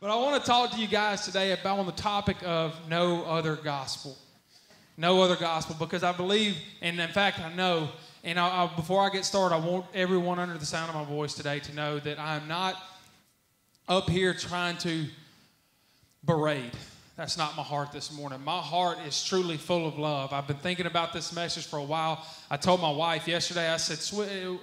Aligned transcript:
But 0.00 0.08
I 0.08 0.16
want 0.16 0.42
to 0.42 0.50
talk 0.50 0.70
to 0.70 0.78
you 0.78 0.88
guys 0.88 1.26
today 1.26 1.52
about 1.52 1.78
on 1.78 1.84
the 1.84 1.92
topic 1.92 2.38
of 2.42 2.74
no 2.88 3.22
other 3.24 3.56
gospel. 3.56 4.16
No 4.96 5.20
other 5.20 5.36
gospel, 5.36 5.76
because 5.78 6.02
I 6.02 6.12
believe, 6.12 6.56
and 6.80 6.98
in 6.98 7.10
fact, 7.10 7.38
I 7.38 7.52
know, 7.52 7.90
and 8.24 8.40
I, 8.40 8.64
I, 8.64 8.76
before 8.76 9.02
I 9.02 9.10
get 9.10 9.26
started, 9.26 9.54
I 9.54 9.58
want 9.58 9.84
everyone 9.92 10.38
under 10.38 10.56
the 10.56 10.64
sound 10.64 10.88
of 10.88 10.94
my 10.94 11.04
voice 11.04 11.34
today 11.34 11.60
to 11.60 11.74
know 11.74 11.98
that 11.98 12.18
I'm 12.18 12.48
not 12.48 12.82
up 13.90 14.08
here 14.08 14.32
trying 14.32 14.78
to 14.78 15.04
berate. 16.24 16.72
That's 17.16 17.36
not 17.36 17.54
my 17.54 17.62
heart 17.62 17.92
this 17.92 18.10
morning. 18.10 18.42
My 18.42 18.60
heart 18.60 18.96
is 19.06 19.22
truly 19.22 19.58
full 19.58 19.86
of 19.86 19.98
love. 19.98 20.32
I've 20.32 20.46
been 20.46 20.56
thinking 20.56 20.86
about 20.86 21.12
this 21.12 21.34
message 21.34 21.66
for 21.66 21.78
a 21.78 21.84
while. 21.84 22.26
I 22.50 22.56
told 22.56 22.80
my 22.80 22.90
wife 22.90 23.28
yesterday, 23.28 23.68
I 23.68 23.76
said, 23.76 24.00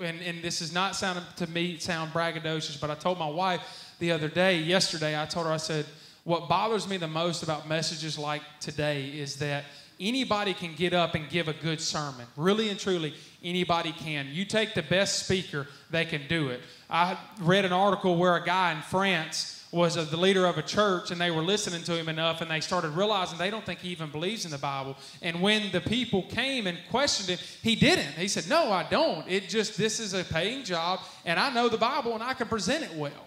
and, 0.02 0.20
and 0.20 0.42
this 0.42 0.62
is 0.62 0.74
not 0.74 0.96
sounding 0.96 1.24
to 1.36 1.48
me 1.48 1.78
sound 1.78 2.12
braggadocious, 2.12 2.82
but 2.82 2.90
I 2.90 2.96
told 2.96 3.20
my 3.20 3.30
wife, 3.30 3.62
the 4.00 4.12
other 4.12 4.28
day, 4.28 4.60
yesterday, 4.60 5.20
I 5.20 5.26
told 5.26 5.48
her, 5.48 5.52
I 5.52 5.58
said, 5.58 5.86
what 6.24 6.50
bothers 6.50 6.88
me 6.88 6.98
the 6.98 7.08
most 7.08 7.42
about 7.42 7.70
messages 7.70 8.18
like 8.18 8.42
today 8.60 9.06
is 9.06 9.38
that 9.38 9.64
anybody 10.00 10.54
can 10.54 10.74
get 10.76 10.94
up 10.94 11.16
and 11.16 11.30
give 11.30 11.48
a 11.48 11.54
good 11.54 11.80
sermon. 11.80 12.26
Really 12.36 12.70
and 12.70 12.80
truly, 12.80 13.14
anybody 13.44 13.94
can. 13.94 14.28
You 14.32 14.46
take 14.46 14.74
the 14.74 14.84
best 14.84 15.24
speaker, 15.24 15.68
they 15.90 16.06
can 16.06 16.28
do 16.28 16.50
it. 16.50 16.62
I 16.90 17.18
read 17.40 17.66
an 17.66 17.74
article 17.74 18.18
where 18.18 18.36
a 18.36 18.44
guy 18.44 18.74
in 18.74 18.82
France 18.82 19.66
was 19.72 19.96
the 19.96 20.18
leader 20.18 20.46
of 20.46 20.58
a 20.58 20.62
church 20.62 21.12
and 21.12 21.20
they 21.20 21.30
were 21.30 21.42
listening 21.42 21.84
to 21.84 21.98
him 21.98 22.08
enough 22.08 22.42
and 22.42 22.50
they 22.50 22.62
started 22.62 22.90
realizing 22.90 23.38
they 23.38 23.50
don't 23.50 23.66
think 23.66 23.80
he 23.80 23.90
even 23.90 24.10
believes 24.10 24.46
in 24.46 24.52
the 24.52 24.58
Bible. 24.58 24.96
And 25.22 25.42
when 25.42 25.72
the 25.72 25.82
people 25.82 26.24
came 26.24 26.68
and 26.68 26.78
questioned 26.90 27.30
him, 27.30 27.46
he 27.62 27.76
didn't. 27.76 28.14
He 28.14 28.30
said, 28.30 28.50
No, 28.50 28.72
I 28.72 28.84
don't. 28.90 29.28
It 29.28 29.50
just, 29.50 29.78
this 29.78 30.00
is 30.00 30.14
a 30.14 30.24
paying 30.24 30.64
job 30.64 31.02
and 31.26 31.40
I 31.40 31.54
know 31.54 31.68
the 31.68 31.78
Bible 31.78 32.14
and 32.14 32.24
I 32.24 32.34
can 32.34 32.48
present 32.48 32.84
it 32.84 32.94
well. 32.96 33.27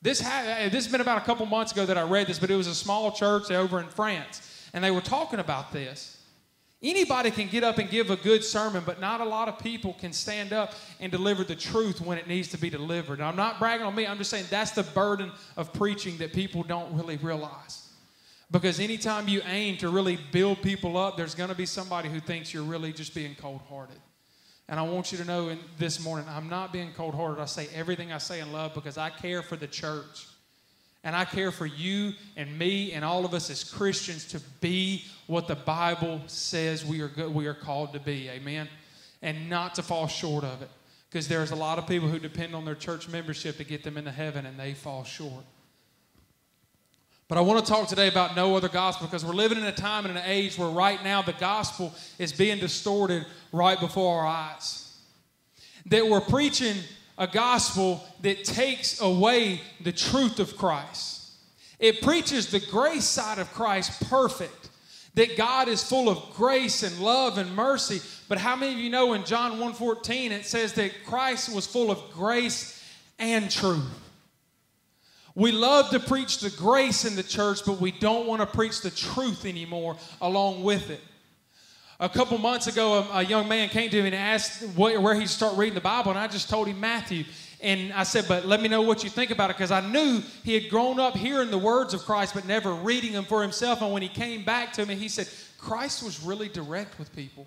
This, 0.00 0.20
ha- 0.20 0.44
eh, 0.46 0.68
this 0.68 0.84
has 0.84 0.92
been 0.92 1.00
about 1.00 1.18
a 1.18 1.24
couple 1.24 1.44
months 1.46 1.72
ago 1.72 1.84
that 1.86 1.98
I 1.98 2.02
read 2.02 2.28
this, 2.28 2.38
but 2.38 2.50
it 2.50 2.56
was 2.56 2.68
a 2.68 2.74
small 2.74 3.10
church 3.12 3.50
over 3.50 3.80
in 3.80 3.88
France, 3.88 4.68
and 4.72 4.82
they 4.82 4.90
were 4.90 5.00
talking 5.00 5.40
about 5.40 5.72
this. 5.72 6.14
Anybody 6.80 7.32
can 7.32 7.48
get 7.48 7.64
up 7.64 7.78
and 7.78 7.90
give 7.90 8.10
a 8.10 8.16
good 8.16 8.44
sermon, 8.44 8.84
but 8.86 9.00
not 9.00 9.20
a 9.20 9.24
lot 9.24 9.48
of 9.48 9.58
people 9.58 9.94
can 9.94 10.12
stand 10.12 10.52
up 10.52 10.74
and 11.00 11.10
deliver 11.10 11.42
the 11.42 11.56
truth 11.56 12.00
when 12.00 12.18
it 12.18 12.28
needs 12.28 12.46
to 12.48 12.58
be 12.58 12.70
delivered. 12.70 13.14
And 13.14 13.24
I'm 13.24 13.34
not 13.34 13.58
bragging 13.58 13.84
on 13.84 13.96
me, 13.96 14.06
I'm 14.06 14.18
just 14.18 14.30
saying 14.30 14.44
that's 14.48 14.70
the 14.70 14.84
burden 14.84 15.32
of 15.56 15.72
preaching 15.72 16.16
that 16.18 16.32
people 16.32 16.62
don't 16.62 16.94
really 16.94 17.16
realize. 17.16 17.88
Because 18.52 18.78
anytime 18.78 19.26
you 19.26 19.42
aim 19.46 19.76
to 19.78 19.90
really 19.90 20.18
build 20.30 20.62
people 20.62 20.96
up, 20.96 21.16
there's 21.16 21.34
going 21.34 21.50
to 21.50 21.56
be 21.56 21.66
somebody 21.66 22.08
who 22.08 22.20
thinks 22.20 22.54
you're 22.54 22.62
really 22.62 22.92
just 22.92 23.14
being 23.14 23.34
cold 23.34 23.60
hearted. 23.68 23.98
And 24.68 24.78
I 24.78 24.82
want 24.82 25.12
you 25.12 25.18
to 25.18 25.24
know 25.24 25.48
in 25.48 25.58
this 25.78 25.98
morning, 25.98 26.26
I'm 26.28 26.48
not 26.48 26.72
being 26.72 26.92
cold 26.92 27.14
hearted. 27.14 27.40
I 27.40 27.46
say 27.46 27.68
everything 27.74 28.12
I 28.12 28.18
say 28.18 28.40
in 28.40 28.52
love 28.52 28.74
because 28.74 28.98
I 28.98 29.08
care 29.08 29.42
for 29.42 29.56
the 29.56 29.66
church. 29.66 30.26
And 31.04 31.16
I 31.16 31.24
care 31.24 31.50
for 31.50 31.64
you 31.64 32.12
and 32.36 32.58
me 32.58 32.92
and 32.92 33.04
all 33.04 33.24
of 33.24 33.32
us 33.32 33.48
as 33.50 33.64
Christians 33.64 34.26
to 34.28 34.40
be 34.60 35.04
what 35.26 35.46
the 35.48 35.54
Bible 35.54 36.20
says 36.26 36.84
we 36.84 37.00
are, 37.00 37.08
good, 37.08 37.32
we 37.32 37.46
are 37.46 37.54
called 37.54 37.94
to 37.94 38.00
be. 38.00 38.28
Amen. 38.28 38.68
And 39.22 39.48
not 39.48 39.76
to 39.76 39.82
fall 39.82 40.06
short 40.06 40.44
of 40.44 40.60
it. 40.60 40.70
Because 41.08 41.28
there's 41.28 41.50
a 41.50 41.56
lot 41.56 41.78
of 41.78 41.86
people 41.86 42.08
who 42.08 42.18
depend 42.18 42.54
on 42.54 42.66
their 42.66 42.74
church 42.74 43.08
membership 43.08 43.56
to 43.56 43.64
get 43.64 43.84
them 43.84 43.96
into 43.96 44.10
heaven 44.10 44.44
and 44.44 44.60
they 44.60 44.74
fall 44.74 45.04
short. 45.04 45.44
But 47.28 47.36
I 47.36 47.42
want 47.42 47.64
to 47.64 47.70
talk 47.70 47.88
today 47.88 48.08
about 48.08 48.34
no 48.34 48.56
other 48.56 48.70
gospel 48.70 49.06
because 49.06 49.22
we're 49.22 49.34
living 49.34 49.58
in 49.58 49.64
a 49.64 49.72
time 49.72 50.06
and 50.06 50.16
an 50.16 50.24
age 50.24 50.56
where 50.56 50.70
right 50.70 51.02
now 51.04 51.20
the 51.20 51.34
gospel 51.34 51.92
is 52.18 52.32
being 52.32 52.58
distorted 52.58 53.26
right 53.52 53.78
before 53.78 54.20
our 54.20 54.26
eyes. 54.26 54.96
That 55.86 56.08
we're 56.08 56.22
preaching 56.22 56.76
a 57.18 57.26
gospel 57.26 58.02
that 58.22 58.44
takes 58.44 59.02
away 59.02 59.60
the 59.82 59.92
truth 59.92 60.40
of 60.40 60.56
Christ. 60.56 61.32
It 61.78 62.00
preaches 62.00 62.50
the 62.50 62.60
grace 62.60 63.04
side 63.04 63.38
of 63.38 63.52
Christ 63.52 64.08
perfect. 64.08 64.70
That 65.14 65.36
God 65.36 65.68
is 65.68 65.82
full 65.82 66.08
of 66.08 66.34
grace 66.34 66.82
and 66.82 66.98
love 66.98 67.36
and 67.36 67.54
mercy. 67.54 68.00
But 68.28 68.38
how 68.38 68.56
many 68.56 68.72
of 68.72 68.78
you 68.78 68.88
know 68.88 69.12
in 69.12 69.24
John 69.24 69.58
1:14 69.58 70.32
it 70.32 70.46
says 70.46 70.72
that 70.74 71.04
Christ 71.04 71.54
was 71.54 71.66
full 71.66 71.90
of 71.90 72.10
grace 72.10 72.82
and 73.18 73.50
truth? 73.50 73.84
We 75.38 75.52
love 75.52 75.90
to 75.90 76.00
preach 76.00 76.40
the 76.40 76.50
grace 76.50 77.04
in 77.04 77.14
the 77.14 77.22
church, 77.22 77.60
but 77.64 77.80
we 77.80 77.92
don't 77.92 78.26
want 78.26 78.40
to 78.40 78.46
preach 78.46 78.80
the 78.80 78.90
truth 78.90 79.44
anymore 79.44 79.96
along 80.20 80.64
with 80.64 80.90
it. 80.90 81.00
A 82.00 82.08
couple 82.08 82.36
months 82.38 82.66
ago, 82.66 82.94
a, 82.94 83.18
a 83.18 83.22
young 83.22 83.46
man 83.46 83.68
came 83.68 83.88
to 83.88 84.00
me 84.00 84.08
and 84.08 84.16
asked 84.16 84.64
what, 84.74 85.00
where 85.00 85.14
he'd 85.14 85.28
start 85.28 85.56
reading 85.56 85.76
the 85.76 85.80
Bible, 85.80 86.10
and 86.10 86.18
I 86.18 86.26
just 86.26 86.50
told 86.50 86.66
him 86.66 86.80
Matthew. 86.80 87.22
And 87.60 87.92
I 87.92 88.02
said, 88.02 88.24
but 88.26 88.46
let 88.46 88.60
me 88.60 88.68
know 88.68 88.82
what 88.82 89.04
you 89.04 89.10
think 89.10 89.30
about 89.30 89.50
it, 89.50 89.56
because 89.56 89.70
I 89.70 89.80
knew 89.80 90.22
he 90.42 90.54
had 90.54 90.68
grown 90.68 90.98
up 90.98 91.16
hearing 91.16 91.52
the 91.52 91.58
words 91.58 91.94
of 91.94 92.00
Christ, 92.00 92.34
but 92.34 92.44
never 92.44 92.72
reading 92.74 93.12
them 93.12 93.24
for 93.24 93.40
himself. 93.40 93.80
And 93.80 93.92
when 93.92 94.02
he 94.02 94.08
came 94.08 94.44
back 94.44 94.72
to 94.72 94.86
me, 94.86 94.96
he 94.96 95.08
said, 95.08 95.28
Christ 95.56 96.02
was 96.02 96.20
really 96.20 96.48
direct 96.48 96.98
with 96.98 97.14
people. 97.14 97.46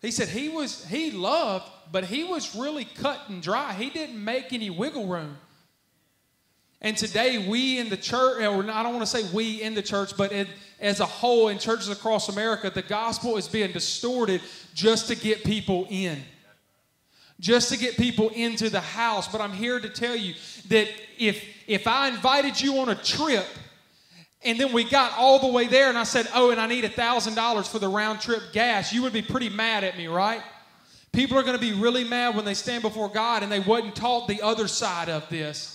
He 0.00 0.10
said 0.10 0.28
he 0.28 0.48
was 0.48 0.82
he 0.86 1.10
loved, 1.10 1.66
but 1.92 2.04
he 2.04 2.24
was 2.24 2.56
really 2.56 2.86
cut 2.86 3.20
and 3.28 3.42
dry. 3.42 3.74
He 3.74 3.90
didn't 3.90 4.22
make 4.22 4.54
any 4.54 4.70
wiggle 4.70 5.06
room. 5.06 5.36
And 6.84 6.98
today, 6.98 7.38
we 7.38 7.78
in 7.78 7.88
the 7.88 7.96
church, 7.96 8.42
or 8.42 8.70
I 8.70 8.82
don't 8.82 8.92
want 8.92 9.00
to 9.00 9.06
say 9.06 9.26
we 9.32 9.62
in 9.62 9.72
the 9.72 9.80
church, 9.80 10.14
but 10.18 10.30
as 10.78 11.00
a 11.00 11.06
whole 11.06 11.48
in 11.48 11.58
churches 11.58 11.88
across 11.88 12.28
America, 12.28 12.68
the 12.68 12.82
gospel 12.82 13.38
is 13.38 13.48
being 13.48 13.72
distorted 13.72 14.42
just 14.74 15.08
to 15.08 15.16
get 15.16 15.44
people 15.44 15.86
in. 15.88 16.22
Just 17.40 17.72
to 17.72 17.78
get 17.78 17.96
people 17.96 18.28
into 18.28 18.68
the 18.68 18.82
house. 18.82 19.26
But 19.26 19.40
I'm 19.40 19.54
here 19.54 19.80
to 19.80 19.88
tell 19.88 20.14
you 20.14 20.34
that 20.68 20.88
if, 21.18 21.42
if 21.66 21.86
I 21.86 22.08
invited 22.08 22.60
you 22.60 22.76
on 22.76 22.90
a 22.90 22.94
trip 22.94 23.46
and 24.42 24.60
then 24.60 24.70
we 24.70 24.84
got 24.84 25.16
all 25.16 25.38
the 25.38 25.50
way 25.50 25.66
there 25.66 25.88
and 25.88 25.96
I 25.96 26.04
said, 26.04 26.28
oh, 26.34 26.50
and 26.50 26.60
I 26.60 26.66
need 26.66 26.84
$1,000 26.84 27.66
for 27.66 27.78
the 27.78 27.88
round 27.88 28.20
trip 28.20 28.42
gas, 28.52 28.92
you 28.92 29.00
would 29.04 29.14
be 29.14 29.22
pretty 29.22 29.48
mad 29.48 29.84
at 29.84 29.96
me, 29.96 30.06
right? 30.06 30.42
People 31.12 31.38
are 31.38 31.42
going 31.42 31.58
to 31.58 31.66
be 31.66 31.72
really 31.72 32.04
mad 32.04 32.36
when 32.36 32.44
they 32.44 32.52
stand 32.52 32.82
before 32.82 33.08
God 33.08 33.42
and 33.42 33.50
they 33.50 33.60
wasn't 33.60 33.96
taught 33.96 34.28
the 34.28 34.42
other 34.42 34.68
side 34.68 35.08
of 35.08 35.26
this. 35.30 35.73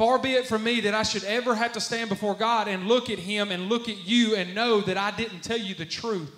Far 0.00 0.18
be 0.18 0.32
it 0.32 0.46
from 0.46 0.64
me 0.64 0.80
that 0.80 0.94
I 0.94 1.02
should 1.02 1.24
ever 1.24 1.54
have 1.54 1.74
to 1.74 1.80
stand 1.80 2.08
before 2.08 2.34
God 2.34 2.68
and 2.68 2.88
look 2.88 3.10
at 3.10 3.18
Him 3.18 3.50
and 3.52 3.68
look 3.68 3.86
at 3.86 3.98
you 4.08 4.34
and 4.34 4.54
know 4.54 4.80
that 4.80 4.96
I 4.96 5.10
didn't 5.10 5.40
tell 5.40 5.58
you 5.58 5.74
the 5.74 5.84
truth, 5.84 6.32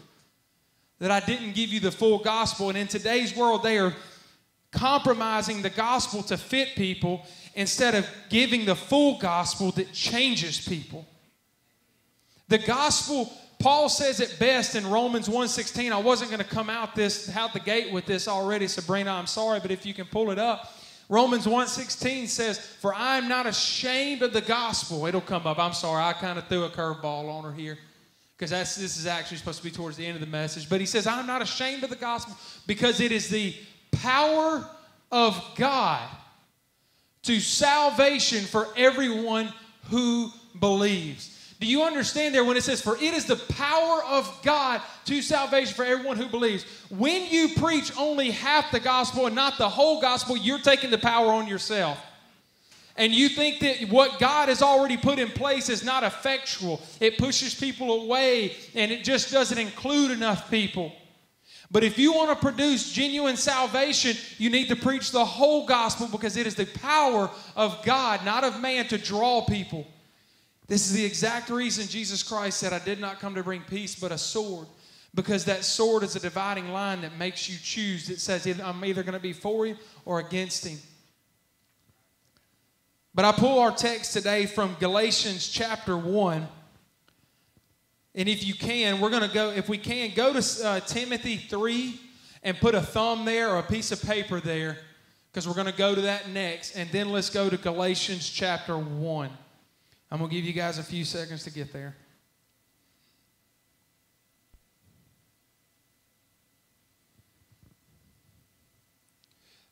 that 0.99 1.13
I 1.13 1.21
didn't 1.21 1.55
give 1.55 1.69
you 1.73 1.79
the 1.79 1.93
full 1.93 2.19
gospel. 2.19 2.71
And 2.71 2.77
in 2.77 2.89
today's 2.89 3.37
world, 3.37 3.63
they 3.63 3.79
are 3.79 3.95
compromising 4.73 5.63
the 5.63 5.71
gospel 5.71 6.25
to 6.25 6.37
fit 6.37 6.71
people 6.75 7.25
instead 7.55 7.95
of 7.95 8.05
giving 8.31 8.65
the 8.65 8.75
full 8.75 9.19
gospel 9.19 9.71
that 9.71 9.93
changes 9.93 10.61
people. 10.61 11.07
The 12.49 12.59
gospel, 12.59 13.33
Paul 13.61 13.89
says 13.89 14.19
it 14.19 14.41
best 14.41 14.75
in 14.75 14.91
Romans 14.91 15.29
1:16. 15.29 15.93
I 15.93 15.99
wasn't 15.99 16.33
going 16.33 16.43
to 16.43 16.51
come 16.53 16.69
out 16.69 16.97
this 16.97 17.31
out 17.37 17.53
the 17.53 17.61
gate 17.61 17.93
with 17.93 18.07
this 18.07 18.27
already, 18.27 18.67
Sabrina. 18.67 19.13
I'm 19.13 19.29
sorry, 19.29 19.61
but 19.61 19.71
if 19.71 19.87
you 19.87 19.95
can 19.95 20.07
pull 20.07 20.33
it 20.33 20.39
up. 20.41 20.82
Romans 21.09 21.47
1:16 21.47 22.29
says, 22.29 22.59
"For 22.59 22.95
I 22.95 23.19
am 23.19 23.29
not 23.29 23.47
ashamed 23.47 24.23
of 24.23 24.33
the 24.33 24.41
gospel." 24.41 25.07
It'll 25.07 25.21
come 25.21 25.47
up. 25.47 25.59
I'm 25.59 25.75
sorry, 25.75 26.03
I 26.03 26.13
kind 26.13 26.39
of 26.39 26.49
threw 26.49 26.65
a 26.65 26.71
curveball 26.71 27.29
on 27.29 27.45
her 27.45 27.53
here 27.53 27.79
because 28.37 28.51
this 28.51 28.99
is 28.99 29.07
actually 29.07 29.37
supposed 29.37 29.59
to 29.59 29.65
be 29.65 29.71
towards 29.71 29.97
the 29.97 30.07
end 30.07 30.15
of 30.15 30.21
the 30.21 30.27
message. 30.27 30.69
But 30.69 30.81
he 30.81 30.87
says, 30.87 31.07
"I'm 31.07 31.27
not 31.27 31.43
ashamed 31.43 31.85
of 31.85 31.91
the 31.91 31.97
gospel 31.97 32.37
because 32.67 33.01
it 33.01 33.13
is 33.13 33.29
the 33.29 33.55
power 33.91 34.69
of 35.11 35.43
God 35.57 36.09
to 37.23 37.41
salvation 37.41 38.45
for 38.45 38.69
everyone 38.77 39.53
who 39.91 40.33
believes." 40.59 41.31
Do 41.63 41.69
you 41.69 41.85
understand 41.85 42.35
there 42.35 42.45
when 42.45 42.57
it 42.57 42.65
says, 42.65 42.83
For 42.83 42.97
it 42.97 43.15
is 43.15 43.25
the 43.25 43.37
power 43.37 44.03
of 44.03 44.37
God 44.43 44.83
to 45.05 45.23
salvation 45.23 45.73
for 45.75 45.85
everyone 45.85 46.17
who 46.17 46.27
believes? 46.27 46.65
When 46.91 47.25
you 47.31 47.51
preach 47.55 47.97
only 47.97 48.33
half 48.33 48.73
the 48.73 48.81
gospel 48.81 49.27
and 49.27 49.37
not 49.37 49.59
the 49.59 49.69
whole 49.69 50.01
gospel, 50.01 50.37
you're 50.37 50.59
taking 50.59 50.91
the 50.91 50.99
power 50.99 51.31
on 51.31 51.47
yourself. 51.47 52.05
And 52.97 53.13
you 53.13 53.29
think 53.29 53.61
that 53.61 53.89
what 53.89 54.19
God 54.19 54.49
has 54.49 54.61
already 54.61 54.97
put 54.97 55.21
in 55.21 55.29
place 55.29 55.69
is 55.69 55.85
not 55.85 56.03
effectual, 56.03 56.83
it 56.99 57.17
pushes 57.17 57.55
people 57.55 58.03
away 58.03 58.57
and 58.75 58.91
it 58.91 59.05
just 59.05 59.31
doesn't 59.31 59.57
include 59.57 60.11
enough 60.11 60.51
people. 60.51 60.93
But 61.71 61.85
if 61.85 61.97
you 61.97 62.13
want 62.13 62.31
to 62.31 62.45
produce 62.45 62.91
genuine 62.91 63.37
salvation, 63.37 64.17
you 64.37 64.51
need 64.51 64.67
to 64.67 64.75
preach 64.75 65.13
the 65.13 65.25
whole 65.25 65.65
gospel 65.65 66.09
because 66.09 66.37
it 66.37 66.49
is 66.49 66.57
the 66.57 66.67
power 66.67 67.31
of 67.55 67.85
God, 67.85 68.25
not 68.25 68.43
of 68.43 68.61
man, 68.61 68.89
to 68.89 68.99
draw 68.99 69.45
people. 69.45 69.87
This 70.69 70.87
is 70.89 70.95
the 70.95 71.05
exact 71.05 71.51
reason 71.51 71.87
Jesus 71.89 72.23
Christ 72.23 72.59
said, 72.59 72.73
I 72.73 72.79
did 72.79 73.01
not 73.01 73.21
come 73.21 73.35
to 73.35 73.43
bring 73.43 73.63
peace, 73.63 73.95
but 73.95 74.13
a 74.13 74.19
sword. 74.19 74.67
Because 75.15 75.45
that 75.45 75.65
sword 75.65 76.03
is 76.05 76.17
a 76.17 76.21
dividing 76.21 76.73
line 76.73 77.03
that 77.03 77.19
makes 77.19 77.49
you 77.49 77.59
choose. 77.63 78.09
It 78.09 78.19
says, 78.19 78.47
I'm 78.61 78.83
either 78.85 79.03
going 79.03 79.13
to 79.15 79.21
be 79.21 79.35
for 79.35 79.67
him 79.67 79.77
or 80.07 80.21
against 80.21 80.67
him. 80.67 80.79
But 83.15 83.27
I 83.27 83.33
pull 83.33 83.59
our 83.59 83.73
text 83.73 84.15
today 84.15 84.47
from 84.47 84.75
Galatians 84.81 85.49
chapter 85.49 85.99
1. 85.99 86.49
And 88.15 88.29
if 88.29 88.45
you 88.45 88.55
can, 88.55 89.01
we're 89.01 89.11
going 89.11 89.29
to 89.29 89.35
go, 89.35 89.51
if 89.51 89.69
we 89.69 89.77
can, 89.77 90.13
go 90.15 90.33
to 90.33 90.67
uh, 90.67 90.81
Timothy 90.81 91.37
3 91.37 92.01
and 92.43 92.57
put 92.57 92.75
a 92.75 92.81
thumb 92.81 93.27
there 93.27 93.51
or 93.51 93.59
a 93.59 93.63
piece 93.63 93.93
of 93.93 94.03
paper 94.03 94.41
there 94.41 94.79
because 95.31 95.47
we're 95.47 95.55
going 95.55 95.67
to 95.67 95.73
go 95.73 95.95
to 95.95 96.03
that 96.03 96.31
next. 96.31 96.75
And 96.75 96.91
then 96.91 97.11
let's 97.11 97.31
go 97.31 97.51
to 97.51 97.57
Galatians 97.57 98.29
chapter 98.29 98.79
1. 98.79 99.31
I'm 100.13 100.19
going 100.19 100.29
to 100.29 100.37
give 100.37 100.45
you 100.45 100.53
guys 100.53 100.77
a 100.77 100.83
few 100.83 101.07
seconds 101.07 101.43
to 101.45 101.51
get 101.51 101.73
there. 101.73 101.97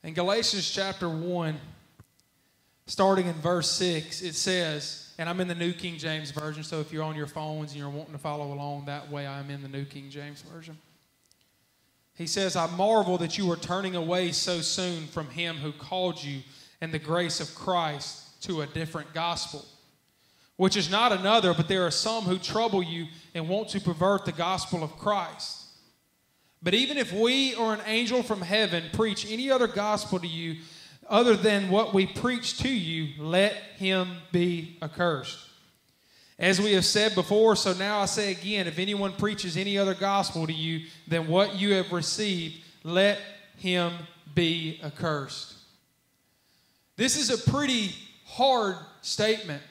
In 0.03 0.15
Galatians 0.15 0.71
chapter 0.71 1.11
1, 1.11 1.61
starting 2.87 3.27
in 3.27 3.35
verse 3.35 3.71
6, 3.73 4.23
it 4.23 4.35
says, 4.35 5.13
and 5.19 5.29
I'm 5.29 5.41
in 5.41 5.49
the 5.49 5.55
New 5.55 5.75
King 5.75 5.99
James 5.99 6.31
Version, 6.31 6.65
so 6.65 6.81
if 6.81 6.91
you're 6.91 7.05
on 7.05 7.17
your 7.17 7.27
phones 7.27 7.73
and 7.73 7.79
you're 7.79 7.91
wanting 7.91 8.15
to 8.15 8.19
follow 8.19 8.55
along 8.55 8.87
that 8.87 9.11
way, 9.11 9.27
I'm 9.27 9.51
in 9.51 9.61
the 9.61 9.69
New 9.69 9.85
King 9.85 10.09
James 10.09 10.41
Version. 10.41 10.79
He 12.15 12.27
says, 12.27 12.57
I 12.57 12.67
marvel 12.77 13.19
that 13.19 13.37
you 13.37 13.53
are 13.53 13.57
turning 13.57 13.95
away 13.95 14.33
so 14.33 14.63
soon 14.63 15.07
from 15.09 15.29
him 15.29 15.57
who 15.57 15.71
called 15.71 16.25
you 16.25 16.41
in 16.81 16.93
the 16.93 16.99
grace 16.99 17.41
of 17.41 17.55
Christ 17.55 18.43
to 18.45 18.63
a 18.63 18.67
different 18.67 19.13
gospel, 19.13 19.67
which 20.61 20.77
is 20.77 20.91
not 20.91 21.11
another, 21.11 21.55
but 21.55 21.69
there 21.69 21.87
are 21.87 21.91
some 21.91 22.25
who 22.25 22.37
trouble 22.37 22.83
you 22.83 23.07
and 23.33 23.49
want 23.49 23.71
to 23.71 23.81
pervert 23.81 24.27
the 24.27 24.33
gospel 24.33 24.85
of 24.85 24.99
Christ. 24.99 25.65
But 26.63 26.75
even 26.75 26.99
if 26.99 27.15
we 27.15 27.55
or 27.55 27.73
an 27.73 27.81
angel 27.87 28.23
from 28.23 28.43
heaven 28.43 28.85
preach 28.93 29.27
any 29.33 29.51
other 29.51 29.67
gospel 29.67 30.19
to 30.19 30.27
you 30.27 30.57
other 31.09 31.35
than 31.35 31.71
what 31.71 31.95
we 31.95 32.05
preach 32.05 32.59
to 32.59 32.69
you, 32.69 33.09
let 33.25 33.55
him 33.79 34.19
be 34.33 34.77
accursed. 34.83 35.39
As 36.39 36.61
we 36.61 36.75
have 36.75 36.85
said 36.85 37.15
before, 37.15 37.57
so 37.57 37.73
now 37.73 38.01
I 38.01 38.05
say 38.05 38.31
again 38.31 38.67
if 38.67 38.79
anyone 38.79 39.13
preaches 39.13 39.57
any 39.57 39.79
other 39.79 39.95
gospel 39.95 40.47
to 40.47 40.53
you 40.53 40.89
than 41.09 41.27
what 41.27 41.55
you 41.55 41.73
have 41.73 41.91
received, 41.91 42.63
let 42.85 43.19
him 43.57 43.95
be 44.35 44.79
accursed. 44.85 45.55
This 46.97 47.17
is 47.17 47.31
a 47.31 47.51
pretty 47.51 47.95
hard 48.27 48.77
statement. 49.01 49.63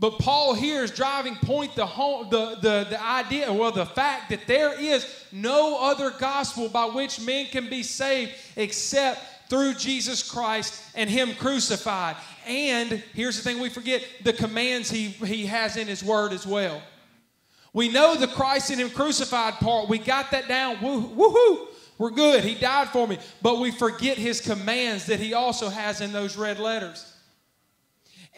But 0.00 0.18
Paul 0.18 0.54
here 0.54 0.82
is 0.82 0.90
driving 0.90 1.36
point 1.36 1.74
the, 1.76 1.84
home, 1.84 2.30
the, 2.30 2.54
the, 2.54 2.86
the 2.88 3.04
idea, 3.04 3.52
well, 3.52 3.70
the 3.70 3.84
fact 3.84 4.30
that 4.30 4.46
there 4.46 4.80
is 4.80 5.06
no 5.30 5.78
other 5.78 6.10
gospel 6.10 6.70
by 6.70 6.86
which 6.86 7.20
men 7.20 7.46
can 7.46 7.68
be 7.68 7.82
saved 7.82 8.32
except 8.56 9.50
through 9.50 9.74
Jesus 9.74 10.28
Christ 10.28 10.82
and 10.94 11.10
Him 11.10 11.34
crucified. 11.34 12.16
And 12.46 13.04
here's 13.12 13.36
the 13.36 13.42
thing 13.42 13.60
we 13.60 13.68
forget 13.68 14.02
the 14.24 14.32
commands 14.32 14.90
He, 14.90 15.08
he 15.08 15.44
has 15.44 15.76
in 15.76 15.86
His 15.86 16.02
Word 16.02 16.32
as 16.32 16.46
well. 16.46 16.80
We 17.74 17.90
know 17.90 18.16
the 18.16 18.26
Christ 18.26 18.70
and 18.70 18.80
Him 18.80 18.88
crucified 18.88 19.54
part. 19.54 19.90
We 19.90 19.98
got 19.98 20.30
that 20.30 20.48
down. 20.48 20.80
Woo, 20.80 21.10
woohoo! 21.10 21.66
We're 21.98 22.10
good. 22.10 22.42
He 22.42 22.54
died 22.54 22.88
for 22.88 23.06
me. 23.06 23.18
But 23.42 23.60
we 23.60 23.70
forget 23.70 24.16
His 24.16 24.40
commands 24.40 25.04
that 25.06 25.20
He 25.20 25.34
also 25.34 25.68
has 25.68 26.00
in 26.00 26.10
those 26.10 26.38
red 26.38 26.58
letters. 26.58 27.09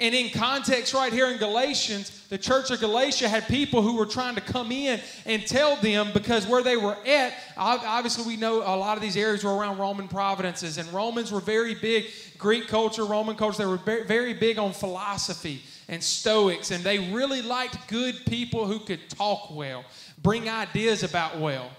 And 0.00 0.15
in 0.15 0.31
context, 0.31 0.94
right 0.94 1.12
here 1.12 1.27
in 1.27 1.37
Galatians, 1.37 2.27
the 2.29 2.39
church 2.39 2.71
of 2.71 2.81
Galatia 2.81 3.29
had 3.29 3.47
people 3.47 3.83
who 3.83 3.97
were 3.97 4.06
trying 4.06 4.35
to 4.35 4.41
come 4.41 4.73
in 4.73 4.99
and 5.27 5.47
tell 5.47 5.77
them 5.77 6.11
because 6.15 6.47
where 6.47 6.62
they 6.62 6.79
were 6.79 6.97
at, 7.06 7.35
obviously, 7.56 8.25
we 8.25 8.37
know 8.37 8.62
a 8.62 8.75
lot 8.75 8.97
of 8.97 9.03
these 9.03 9.19
areas 9.19 9.44
were 9.44 9.55
around 9.55 9.79
Roman 9.79 10.09
providences, 10.09 10.79
and 10.79 10.91
Romans 10.93 11.31
were 11.31 11.41
very 11.41 11.75
big, 11.75 12.06
Greek 12.39 12.69
culture, 12.69 13.05
Roman 13.05 13.37
culture, 13.37 13.59
they 13.59 13.67
were 13.67 14.05
very 14.06 14.33
big 14.33 14.59
on 14.59 14.73
philosophy 14.73 15.62
and 15.89 16.03
Stoics, 16.03 16.71
and 16.71 16.83
they 16.83 16.99
really 17.12 17.43
liked 17.43 17.87
good 17.87 18.17
people 18.27 18.67
who 18.67 18.79
could 18.79 19.11
talk 19.11 19.55
well, 19.55 19.85
bring 20.23 20.49
ideas 20.49 21.03
about 21.03 21.39
well. 21.39 21.71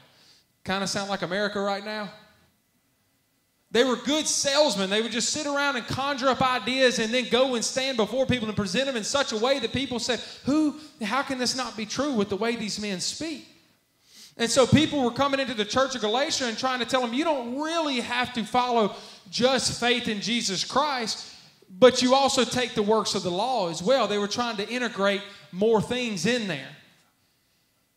Kind 0.63 0.83
of 0.83 0.89
sound 0.89 1.10
like 1.10 1.24
America 1.24 1.60
right 1.60 1.83
now? 1.83 2.12
They 3.74 3.84
were 3.84 3.96
good 3.96 4.28
salesmen. 4.28 4.92
They 4.92 5.02
would 5.02 5.12
just 5.12 5.34
sit 5.34 5.48
around 5.48 5.78
and 5.78 5.86
conjure 5.88 6.28
up 6.28 6.44
ideas 6.44 7.00
and 7.00 7.12
then 7.12 7.28
go 7.30 7.56
and 7.56 7.66
stand 7.66 7.98
before 7.98 8.28
people 8.28 8.48
and 8.48 8.56
present 8.56 8.86
them 8.86 8.96
in 8.96 9.04
such 9.04 9.31
a 9.31 9.38
way 9.38 9.58
that 9.58 9.74
people 9.74 9.98
said, 9.98 10.20
Who, 10.46 10.75
how 11.02 11.24
can 11.24 11.40
this 11.40 11.56
not 11.58 11.75
be 11.75 11.88
true 11.88 12.14
with 12.14 12.30
the 12.30 12.36
way 12.36 12.56
these 12.56 12.80
men 12.80 13.00
speak? 13.00 13.48
And 14.38 14.50
so 14.50 14.68
people 14.68 15.04
were 15.04 15.12
coming 15.12 15.40
into 15.40 15.56
the 15.56 15.66
church 15.66 15.96
of 15.96 16.02
Galatia 16.02 16.46
and 16.46 16.58
trying 16.58 16.80
to 16.80 16.86
tell 16.86 17.02
them, 17.02 17.16
you 17.16 17.24
don't 17.24 17.60
really 17.60 18.00
have 18.00 18.31
to 18.34 18.44
follow 18.44 18.96
just 19.31 19.80
faith 19.80 20.08
in 20.08 20.22
Jesus 20.22 20.64
Christ, 20.64 21.34
but 21.68 22.04
you 22.04 22.14
also 22.14 22.44
take 22.44 22.75
the 22.75 22.84
works 22.84 23.16
of 23.16 23.24
the 23.24 23.31
law 23.31 23.70
as 23.70 23.81
well. 23.81 24.08
They 24.08 24.20
were 24.20 24.28
trying 24.28 24.58
to 24.58 24.70
integrate 24.70 25.22
more 25.52 25.81
things 25.81 26.28
in 26.28 26.48
there. 26.48 26.70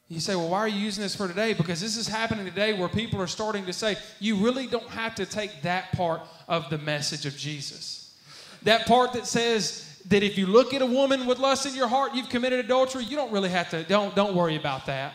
You 0.08 0.20
say, 0.20 0.36
well, 0.36 0.48
why 0.48 0.58
are 0.60 0.68
you 0.68 0.78
using 0.78 1.02
this 1.02 1.16
for 1.16 1.26
today? 1.26 1.52
Because 1.52 1.80
this 1.80 1.96
is 1.96 2.06
happening 2.06 2.44
today 2.44 2.72
where 2.72 2.88
people 2.88 3.20
are 3.20 3.26
starting 3.26 3.66
to 3.66 3.72
say, 3.72 3.96
you 4.20 4.36
really 4.36 4.68
don't 4.68 4.88
have 4.88 5.16
to 5.16 5.26
take 5.26 5.62
that 5.62 5.90
part 5.92 6.20
of 6.46 6.70
the 6.70 6.78
message 6.78 7.26
of 7.26 7.36
Jesus. 7.36 8.16
That 8.62 8.86
part 8.86 9.12
that 9.14 9.26
says 9.26 10.00
that 10.08 10.22
if 10.22 10.38
you 10.38 10.46
look 10.46 10.72
at 10.72 10.82
a 10.82 10.86
woman 10.86 11.26
with 11.26 11.38
lust 11.40 11.66
in 11.66 11.74
your 11.74 11.88
heart, 11.88 12.14
you've 12.14 12.28
committed 12.28 12.64
adultery, 12.64 13.02
you 13.02 13.16
don't 13.16 13.32
really 13.32 13.48
have 13.48 13.68
to, 13.70 13.82
don't, 13.84 14.14
don't 14.14 14.36
worry 14.36 14.54
about 14.54 14.86
that. 14.86 15.12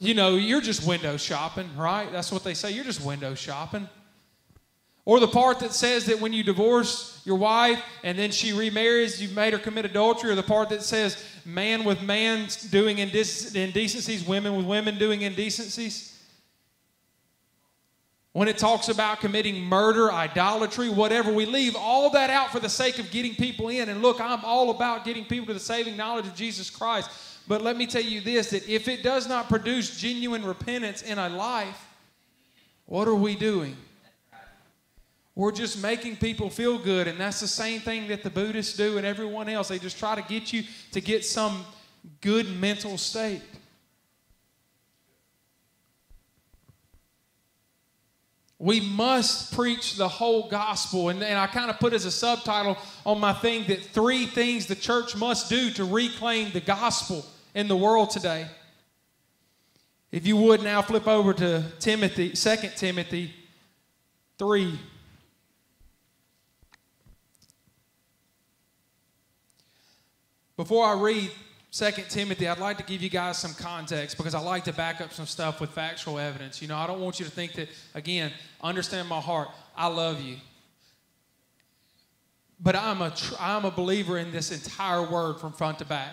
You 0.00 0.14
know, 0.14 0.34
you're 0.34 0.60
just 0.60 0.86
window 0.86 1.16
shopping, 1.16 1.68
right? 1.76 2.10
That's 2.10 2.32
what 2.32 2.42
they 2.42 2.54
say. 2.54 2.72
You're 2.72 2.84
just 2.84 3.04
window 3.04 3.34
shopping. 3.34 3.88
Or 5.10 5.18
the 5.18 5.26
part 5.26 5.58
that 5.58 5.72
says 5.72 6.06
that 6.06 6.20
when 6.20 6.32
you 6.32 6.44
divorce 6.44 7.20
your 7.24 7.34
wife 7.34 7.82
and 8.04 8.16
then 8.16 8.30
she 8.30 8.52
remarries, 8.52 9.20
you've 9.20 9.34
made 9.34 9.52
her 9.52 9.58
commit 9.58 9.84
adultery, 9.84 10.30
or 10.30 10.36
the 10.36 10.44
part 10.44 10.68
that 10.68 10.84
says 10.84 11.20
man 11.44 11.82
with 11.82 12.00
man 12.00 12.46
doing 12.70 12.98
indecencies, 12.98 14.24
women 14.24 14.56
with 14.56 14.66
women 14.66 14.98
doing 14.98 15.22
indecencies. 15.22 16.16
When 18.34 18.46
it 18.46 18.56
talks 18.56 18.88
about 18.88 19.18
committing 19.18 19.60
murder, 19.60 20.12
idolatry, 20.12 20.88
whatever, 20.88 21.32
we 21.32 21.44
leave 21.44 21.74
all 21.74 22.10
that 22.10 22.30
out 22.30 22.52
for 22.52 22.60
the 22.60 22.68
sake 22.68 23.00
of 23.00 23.10
getting 23.10 23.34
people 23.34 23.68
in. 23.68 23.88
And 23.88 24.02
look, 24.02 24.20
I'm 24.20 24.44
all 24.44 24.70
about 24.70 25.04
getting 25.04 25.24
people 25.24 25.46
to 25.46 25.54
the 25.54 25.58
saving 25.58 25.96
knowledge 25.96 26.28
of 26.28 26.36
Jesus 26.36 26.70
Christ. 26.70 27.10
But 27.48 27.62
let 27.62 27.76
me 27.76 27.88
tell 27.88 28.00
you 28.00 28.20
this 28.20 28.50
that 28.50 28.68
if 28.68 28.86
it 28.86 29.02
does 29.02 29.28
not 29.28 29.48
produce 29.48 29.98
genuine 29.98 30.44
repentance 30.44 31.02
in 31.02 31.18
a 31.18 31.28
life, 31.28 31.84
what 32.86 33.08
are 33.08 33.16
we 33.16 33.34
doing? 33.34 33.76
We're 35.34 35.52
just 35.52 35.82
making 35.82 36.16
people 36.16 36.50
feel 36.50 36.78
good. 36.78 37.08
And 37.08 37.18
that's 37.18 37.40
the 37.40 37.48
same 37.48 37.80
thing 37.80 38.08
that 38.08 38.22
the 38.22 38.30
Buddhists 38.30 38.76
do 38.76 38.98
and 38.98 39.06
everyone 39.06 39.48
else. 39.48 39.68
They 39.68 39.78
just 39.78 39.98
try 39.98 40.14
to 40.14 40.22
get 40.22 40.52
you 40.52 40.64
to 40.92 41.00
get 41.00 41.24
some 41.24 41.64
good 42.20 42.48
mental 42.60 42.98
state. 42.98 43.42
We 48.58 48.80
must 48.80 49.54
preach 49.54 49.96
the 49.96 50.08
whole 50.08 50.50
gospel. 50.50 51.08
And, 51.08 51.22
and 51.22 51.38
I 51.38 51.46
kind 51.46 51.70
of 51.70 51.78
put 51.78 51.94
as 51.94 52.04
a 52.04 52.10
subtitle 52.10 52.76
on 53.06 53.18
my 53.18 53.32
thing 53.32 53.64
that 53.68 53.82
three 53.82 54.26
things 54.26 54.66
the 54.66 54.74
church 54.74 55.16
must 55.16 55.48
do 55.48 55.70
to 55.70 55.84
reclaim 55.84 56.52
the 56.52 56.60
gospel 56.60 57.24
in 57.54 57.68
the 57.68 57.76
world 57.76 58.10
today. 58.10 58.46
If 60.12 60.26
you 60.26 60.36
would 60.36 60.62
now 60.62 60.82
flip 60.82 61.08
over 61.08 61.32
to 61.34 61.64
Timothy, 61.78 62.30
2 62.30 62.56
Timothy 62.76 63.32
3. 64.38 64.78
Before 70.60 70.84
I 70.84 70.92
read 70.92 71.30
2 71.72 71.90
Timothy, 72.10 72.46
I'd 72.46 72.58
like 72.58 72.76
to 72.76 72.82
give 72.82 73.00
you 73.00 73.08
guys 73.08 73.38
some 73.38 73.54
context 73.54 74.18
because 74.18 74.34
I 74.34 74.40
like 74.40 74.64
to 74.64 74.74
back 74.74 75.00
up 75.00 75.10
some 75.10 75.24
stuff 75.24 75.58
with 75.58 75.70
factual 75.70 76.18
evidence. 76.18 76.60
You 76.60 76.68
know, 76.68 76.76
I 76.76 76.86
don't 76.86 77.00
want 77.00 77.18
you 77.18 77.24
to 77.24 77.30
think 77.30 77.54
that, 77.54 77.70
again, 77.94 78.30
understand 78.60 79.08
my 79.08 79.20
heart. 79.20 79.48
I 79.74 79.86
love 79.86 80.20
you. 80.20 80.36
But 82.60 82.76
I'm 82.76 83.00
a, 83.00 83.10
I'm 83.40 83.64
a 83.64 83.70
believer 83.70 84.18
in 84.18 84.32
this 84.32 84.52
entire 84.52 85.02
word 85.02 85.40
from 85.40 85.54
front 85.54 85.78
to 85.78 85.86
back. 85.86 86.12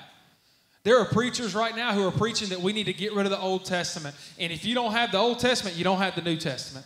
There 0.84 0.98
are 0.98 1.04
preachers 1.04 1.54
right 1.54 1.76
now 1.76 1.92
who 1.92 2.08
are 2.08 2.12
preaching 2.12 2.48
that 2.48 2.62
we 2.62 2.72
need 2.72 2.86
to 2.86 2.94
get 2.94 3.14
rid 3.14 3.26
of 3.26 3.34
the 3.34 3.42
Old 3.42 3.66
Testament. 3.66 4.16
And 4.40 4.54
if 4.54 4.64
you 4.64 4.76
don't 4.76 4.94
have 4.94 5.12
the 5.12 5.18
Old 5.18 5.40
Testament, 5.40 5.76
you 5.76 5.84
don't 5.84 6.00
have 6.00 6.16
the 6.16 6.22
New 6.22 6.38
Testament. 6.38 6.86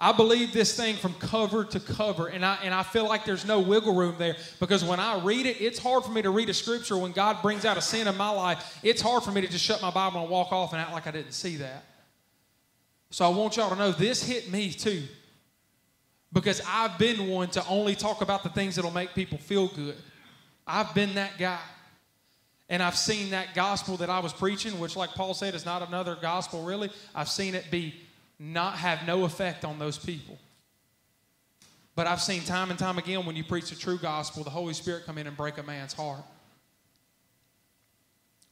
I 0.00 0.12
believe 0.12 0.52
this 0.52 0.76
thing 0.76 0.94
from 0.94 1.14
cover 1.14 1.64
to 1.64 1.80
cover, 1.80 2.28
and 2.28 2.44
I, 2.44 2.58
and 2.62 2.72
I 2.72 2.84
feel 2.84 3.08
like 3.08 3.24
there's 3.24 3.44
no 3.44 3.58
wiggle 3.58 3.94
room 3.94 4.14
there 4.16 4.36
because 4.60 4.84
when 4.84 5.00
I 5.00 5.18
read 5.18 5.44
it, 5.44 5.60
it's 5.60 5.80
hard 5.80 6.04
for 6.04 6.12
me 6.12 6.22
to 6.22 6.30
read 6.30 6.48
a 6.48 6.54
scripture 6.54 6.96
when 6.96 7.10
God 7.10 7.42
brings 7.42 7.64
out 7.64 7.76
a 7.76 7.80
sin 7.80 8.06
in 8.06 8.16
my 8.16 8.30
life. 8.30 8.78
It's 8.84 9.02
hard 9.02 9.24
for 9.24 9.32
me 9.32 9.40
to 9.40 9.48
just 9.48 9.64
shut 9.64 9.82
my 9.82 9.90
Bible 9.90 10.20
and 10.20 10.30
walk 10.30 10.52
off 10.52 10.72
and 10.72 10.80
act 10.80 10.92
like 10.92 11.08
I 11.08 11.10
didn't 11.10 11.32
see 11.32 11.56
that. 11.56 11.84
So 13.10 13.24
I 13.24 13.28
want 13.28 13.56
y'all 13.56 13.70
to 13.70 13.76
know 13.76 13.90
this 13.90 14.22
hit 14.22 14.52
me 14.52 14.70
too 14.70 15.02
because 16.32 16.60
I've 16.68 16.96
been 16.98 17.26
one 17.26 17.48
to 17.50 17.66
only 17.66 17.96
talk 17.96 18.20
about 18.20 18.44
the 18.44 18.50
things 18.50 18.76
that'll 18.76 18.92
make 18.92 19.14
people 19.14 19.38
feel 19.38 19.66
good. 19.66 19.96
I've 20.64 20.94
been 20.94 21.14
that 21.14 21.38
guy. 21.38 21.58
And 22.68 22.82
I've 22.82 22.96
seen 22.96 23.30
that 23.30 23.54
gospel 23.54 23.96
that 23.96 24.10
I 24.10 24.18
was 24.18 24.34
preaching, 24.34 24.78
which, 24.78 24.94
like 24.94 25.10
Paul 25.10 25.32
said, 25.32 25.54
is 25.54 25.64
not 25.64 25.86
another 25.88 26.18
gospel 26.20 26.62
really. 26.62 26.90
I've 27.14 27.30
seen 27.30 27.54
it 27.54 27.70
be 27.70 27.94
not 28.38 28.74
have 28.74 29.06
no 29.06 29.24
effect 29.24 29.64
on 29.64 29.78
those 29.78 29.98
people. 29.98 30.38
But 31.94 32.06
I've 32.06 32.20
seen 32.20 32.42
time 32.42 32.70
and 32.70 32.78
time 32.78 32.98
again 32.98 33.26
when 33.26 33.34
you 33.34 33.42
preach 33.42 33.70
the 33.70 33.76
true 33.76 33.98
gospel, 33.98 34.44
the 34.44 34.50
Holy 34.50 34.74
Spirit 34.74 35.04
come 35.04 35.18
in 35.18 35.26
and 35.26 35.36
break 35.36 35.58
a 35.58 35.62
man's 35.64 35.92
heart. 35.92 36.22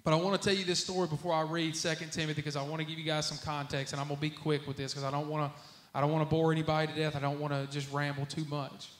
But 0.03 0.13
I 0.13 0.17
want 0.17 0.41
to 0.41 0.49
tell 0.49 0.57
you 0.57 0.65
this 0.65 0.81
story 0.81 1.09
before 1.09 1.33
I 1.33 1.43
read 1.43 1.75
2 1.75 1.95
Timothy 2.11 2.35
because 2.35 2.57
I 2.57 2.63
want 2.63 2.81
to 2.81 2.85
give 2.85 2.99
you 2.99 3.05
guys 3.05 3.27
some 3.27 3.39
context 3.39 3.93
and 3.93 4.01
I'm 4.01 4.09
going 4.09 4.19
to 4.19 4.21
be 4.21 4.31
quick 4.31 4.67
with 4.67 4.77
this 4.77 4.93
because 4.93 5.05
I 5.05 5.11
don't 5.11 5.29
want 5.29 5.53
to 5.53 5.61
I 5.97 6.01
don't 6.01 6.13
want 6.13 6.29
to 6.29 6.31
bore 6.31 6.53
anybody 6.53 6.93
to 6.93 6.99
death. 6.99 7.17
I 7.17 7.21
don't 7.21 7.41
want 7.41 7.55
to 7.55 7.67
just 7.73 7.91
ramble 7.91 8.27
too 8.27 8.45
much. 8.51 8.91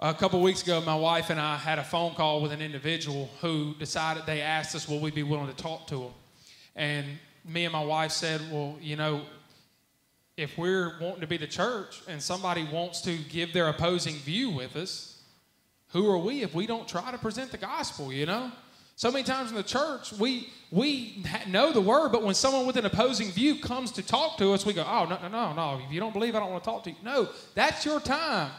A 0.00 0.12
couple 0.12 0.42
weeks 0.42 0.62
ago, 0.62 0.80
my 0.80 0.96
wife 0.96 1.30
and 1.30 1.38
I 1.38 1.56
had 1.56 1.78
a 1.78 1.84
phone 1.84 2.14
call 2.14 2.42
with 2.42 2.50
an 2.50 2.60
individual 2.60 3.30
who 3.40 3.74
decided 3.78 4.24
they 4.26 4.40
asked 4.40 4.74
us, 4.74 4.88
will 4.88 5.00
we 5.00 5.12
be 5.12 5.22
willing 5.22 5.46
to 5.46 5.54
talk 5.54 5.86
to 5.86 5.98
them? 5.98 6.12
And 6.74 7.06
me 7.46 7.64
and 7.64 7.72
my 7.72 7.84
wife 7.84 8.12
said, 8.12 8.40
well, 8.50 8.76
you 8.80 8.96
know, 8.96 9.22
if 10.36 10.58
we're 10.58 10.98
wanting 11.00 11.20
to 11.20 11.26
be 11.26 11.36
the 11.36 11.46
church 11.46 12.02
and 12.08 12.20
somebody 12.20 12.66
wants 12.70 13.00
to 13.02 13.16
give 13.16 13.52
their 13.52 13.68
opposing 13.68 14.16
view 14.16 14.50
with 14.50 14.76
us, 14.76 15.22
who 15.88 16.10
are 16.10 16.18
we 16.18 16.42
if 16.42 16.54
we 16.54 16.66
don't 16.66 16.86
try 16.86 17.10
to 17.10 17.18
present 17.18 17.50
the 17.50 17.56
gospel, 17.56 18.12
you 18.12 18.26
know? 18.26 18.50
So 18.96 19.10
many 19.10 19.24
times 19.24 19.50
in 19.50 19.56
the 19.56 19.62
church, 19.62 20.12
we, 20.14 20.48
we 20.70 21.22
know 21.48 21.70
the 21.70 21.80
word, 21.80 22.12
but 22.12 22.22
when 22.22 22.34
someone 22.34 22.66
with 22.66 22.76
an 22.76 22.86
opposing 22.86 23.30
view 23.30 23.60
comes 23.60 23.92
to 23.92 24.02
talk 24.02 24.38
to 24.38 24.52
us, 24.52 24.64
we 24.64 24.72
go, 24.72 24.84
oh, 24.86 25.04
no, 25.04 25.18
no, 25.20 25.28
no, 25.28 25.52
no. 25.52 25.80
If 25.86 25.92
you 25.92 26.00
don't 26.00 26.14
believe, 26.14 26.34
I 26.34 26.40
don't 26.40 26.50
want 26.50 26.64
to 26.64 26.70
talk 26.70 26.84
to 26.84 26.90
you. 26.90 26.96
No, 27.02 27.28
that's 27.54 27.84
your 27.84 28.00
time. 28.00 28.50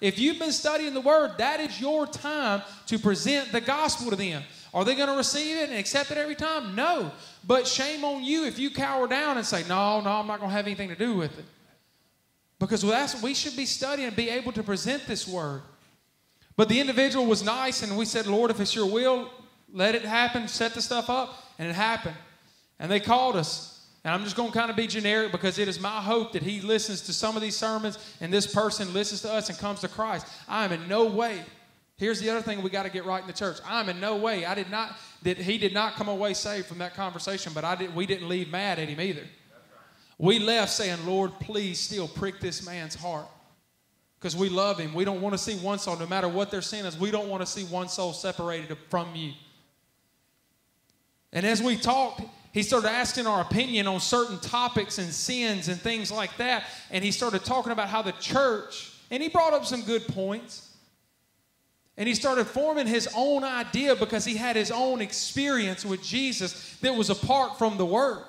If 0.00 0.18
you've 0.18 0.38
been 0.38 0.52
studying 0.52 0.94
the 0.94 1.00
Word, 1.00 1.32
that 1.38 1.60
is 1.60 1.80
your 1.80 2.06
time 2.06 2.62
to 2.86 2.98
present 2.98 3.52
the 3.52 3.60
gospel 3.60 4.10
to 4.10 4.16
them. 4.16 4.42
Are 4.72 4.84
they 4.84 4.94
going 4.94 5.08
to 5.08 5.16
receive 5.16 5.56
it 5.56 5.68
and 5.70 5.78
accept 5.78 6.10
it 6.10 6.18
every 6.18 6.34
time? 6.34 6.74
No. 6.74 7.10
But 7.46 7.66
shame 7.66 8.04
on 8.04 8.22
you 8.22 8.44
if 8.44 8.58
you 8.58 8.70
cower 8.70 9.06
down 9.08 9.36
and 9.36 9.46
say, 9.46 9.62
no, 9.68 10.00
no, 10.00 10.10
I'm 10.10 10.26
not 10.26 10.38
going 10.40 10.50
to 10.50 10.56
have 10.56 10.66
anything 10.66 10.88
to 10.88 10.96
do 10.96 11.14
with 11.14 11.38
it. 11.38 11.44
Because 12.58 12.82
that's, 12.82 13.22
we 13.22 13.34
should 13.34 13.56
be 13.56 13.66
studying 13.66 14.08
and 14.08 14.16
be 14.16 14.28
able 14.28 14.52
to 14.52 14.62
present 14.62 15.06
this 15.06 15.26
Word. 15.26 15.62
But 16.56 16.68
the 16.68 16.78
individual 16.78 17.24
was 17.24 17.42
nice, 17.42 17.82
and 17.82 17.96
we 17.96 18.04
said, 18.04 18.26
Lord, 18.26 18.50
if 18.50 18.60
it's 18.60 18.74
your 18.74 18.86
will, 18.86 19.30
let 19.72 19.94
it 19.94 20.02
happen, 20.02 20.46
set 20.46 20.74
the 20.74 20.82
stuff 20.82 21.08
up, 21.08 21.42
and 21.58 21.68
it 21.68 21.74
happened. 21.74 22.16
And 22.78 22.90
they 22.90 23.00
called 23.00 23.36
us 23.36 23.80
and 24.04 24.14
I'm 24.14 24.24
just 24.24 24.36
going 24.36 24.50
to 24.50 24.58
kind 24.58 24.70
of 24.70 24.76
be 24.76 24.86
generic 24.86 25.30
because 25.30 25.58
it 25.58 25.68
is 25.68 25.78
my 25.78 26.00
hope 26.00 26.32
that 26.32 26.42
he 26.42 26.60
listens 26.60 27.02
to 27.02 27.12
some 27.12 27.36
of 27.36 27.42
these 27.42 27.56
sermons 27.56 27.98
and 28.20 28.32
this 28.32 28.46
person 28.46 28.92
listens 28.94 29.20
to 29.22 29.32
us 29.32 29.50
and 29.50 29.58
comes 29.58 29.80
to 29.80 29.88
Christ. 29.88 30.26
I 30.48 30.64
am 30.64 30.72
in 30.72 30.88
no 30.88 31.04
way. 31.04 31.42
Here's 32.00 32.18
the 32.18 32.30
other 32.30 32.40
thing 32.40 32.62
we 32.62 32.70
got 32.70 32.84
to 32.84 32.88
get 32.88 33.04
right 33.04 33.20
in 33.20 33.26
the 33.26 33.34
church. 33.34 33.58
I'm 33.62 33.90
in 33.90 34.00
no 34.00 34.16
way. 34.16 34.46
I 34.46 34.54
did 34.54 34.70
not 34.70 34.96
that 35.22 35.36
he 35.36 35.58
did 35.58 35.74
not 35.74 35.96
come 35.96 36.08
away 36.08 36.32
saved 36.32 36.66
from 36.66 36.78
that 36.78 36.94
conversation, 36.94 37.52
but 37.54 37.62
I 37.62 37.74
did 37.74 37.94
we 37.94 38.06
didn't 38.06 38.26
leave 38.26 38.50
mad 38.50 38.78
at 38.78 38.88
him 38.88 38.98
either. 38.98 39.26
We 40.16 40.38
left 40.38 40.72
saying, 40.72 41.04
"Lord, 41.06 41.38
please 41.40 41.78
still 41.78 42.08
prick 42.08 42.40
this 42.40 42.64
man's 42.64 42.94
heart." 42.94 43.26
Because 44.18 44.34
we 44.34 44.48
love 44.48 44.78
him. 44.78 44.94
We 44.94 45.04
don't 45.04 45.20
want 45.20 45.34
to 45.34 45.38
see 45.38 45.56
one 45.56 45.78
soul, 45.78 45.98
no 45.98 46.06
matter 46.06 46.26
what 46.26 46.50
their 46.50 46.62
sin 46.62 46.86
is, 46.86 46.96
we 46.96 47.10
don't 47.10 47.28
want 47.28 47.42
to 47.42 47.46
see 47.46 47.64
one 47.64 47.90
soul 47.90 48.14
separated 48.14 48.76
from 48.88 49.14
you. 49.14 49.34
And 51.34 51.44
as 51.44 51.62
we 51.62 51.76
talked, 51.76 52.22
he 52.52 52.62
started 52.62 52.88
asking 52.88 53.26
our 53.26 53.42
opinion 53.42 53.86
on 53.86 54.00
certain 54.00 54.38
topics 54.40 54.96
and 54.96 55.12
sins 55.12 55.68
and 55.68 55.78
things 55.78 56.10
like 56.10 56.34
that. 56.38 56.64
And 56.90 57.04
he 57.04 57.12
started 57.12 57.44
talking 57.44 57.72
about 57.72 57.88
how 57.88 58.00
the 58.00 58.12
church, 58.12 58.90
and 59.10 59.22
he 59.22 59.28
brought 59.28 59.52
up 59.52 59.66
some 59.66 59.82
good 59.82 60.06
points. 60.08 60.69
And 62.00 62.08
he 62.08 62.14
started 62.14 62.46
forming 62.46 62.86
his 62.86 63.10
own 63.14 63.44
idea 63.44 63.94
because 63.94 64.24
he 64.24 64.34
had 64.34 64.56
his 64.56 64.70
own 64.70 65.02
experience 65.02 65.84
with 65.84 66.02
Jesus 66.02 66.78
that 66.80 66.94
was 66.94 67.10
apart 67.10 67.58
from 67.58 67.76
the 67.76 67.84
Word. 67.84 68.24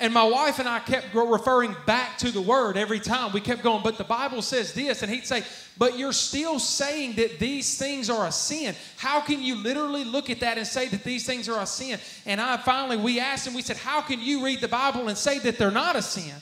And 0.00 0.12
my 0.12 0.24
wife 0.24 0.58
and 0.58 0.68
I 0.68 0.80
kept 0.80 1.14
referring 1.14 1.76
back 1.86 2.18
to 2.18 2.32
the 2.32 2.40
word 2.40 2.76
every 2.76 2.98
time. 2.98 3.32
We 3.32 3.40
kept 3.40 3.62
going, 3.62 3.84
but 3.84 3.98
the 3.98 4.04
Bible 4.04 4.42
says 4.42 4.72
this. 4.72 5.02
And 5.02 5.12
he'd 5.12 5.26
say, 5.26 5.44
but 5.78 5.96
you're 5.96 6.12
still 6.12 6.58
saying 6.58 7.12
that 7.14 7.38
these 7.38 7.78
things 7.78 8.10
are 8.10 8.26
a 8.26 8.32
sin. 8.32 8.74
How 8.96 9.20
can 9.20 9.40
you 9.40 9.54
literally 9.54 10.04
look 10.04 10.30
at 10.30 10.40
that 10.40 10.58
and 10.58 10.66
say 10.66 10.88
that 10.88 11.04
these 11.04 11.24
things 11.24 11.48
are 11.48 11.60
a 11.60 11.66
sin? 11.66 12.00
And 12.26 12.40
I 12.40 12.56
finally, 12.56 12.96
we 12.96 13.20
asked 13.20 13.46
him, 13.46 13.54
we 13.54 13.62
said, 13.62 13.76
how 13.76 14.00
can 14.00 14.20
you 14.20 14.44
read 14.44 14.60
the 14.60 14.68
Bible 14.68 15.06
and 15.08 15.16
say 15.16 15.38
that 15.40 15.58
they're 15.58 15.70
not 15.70 15.94
a 15.94 16.02
sin? 16.02 16.34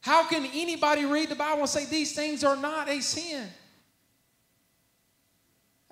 How 0.00 0.24
can 0.28 0.44
anybody 0.52 1.06
read 1.06 1.30
the 1.30 1.36
Bible 1.36 1.60
and 1.60 1.70
say 1.70 1.86
these 1.86 2.14
things 2.14 2.44
are 2.44 2.56
not 2.56 2.90
a 2.90 3.00
sin? 3.00 3.48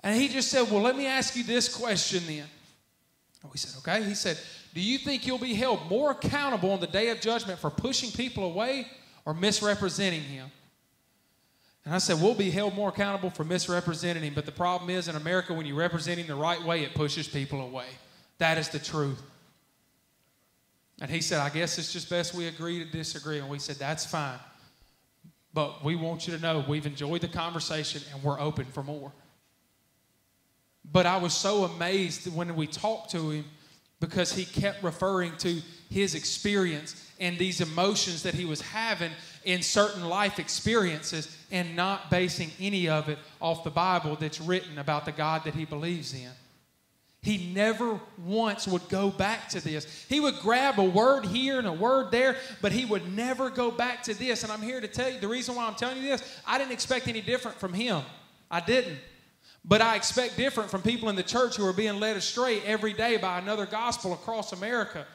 And 0.01 0.19
he 0.19 0.27
just 0.27 0.49
said, 0.49 0.69
well, 0.69 0.81
let 0.81 0.95
me 0.95 1.05
ask 1.05 1.35
you 1.35 1.43
this 1.43 1.73
question 1.73 2.23
then. 2.27 2.45
Oh, 2.45 3.39
and 3.43 3.51
we 3.51 3.57
said, 3.57 3.77
okay. 3.79 4.07
He 4.07 4.15
said, 4.15 4.37
do 4.73 4.81
you 4.81 4.99
think 4.99 5.25
you'll 5.25 5.39
be 5.39 5.55
held 5.55 5.89
more 5.89 6.11
accountable 6.11 6.71
on 6.71 6.79
the 6.79 6.87
day 6.87 7.09
of 7.09 7.19
judgment 7.19 7.59
for 7.59 7.69
pushing 7.69 8.11
people 8.11 8.45
away 8.45 8.87
or 9.25 9.33
misrepresenting 9.33 10.21
him? 10.21 10.51
And 11.87 11.95
I 11.95 11.99
said, 11.99 12.21
We'll 12.21 12.35
be 12.35 12.51
held 12.51 12.75
more 12.75 12.89
accountable 12.89 13.29
for 13.29 13.45
misrepresenting 13.45 14.21
him. 14.21 14.33
But 14.33 14.45
the 14.45 14.51
problem 14.51 14.89
is 14.89 15.07
in 15.07 15.15
America, 15.15 15.53
when 15.53 15.65
you 15.65 15.73
represent 15.73 16.19
him 16.19 16.27
the 16.27 16.35
right 16.35 16.61
way, 16.61 16.83
it 16.83 16.93
pushes 16.93 17.29
people 17.29 17.61
away. 17.61 17.87
That 18.39 18.57
is 18.57 18.67
the 18.67 18.77
truth. 18.77 19.21
And 20.99 21.09
he 21.09 21.21
said, 21.21 21.39
I 21.39 21.49
guess 21.49 21.77
it's 21.77 21.93
just 21.93 22.09
best 22.09 22.33
we 22.33 22.47
agree 22.47 22.83
to 22.83 22.91
disagree. 22.91 23.39
And 23.39 23.47
we 23.47 23.57
said, 23.57 23.77
That's 23.77 24.05
fine. 24.05 24.37
But 25.53 25.81
we 25.81 25.95
want 25.95 26.27
you 26.27 26.35
to 26.35 26.41
know 26.41 26.63
we've 26.67 26.85
enjoyed 26.85 27.21
the 27.21 27.29
conversation 27.29 28.01
and 28.13 28.21
we're 28.21 28.39
open 28.39 28.65
for 28.65 28.83
more. 28.83 29.13
But 30.91 31.05
I 31.05 31.17
was 31.17 31.33
so 31.33 31.65
amazed 31.65 32.33
when 32.33 32.55
we 32.55 32.67
talked 32.67 33.11
to 33.11 33.29
him 33.31 33.45
because 33.99 34.31
he 34.31 34.45
kept 34.45 34.83
referring 34.83 35.35
to 35.37 35.61
his 35.89 36.15
experience 36.15 37.03
and 37.19 37.37
these 37.37 37.61
emotions 37.61 38.23
that 38.23 38.33
he 38.33 38.45
was 38.45 38.61
having 38.61 39.11
in 39.43 39.61
certain 39.61 40.05
life 40.05 40.39
experiences 40.39 41.35
and 41.51 41.75
not 41.75 42.11
basing 42.11 42.51
any 42.59 42.87
of 42.87 43.09
it 43.09 43.17
off 43.41 43.63
the 43.63 43.69
Bible 43.69 44.15
that's 44.19 44.39
written 44.39 44.77
about 44.77 45.05
the 45.05 45.11
God 45.11 45.43
that 45.45 45.55
he 45.55 45.65
believes 45.65 46.13
in. 46.13 46.29
He 47.21 47.51
never 47.53 47.99
once 48.23 48.67
would 48.67 48.87
go 48.89 49.09
back 49.09 49.49
to 49.49 49.59
this. 49.59 50.05
He 50.07 50.19
would 50.19 50.35
grab 50.39 50.79
a 50.79 50.83
word 50.83 51.25
here 51.25 51.57
and 51.57 51.67
a 51.67 51.73
word 51.73 52.11
there, 52.11 52.37
but 52.61 52.71
he 52.71 52.85
would 52.85 53.13
never 53.15 53.49
go 53.49 53.71
back 53.71 54.03
to 54.03 54.13
this. 54.13 54.43
And 54.43 54.51
I'm 54.51 54.61
here 54.61 54.79
to 54.79 54.87
tell 54.87 55.09
you 55.09 55.19
the 55.19 55.27
reason 55.27 55.55
why 55.55 55.65
I'm 55.65 55.75
telling 55.75 55.97
you 55.97 56.09
this, 56.09 56.41
I 56.45 56.57
didn't 56.57 56.73
expect 56.73 57.07
any 57.07 57.21
different 57.21 57.57
from 57.57 57.73
him. 57.73 58.01
I 58.51 58.59
didn't. 58.59 58.99
But 59.67 59.81
I 59.81 59.95
expect 59.97 60.37
different 60.37 60.71
from 60.71 60.81
people 60.81 61.09
in 61.09 61.15
the 61.17 61.23
church 61.23 61.57
who 61.57 61.65
are 61.67 61.73
being 61.73 61.99
led 61.99 62.15
astray 62.15 62.61
every 62.61 62.93
day 62.93 63.17
by 63.17 63.37
another 63.37 63.65
gospel 63.65 64.13
across 64.13 64.53
America. 64.53 65.05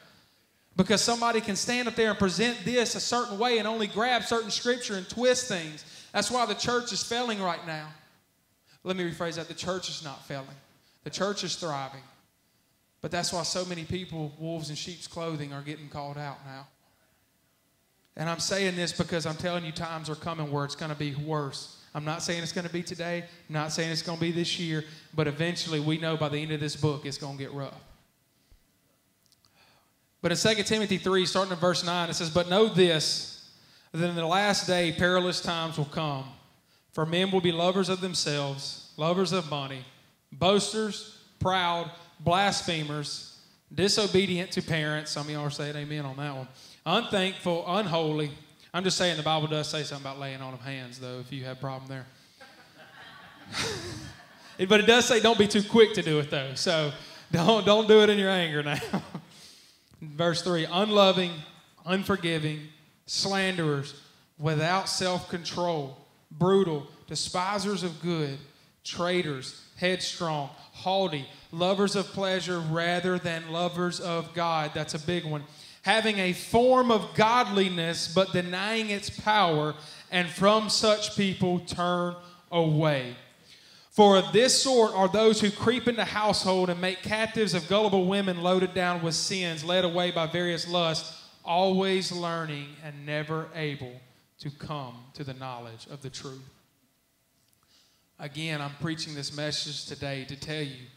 Because 0.75 1.01
somebody 1.01 1.41
can 1.41 1.55
stand 1.55 1.87
up 1.87 1.95
there 1.95 2.11
and 2.11 2.19
present 2.19 2.57
this 2.63 2.95
a 2.95 2.99
certain 2.99 3.39
way 3.39 3.57
and 3.57 3.67
only 3.67 3.87
grab 3.87 4.23
certain 4.23 4.51
scripture 4.51 4.95
and 4.95 5.09
twist 5.09 5.47
things. 5.47 5.83
That's 6.13 6.29
why 6.29 6.45
the 6.45 6.53
church 6.53 6.91
is 6.91 7.03
failing 7.03 7.41
right 7.41 7.65
now. 7.65 7.87
Let 8.83 8.95
me 8.95 9.09
rephrase 9.09 9.35
that 9.35 9.47
the 9.47 9.53
church 9.53 9.89
is 9.89 10.03
not 10.03 10.25
failing, 10.25 10.47
the 11.03 11.09
church 11.09 11.43
is 11.43 11.55
thriving. 11.55 12.01
But 13.01 13.11
that's 13.11 13.33
why 13.33 13.43
so 13.43 13.65
many 13.65 13.83
people, 13.83 14.31
wolves 14.39 14.69
in 14.69 14.75
sheep's 14.75 15.07
clothing, 15.07 15.51
are 15.51 15.61
getting 15.61 15.89
called 15.89 16.17
out 16.17 16.37
now. 16.45 16.67
And 18.15 18.29
I'm 18.29 18.39
saying 18.39 18.75
this 18.75 18.91
because 18.93 19.25
I'm 19.25 19.35
telling 19.35 19.65
you, 19.65 19.71
times 19.71 20.09
are 20.09 20.15
coming 20.15 20.51
where 20.51 20.65
it's 20.65 20.75
going 20.75 20.91
to 20.91 20.97
be 20.97 21.15
worse. 21.15 21.79
I'm 21.95 22.05
not 22.05 22.21
saying 22.21 22.43
it's 22.43 22.51
going 22.51 22.67
to 22.67 22.73
be 22.73 22.83
today. 22.83 23.23
I'm 23.49 23.53
not 23.53 23.71
saying 23.71 23.91
it's 23.91 24.01
going 24.01 24.17
to 24.17 24.21
be 24.21 24.31
this 24.31 24.59
year. 24.59 24.83
But 25.15 25.27
eventually, 25.27 25.79
we 25.79 25.97
know 25.97 26.17
by 26.17 26.29
the 26.29 26.37
end 26.37 26.51
of 26.51 26.59
this 26.59 26.75
book, 26.75 27.05
it's 27.05 27.17
going 27.17 27.37
to 27.37 27.43
get 27.43 27.53
rough. 27.53 27.79
But 30.21 30.31
in 30.31 30.37
2 30.37 30.63
Timothy 30.63 30.97
3, 30.97 31.25
starting 31.25 31.51
in 31.51 31.59
verse 31.59 31.83
9, 31.83 32.09
it 32.09 32.13
says, 32.13 32.29
But 32.29 32.49
know 32.49 32.67
this, 32.67 33.51
that 33.91 34.09
in 34.09 34.15
the 34.15 34.25
last 34.25 34.67
day 34.67 34.93
perilous 34.97 35.41
times 35.41 35.77
will 35.77 35.85
come. 35.85 36.25
For 36.93 37.05
men 37.05 37.31
will 37.31 37.41
be 37.41 37.51
lovers 37.51 37.89
of 37.89 38.01
themselves, 38.01 38.93
lovers 38.97 39.33
of 39.33 39.49
money, 39.49 39.83
boasters, 40.31 41.19
proud, 41.39 41.91
blasphemers, 42.19 43.37
disobedient 43.73 44.51
to 44.51 44.61
parents. 44.61 45.11
Some 45.11 45.25
of 45.25 45.31
y'all 45.31 45.45
are 45.45 45.49
saying 45.49 45.75
amen 45.75 46.05
on 46.05 46.15
that 46.17 46.35
one. 46.35 46.47
Unthankful, 46.85 47.63
unholy 47.67 48.31
I'm 48.75 48.83
just 48.83 48.97
saying 48.97 49.17
the 49.17 49.23
Bible 49.23 49.47
does 49.47 49.67
say 49.67 49.83
something 49.83 50.03
about 50.03 50.19
laying 50.19 50.41
on 50.41 50.55
of 50.55 50.61
hands, 50.61 50.99
though, 50.99 51.19
if 51.19 51.31
you 51.31 51.43
have 51.43 51.57
a 51.57 51.59
problem 51.59 51.87
there. 51.87 52.07
but 54.67 54.79
it 54.79 54.87
does 54.87 55.05
say 55.05 55.19
don't 55.19 55.37
be 55.37 55.47
too 55.47 55.61
quick 55.61 55.93
to 55.93 56.01
do 56.01 56.17
it, 56.17 56.31
though. 56.31 56.55
So 56.55 56.91
don't, 57.31 57.67
don't 57.67 57.87
do 57.87 58.01
it 58.01 58.09
in 58.09 58.17
your 58.17 58.31
anger 58.31 58.63
now. 58.63 58.79
Verse 60.01 60.41
3 60.41 60.65
unloving, 60.71 61.33
unforgiving, 61.85 62.61
slanderers, 63.05 64.01
without 64.39 64.89
self 64.89 65.29
control, 65.29 65.95
brutal, 66.31 66.87
despisers 67.05 67.83
of 67.83 68.01
good, 68.01 68.39
traitors, 68.83 69.61
headstrong, 69.77 70.49
haughty, 70.71 71.27
lovers 71.51 71.95
of 71.95 72.07
pleasure 72.07 72.57
rather 72.59 73.19
than 73.19 73.51
lovers 73.51 73.99
of 73.99 74.33
God. 74.33 74.71
That's 74.73 74.95
a 74.95 74.99
big 74.99 75.25
one 75.25 75.43
having 75.83 76.17
a 76.17 76.33
form 76.33 76.89
of 76.89 77.13
godliness 77.13 78.11
but 78.13 78.33
denying 78.33 78.89
its 78.89 79.09
power, 79.09 79.75
and 80.11 80.27
from 80.27 80.69
such 80.69 81.15
people 81.15 81.59
turn 81.59 82.15
away. 82.51 83.15
For 83.91 84.17
of 84.17 84.31
this 84.33 84.59
sort 84.59 84.93
are 84.93 85.07
those 85.07 85.39
who 85.39 85.51
creep 85.51 85.87
into 85.87 86.03
household 86.03 86.69
and 86.69 86.81
make 86.81 87.03
captives 87.03 87.53
of 87.53 87.67
gullible 87.67 88.07
women 88.07 88.41
loaded 88.41 88.73
down 88.73 89.03
with 89.03 89.13
sins, 89.13 89.63
led 89.63 89.85
away 89.85 90.09
by 90.09 90.25
various 90.25 90.67
lusts, 90.67 91.21
always 91.45 92.11
learning 92.11 92.69
and 92.83 93.05
never 93.05 93.49
able 93.53 93.99
to 94.39 94.49
come 94.49 94.95
to 95.13 95.23
the 95.23 95.33
knowledge 95.33 95.85
of 95.91 96.01
the 96.01 96.09
truth. 96.09 96.49
Again, 98.19 98.61
I'm 98.61 98.73
preaching 98.81 99.13
this 99.15 99.35
message 99.35 99.85
today 99.85 100.25
to 100.25 100.35
tell 100.35 100.63
you 100.63 100.87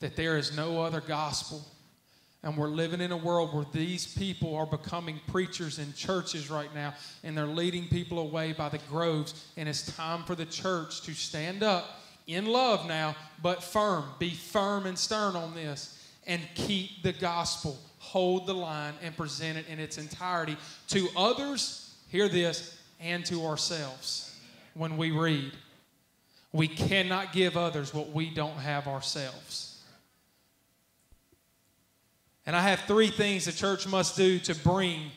that 0.00 0.16
there 0.16 0.36
is 0.36 0.56
no 0.56 0.82
other 0.82 1.00
gospel 1.00 1.64
And 2.44 2.56
we're 2.56 2.68
living 2.68 3.00
in 3.00 3.12
a 3.12 3.16
world 3.16 3.54
where 3.54 3.66
these 3.72 4.06
people 4.14 4.56
are 4.56 4.66
becoming 4.66 5.20
preachers 5.28 5.78
in 5.78 5.92
churches 5.92 6.50
right 6.50 6.74
now, 6.74 6.94
and 7.22 7.36
they're 7.36 7.46
leading 7.46 7.86
people 7.86 8.18
away 8.18 8.52
by 8.52 8.68
the 8.68 8.80
groves. 8.90 9.50
And 9.56 9.68
it's 9.68 9.94
time 9.94 10.24
for 10.24 10.34
the 10.34 10.46
church 10.46 11.02
to 11.02 11.14
stand 11.14 11.62
up 11.62 12.00
in 12.26 12.46
love 12.46 12.86
now, 12.88 13.14
but 13.42 13.62
firm. 13.62 14.04
Be 14.18 14.30
firm 14.30 14.86
and 14.86 14.98
stern 14.98 15.36
on 15.36 15.54
this, 15.54 16.10
and 16.26 16.40
keep 16.54 17.02
the 17.02 17.12
gospel. 17.12 17.78
Hold 17.98 18.48
the 18.48 18.54
line 18.54 18.94
and 19.02 19.16
present 19.16 19.56
it 19.58 19.66
in 19.68 19.78
its 19.78 19.96
entirety 19.96 20.56
to 20.88 21.08
others, 21.16 21.94
hear 22.08 22.28
this, 22.28 22.76
and 23.00 23.24
to 23.26 23.46
ourselves 23.46 24.36
when 24.74 24.96
we 24.96 25.12
read. 25.12 25.52
We 26.52 26.68
cannot 26.68 27.32
give 27.32 27.56
others 27.56 27.94
what 27.94 28.10
we 28.10 28.30
don't 28.30 28.58
have 28.58 28.88
ourselves. 28.88 29.71
And 32.46 32.56
I 32.56 32.62
have 32.62 32.80
three 32.80 33.08
things 33.08 33.44
the 33.44 33.52
church 33.52 33.86
must 33.86 34.16
do 34.16 34.38
to 34.40 34.54
bring 34.54 35.10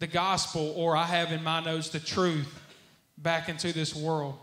the 0.00 0.06
gospel, 0.06 0.72
or 0.76 0.96
I 0.96 1.04
have 1.04 1.30
in 1.32 1.44
my 1.44 1.60
notes 1.60 1.90
the 1.90 2.00
truth, 2.00 2.60
back 3.18 3.48
into 3.48 3.72
this 3.72 3.94
world. 3.94 4.38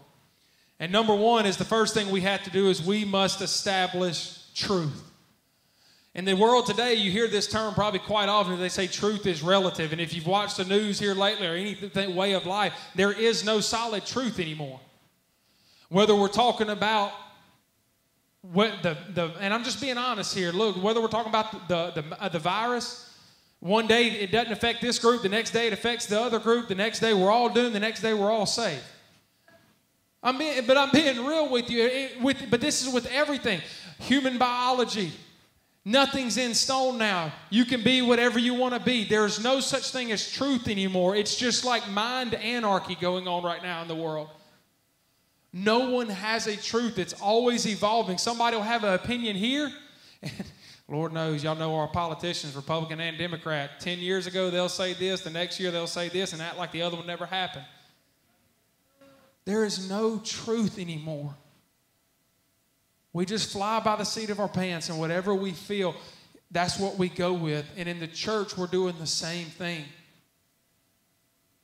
And 0.80 0.92
number 0.92 1.16
one 1.16 1.46
is 1.46 1.58
the 1.58 1.66
first 1.66 1.94
thing 1.94 2.12
we 2.12 2.22
have 2.22 2.44
to 2.44 2.52
do 2.52 2.70
is 2.70 2.82
we 2.82 3.04
must 3.04 3.42
establish 3.42 4.40
truth. 4.54 5.04
In 6.14 6.26
the 6.26 6.36
world 6.36 6.66
today, 6.66 6.96
you 6.96 7.12
hear 7.12 7.28
this 7.28 7.48
term 7.48 7.74
probably 7.74 8.00
quite 8.00 8.30
often. 8.30 8.58
They 8.60 8.70
say 8.70 8.88
truth 8.88 9.26
is 9.26 9.44
relative. 9.44 9.92
And 9.92 10.02
if 10.02 10.14
you've 10.14 10.26
watched 10.26 10.58
the 10.58 10.66
news 10.66 11.00
here 11.00 11.14
lately 11.14 11.48
or 11.48 11.54
any 11.54 12.08
way 12.14 12.34
of 12.34 12.46
life, 12.46 12.74
there 12.96 13.12
is 13.12 13.46
no 13.46 13.60
solid 13.60 14.06
truth 14.06 14.40
anymore. 14.40 14.80
Whether 15.90 16.16
we're 16.16 16.28
talking 16.28 16.70
about 16.70 17.12
what 18.54 18.82
the, 18.84 18.98
the, 19.14 19.32
and 19.40 19.54
I'm 19.54 19.64
just 19.64 19.82
being 19.82 19.98
honest 19.98 20.36
here. 20.36 20.52
Look, 20.52 20.82
whether 20.82 21.02
we're 21.02 21.08
talking 21.08 21.30
about 21.30 21.68
the, 21.68 21.92
the, 22.02 22.22
uh, 22.22 22.30
the 22.30 22.40
virus, 22.40 23.14
one 23.60 23.88
day 23.88 24.08
it 24.08 24.32
doesn't 24.32 24.54
affect 24.54 24.82
this 24.82 25.00
group, 25.00 25.22
the 25.22 25.30
next 25.30 25.52
day 25.52 25.68
it 25.68 25.74
affects 25.74 26.06
the 26.06 26.20
other 26.20 26.40
group, 26.40 26.68
the 26.68 26.76
next 26.76 27.00
day 27.00 27.14
we're 27.14 27.32
all 27.32 27.50
doomed, 27.50 27.76
the 27.76 27.80
next 27.80 28.02
day 28.02 28.14
we're 28.14 28.32
all 28.32 28.46
saved. 28.46 28.84
I'm 30.24 30.38
being, 30.38 30.66
but 30.66 30.78
I'm 30.78 30.92
being 30.92 31.26
real 31.26 31.50
with 31.50 31.70
you. 31.70 31.86
It, 31.86 32.22
with, 32.22 32.50
but 32.50 32.62
this 32.62 32.86
is 32.86 32.94
with 32.94 33.06
everything 33.08 33.62
human 34.00 34.38
biology. 34.38 35.12
Nothing's 35.86 36.38
in 36.38 36.54
stone 36.54 36.98
now. 36.98 37.32
You 37.50 37.64
can 37.64 37.82
be 37.82 38.02
whatever 38.02 38.38
you 38.38 38.54
want 38.54 38.74
to 38.74 38.80
be. 38.80 39.06
There's 39.06 39.42
no 39.42 39.62
such 39.62 39.92
thing 39.92 40.12
as 40.12 40.30
truth 40.30 40.68
anymore. 40.68 41.16
It's 41.16 41.38
just 41.38 41.64
like 41.64 41.90
mind 41.90 42.34
anarchy 42.34 42.96
going 42.96 43.28
on 43.28 43.44
right 43.44 43.64
now 43.64 43.82
in 43.84 43.88
the 43.88 43.96
world. 43.96 44.28
No 45.60 45.90
one 45.90 46.08
has 46.08 46.46
a 46.46 46.56
truth. 46.56 47.00
It's 47.00 47.14
always 47.14 47.66
evolving. 47.66 48.20
Somebody 48.20 48.56
will 48.56 48.64
have 48.64 48.84
an 48.84 48.94
opinion 48.94 49.36
here. 49.36 49.72
Lord 50.88 51.14
knows, 51.14 51.44
y'all 51.44 51.56
know 51.56 51.76
our 51.76 51.88
politicians, 51.88 52.56
Republican 52.56 53.00
and 53.00 53.18
Democrat. 53.18 53.80
Ten 53.80 53.98
years 53.98 54.28
ago, 54.28 54.52
they'll 54.52 54.70
say 54.70 54.94
this. 54.94 55.22
The 55.22 55.32
next 55.32 55.60
year, 55.60 55.72
they'll 55.72 55.88
say 55.88 56.10
this 56.10 56.34
and 56.34 56.44
act 56.44 56.60
like 56.60 56.72
the 56.72 56.84
other 56.84 56.96
one 56.96 57.08
never 57.08 57.26
happened. 57.26 57.66
There 59.46 59.66
is 59.66 59.90
no 59.90 60.20
truth 60.20 60.78
anymore. 60.78 61.34
We 63.12 63.26
just 63.26 63.52
fly 63.52 63.80
by 63.80 63.96
the 63.96 64.04
seat 64.04 64.30
of 64.30 64.40
our 64.40 64.48
pants, 64.48 64.90
and 64.90 65.00
whatever 65.00 65.34
we 65.34 65.54
feel, 65.54 65.96
that's 66.52 66.78
what 66.78 67.00
we 67.00 67.10
go 67.10 67.34
with. 67.34 67.66
And 67.78 67.90
in 67.90 68.00
the 68.00 68.08
church, 68.08 68.56
we're 68.56 68.68
doing 68.68 68.94
the 69.00 69.08
same 69.08 69.48
thing 69.48 69.86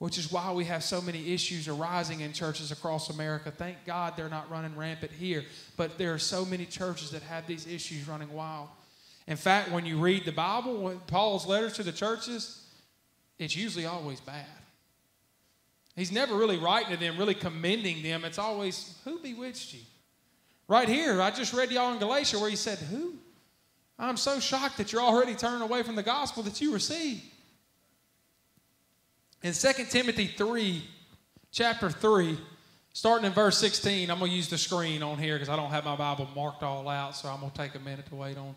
which 0.04 0.18
is 0.18 0.30
why 0.30 0.52
we 0.52 0.66
have 0.66 0.84
so 0.84 1.00
many 1.00 1.34
issues 1.34 1.70
arising 1.70 2.20
in 2.20 2.34
churches 2.34 2.74
across 2.74 3.10
America. 3.10 3.50
Thank 3.50 3.86
God 3.86 4.18
they're 4.18 4.28
not 4.28 4.52
running 4.52 4.76
rampant 4.76 5.14
here, 5.14 5.46
but 5.78 5.98
there 5.98 6.14
are 6.14 6.20
so 6.20 6.44
many 6.44 6.66
churches 6.66 7.12
that 7.12 7.22
have 7.22 7.48
these 7.48 7.66
issues 7.66 8.06
running 8.06 8.34
wild. 8.34 8.68
In 9.28 9.38
fact, 9.38 9.72
when 9.72 9.86
you 9.86 9.98
read 9.98 10.26
the 10.26 10.34
Bible, 10.34 11.02
Paul's 11.08 11.46
letters 11.46 11.72
to 11.76 11.84
the 11.84 11.94
churches, 11.94 12.68
it's 13.40 13.56
usually 13.56 13.86
always 13.86 14.20
bad. 14.20 14.46
He's 15.96 16.12
never 16.12 16.36
really 16.36 16.58
writing 16.58 16.92
to 16.92 16.98
them, 16.98 17.18
really 17.18 17.34
commending 17.34 18.04
them. 18.04 18.26
It's 18.26 18.38
always, 18.38 18.98
who 19.06 19.20
bewitched 19.20 19.74
you? 19.74 19.84
Right 20.68 20.90
here, 20.90 21.22
I 21.22 21.32
just 21.32 21.54
read 21.54 21.72
y'all 21.72 21.94
in 21.94 22.00
Galatia 22.00 22.40
where 22.40 22.50
he 22.50 22.58
said, 22.58 22.78
Who? 22.78 23.14
I'm 23.98 24.18
so 24.18 24.42
shocked 24.42 24.80
that 24.80 24.92
you're 24.92 25.02
already 25.02 25.34
turning 25.34 25.62
away 25.62 25.82
from 25.82 25.96
the 25.96 26.04
gospel 26.04 26.44
that 26.44 26.60
you 26.60 26.74
received. 26.74 27.24
In 29.44 29.52
2 29.52 29.74
Timothy 29.90 30.28
3, 30.28 30.82
chapter 31.52 31.90
3, 31.90 32.38
starting 32.94 33.26
in 33.26 33.34
verse 33.34 33.58
16, 33.58 34.10
I'm 34.10 34.20
going 34.20 34.32
to 34.32 34.38
use 34.38 34.48
the 34.48 34.58
screen 34.58 35.04
on 35.04 35.18
here 35.18 35.36
because 35.36 35.50
I 35.50 35.58
don't 35.58 35.70
have 35.70 35.84
my 35.84 35.98
Bible 35.98 36.30
marked 36.34 36.64
all 36.64 36.88
out, 36.88 37.14
so 37.14 37.28
I'm 37.28 37.42
going 37.42 37.52
to 37.52 37.58
take 37.58 37.76
a 37.76 37.80
minute 37.80 38.06
to 38.06 38.16
wait 38.16 38.38
on 38.38 38.56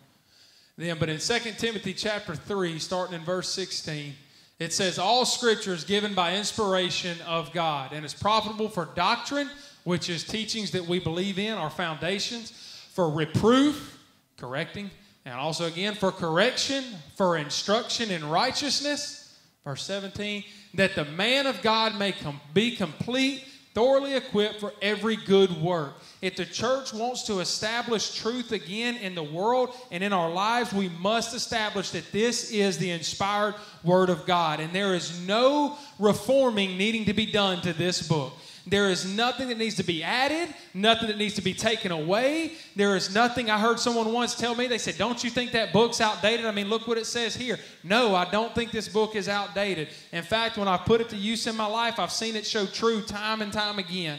them. 0.78 0.96
But 1.00 1.08
in 1.08 1.18
2 1.18 1.38
Timothy 1.58 1.92
chapter 1.92 2.36
3, 2.36 2.78
starting 2.78 3.16
in 3.16 3.22
verse 3.22 3.48
16, 3.48 4.14
it 4.60 4.72
says, 4.72 5.00
All 5.00 5.24
scripture 5.24 5.74
is 5.74 5.82
given 5.82 6.14
by 6.14 6.36
inspiration 6.36 7.20
of 7.26 7.52
God 7.52 7.92
and 7.92 8.06
is 8.06 8.14
profitable 8.14 8.68
for 8.68 8.88
doctrine, 8.94 9.50
which 9.82 10.08
is 10.08 10.22
teachings 10.22 10.70
that 10.70 10.86
we 10.86 11.00
believe 11.00 11.40
in, 11.40 11.54
our 11.54 11.68
foundations, 11.68 12.52
for 12.92 13.10
reproof, 13.10 13.98
correcting, 14.36 14.92
and 15.24 15.34
also 15.34 15.64
again 15.64 15.94
for 15.94 16.12
correction, 16.12 16.84
for 17.16 17.36
instruction 17.36 18.12
in 18.12 18.28
righteousness. 18.28 19.24
Verse 19.64 19.82
17, 19.82 20.44
that 20.76 20.94
the 20.94 21.04
man 21.04 21.46
of 21.46 21.60
God 21.62 21.98
may 21.98 22.12
com- 22.12 22.40
be 22.54 22.76
complete, 22.76 23.44
thoroughly 23.74 24.14
equipped 24.14 24.60
for 24.60 24.72
every 24.80 25.16
good 25.16 25.50
work. 25.60 25.94
If 26.22 26.36
the 26.36 26.46
church 26.46 26.94
wants 26.94 27.24
to 27.24 27.40
establish 27.40 28.14
truth 28.14 28.52
again 28.52 28.96
in 28.96 29.14
the 29.14 29.22
world 29.22 29.74
and 29.90 30.02
in 30.02 30.12
our 30.12 30.30
lives, 30.30 30.72
we 30.72 30.88
must 30.88 31.34
establish 31.34 31.90
that 31.90 32.10
this 32.10 32.50
is 32.50 32.78
the 32.78 32.90
inspired 32.90 33.54
Word 33.84 34.08
of 34.08 34.24
God. 34.24 34.60
And 34.60 34.72
there 34.72 34.94
is 34.94 35.20
no 35.26 35.76
reforming 35.98 36.78
needing 36.78 37.04
to 37.04 37.12
be 37.12 37.26
done 37.26 37.60
to 37.62 37.72
this 37.74 38.06
book. 38.08 38.32
There 38.68 38.90
is 38.90 39.04
nothing 39.04 39.48
that 39.48 39.58
needs 39.58 39.76
to 39.76 39.84
be 39.84 40.02
added, 40.02 40.52
nothing 40.74 41.06
that 41.06 41.18
needs 41.18 41.34
to 41.34 41.42
be 41.42 41.54
taken 41.54 41.92
away. 41.92 42.54
There 42.74 42.96
is 42.96 43.14
nothing. 43.14 43.48
I 43.48 43.60
heard 43.60 43.78
someone 43.78 44.12
once 44.12 44.34
tell 44.34 44.56
me, 44.56 44.66
they 44.66 44.78
said, 44.78 44.98
Don't 44.98 45.22
you 45.22 45.30
think 45.30 45.52
that 45.52 45.72
book's 45.72 46.00
outdated? 46.00 46.44
I 46.46 46.50
mean, 46.50 46.68
look 46.68 46.88
what 46.88 46.98
it 46.98 47.06
says 47.06 47.36
here. 47.36 47.60
No, 47.84 48.16
I 48.16 48.28
don't 48.28 48.52
think 48.56 48.72
this 48.72 48.88
book 48.88 49.14
is 49.14 49.28
outdated. 49.28 49.88
In 50.12 50.24
fact, 50.24 50.58
when 50.58 50.66
I 50.66 50.76
put 50.78 51.00
it 51.00 51.08
to 51.10 51.16
use 51.16 51.46
in 51.46 51.56
my 51.56 51.66
life, 51.66 52.00
I've 52.00 52.10
seen 52.10 52.34
it 52.34 52.44
show 52.44 52.66
true 52.66 53.02
time 53.02 53.40
and 53.40 53.52
time 53.52 53.78
again. 53.78 54.18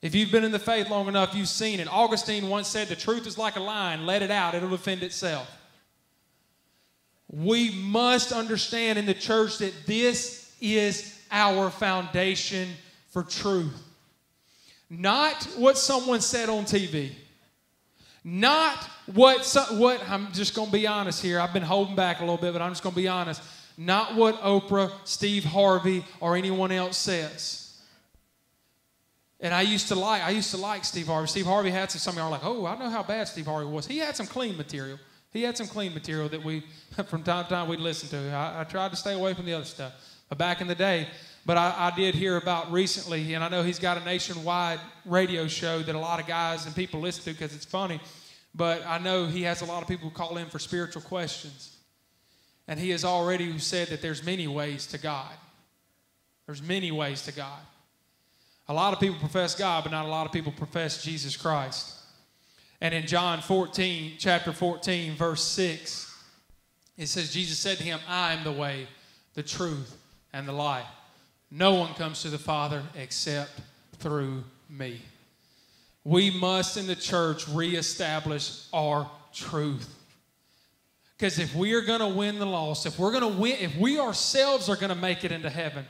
If 0.00 0.16
you've 0.16 0.32
been 0.32 0.42
in 0.42 0.50
the 0.50 0.58
faith 0.58 0.90
long 0.90 1.06
enough, 1.06 1.32
you've 1.32 1.46
seen 1.46 1.78
it. 1.78 1.86
Augustine 1.86 2.48
once 2.48 2.66
said, 2.66 2.88
The 2.88 2.96
truth 2.96 3.28
is 3.28 3.38
like 3.38 3.54
a 3.54 3.60
lion, 3.60 4.04
let 4.04 4.22
it 4.22 4.32
out, 4.32 4.56
it'll 4.56 4.70
defend 4.70 5.04
itself. 5.04 5.48
We 7.28 7.70
must 7.70 8.32
understand 8.32 8.98
in 8.98 9.06
the 9.06 9.14
church 9.14 9.58
that 9.58 9.86
this 9.86 10.52
is 10.60 11.20
our 11.30 11.70
foundation 11.70 12.68
for 13.12 13.22
truth. 13.22 13.80
Not 14.90 15.44
what 15.56 15.78
someone 15.78 16.20
said 16.20 16.48
on 16.48 16.64
TV. 16.64 17.12
Not 18.24 18.76
what, 19.06 19.46
what 19.72 20.02
I'm 20.08 20.32
just 20.32 20.54
going 20.54 20.68
to 20.68 20.72
be 20.72 20.86
honest 20.86 21.22
here. 21.22 21.40
I've 21.40 21.52
been 21.52 21.62
holding 21.62 21.96
back 21.96 22.18
a 22.18 22.22
little 22.22 22.36
bit, 22.36 22.52
but 22.52 22.62
I'm 22.62 22.70
just 22.72 22.82
going 22.82 22.94
to 22.94 23.00
be 23.00 23.08
honest. 23.08 23.42
Not 23.76 24.14
what 24.14 24.40
Oprah, 24.42 24.92
Steve 25.04 25.44
Harvey, 25.44 26.04
or 26.20 26.36
anyone 26.36 26.72
else 26.72 26.96
says. 26.96 27.80
And 29.40 29.52
I 29.52 29.62
used 29.62 29.88
to 29.88 29.94
like, 29.94 30.22
I 30.22 30.30
used 30.30 30.52
to 30.52 30.56
like 30.56 30.84
Steve 30.84 31.06
Harvey. 31.06 31.26
Steve 31.26 31.46
Harvey 31.46 31.70
had 31.70 31.90
some, 31.90 31.98
some 31.98 32.14
of 32.14 32.18
y'all 32.18 32.28
are 32.28 32.30
like, 32.30 32.44
oh, 32.44 32.66
I 32.66 32.78
know 32.78 32.90
how 32.90 33.02
bad 33.02 33.26
Steve 33.26 33.46
Harvey 33.46 33.66
was. 33.66 33.86
He 33.86 33.98
had 33.98 34.14
some 34.14 34.26
clean 34.26 34.56
material. 34.56 34.98
He 35.32 35.42
had 35.42 35.56
some 35.56 35.66
clean 35.66 35.94
material 35.94 36.28
that 36.28 36.44
we, 36.44 36.64
from 37.06 37.24
time 37.24 37.44
to 37.44 37.50
time, 37.50 37.66
we'd 37.66 37.80
listen 37.80 38.08
to. 38.10 38.30
I, 38.30 38.60
I 38.60 38.64
tried 38.64 38.90
to 38.90 38.96
stay 38.96 39.14
away 39.14 39.34
from 39.34 39.46
the 39.46 39.54
other 39.54 39.64
stuff. 39.64 39.94
But 40.28 40.38
back 40.38 40.60
in 40.60 40.68
the 40.68 40.74
day, 40.74 41.08
but 41.44 41.56
I, 41.56 41.90
I, 41.92 41.96
did 41.96 42.14
hear 42.14 42.36
about 42.36 42.70
recently, 42.70 43.34
and 43.34 43.42
I 43.42 43.48
know 43.48 43.62
he's 43.62 43.80
got 43.80 44.00
a 44.00 44.04
nationwide 44.04 44.78
radio 45.04 45.48
show 45.48 45.80
that 45.80 45.94
a 45.94 45.98
lot 45.98 46.20
of 46.20 46.26
guys 46.26 46.66
and 46.66 46.74
people 46.74 47.00
listen 47.00 47.24
to 47.24 47.32
because 47.32 47.54
it's 47.54 47.64
funny. 47.64 48.00
But 48.54 48.86
I 48.86 48.98
know 48.98 49.26
he 49.26 49.42
has 49.42 49.62
a 49.62 49.64
lot 49.64 49.82
of 49.82 49.88
people 49.88 50.10
call 50.10 50.36
in 50.36 50.46
for 50.48 50.58
spiritual 50.58 51.02
questions. 51.02 51.76
And 52.68 52.78
he 52.78 52.90
has 52.90 53.04
already 53.04 53.58
said 53.58 53.88
that 53.88 54.02
there's 54.02 54.24
many 54.24 54.46
ways 54.46 54.86
to 54.88 54.98
God. 54.98 55.32
There's 56.46 56.62
many 56.62 56.92
ways 56.92 57.22
to 57.24 57.32
God. 57.32 57.60
A 58.68 58.74
lot 58.74 58.92
of 58.92 59.00
people 59.00 59.18
profess 59.18 59.54
God, 59.54 59.84
but 59.84 59.90
not 59.90 60.04
a 60.04 60.08
lot 60.08 60.26
of 60.26 60.32
people 60.32 60.52
profess 60.52 61.02
Jesus 61.02 61.36
Christ. 61.36 61.98
And 62.80 62.94
in 62.94 63.06
John 63.06 63.40
14, 63.40 64.14
chapter 64.18 64.52
14, 64.52 65.14
verse 65.14 65.42
6, 65.42 66.08
it 66.98 67.06
says, 67.08 67.32
Jesus 67.32 67.58
said 67.58 67.78
to 67.78 67.84
him, 67.84 67.98
I 68.08 68.32
am 68.32 68.44
the 68.44 68.52
way, 68.52 68.86
the 69.34 69.42
truth, 69.42 69.96
and 70.32 70.46
the 70.46 70.52
life. 70.52 70.86
No 71.54 71.74
one 71.74 71.92
comes 71.92 72.22
to 72.22 72.30
the 72.30 72.38
Father 72.38 72.82
except 72.94 73.50
through 73.98 74.42
me. 74.70 74.98
We 76.02 76.30
must 76.30 76.78
in 76.78 76.86
the 76.86 76.96
church 76.96 77.46
reestablish 77.46 78.66
our 78.72 79.08
truth. 79.34 79.94
Because 81.18 81.38
if 81.38 81.54
we 81.54 81.74
are 81.74 81.82
going 81.82 82.00
to 82.00 82.08
win 82.08 82.38
the 82.38 82.46
lost, 82.46 82.86
if 82.86 82.98
we're 82.98 83.12
going 83.12 83.34
to 83.34 83.38
win, 83.38 83.56
if 83.60 83.76
we 83.76 84.00
ourselves 84.00 84.70
are 84.70 84.76
going 84.76 84.88
to 84.88 84.94
make 84.94 85.24
it 85.24 85.30
into 85.30 85.50
heaven, 85.50 85.84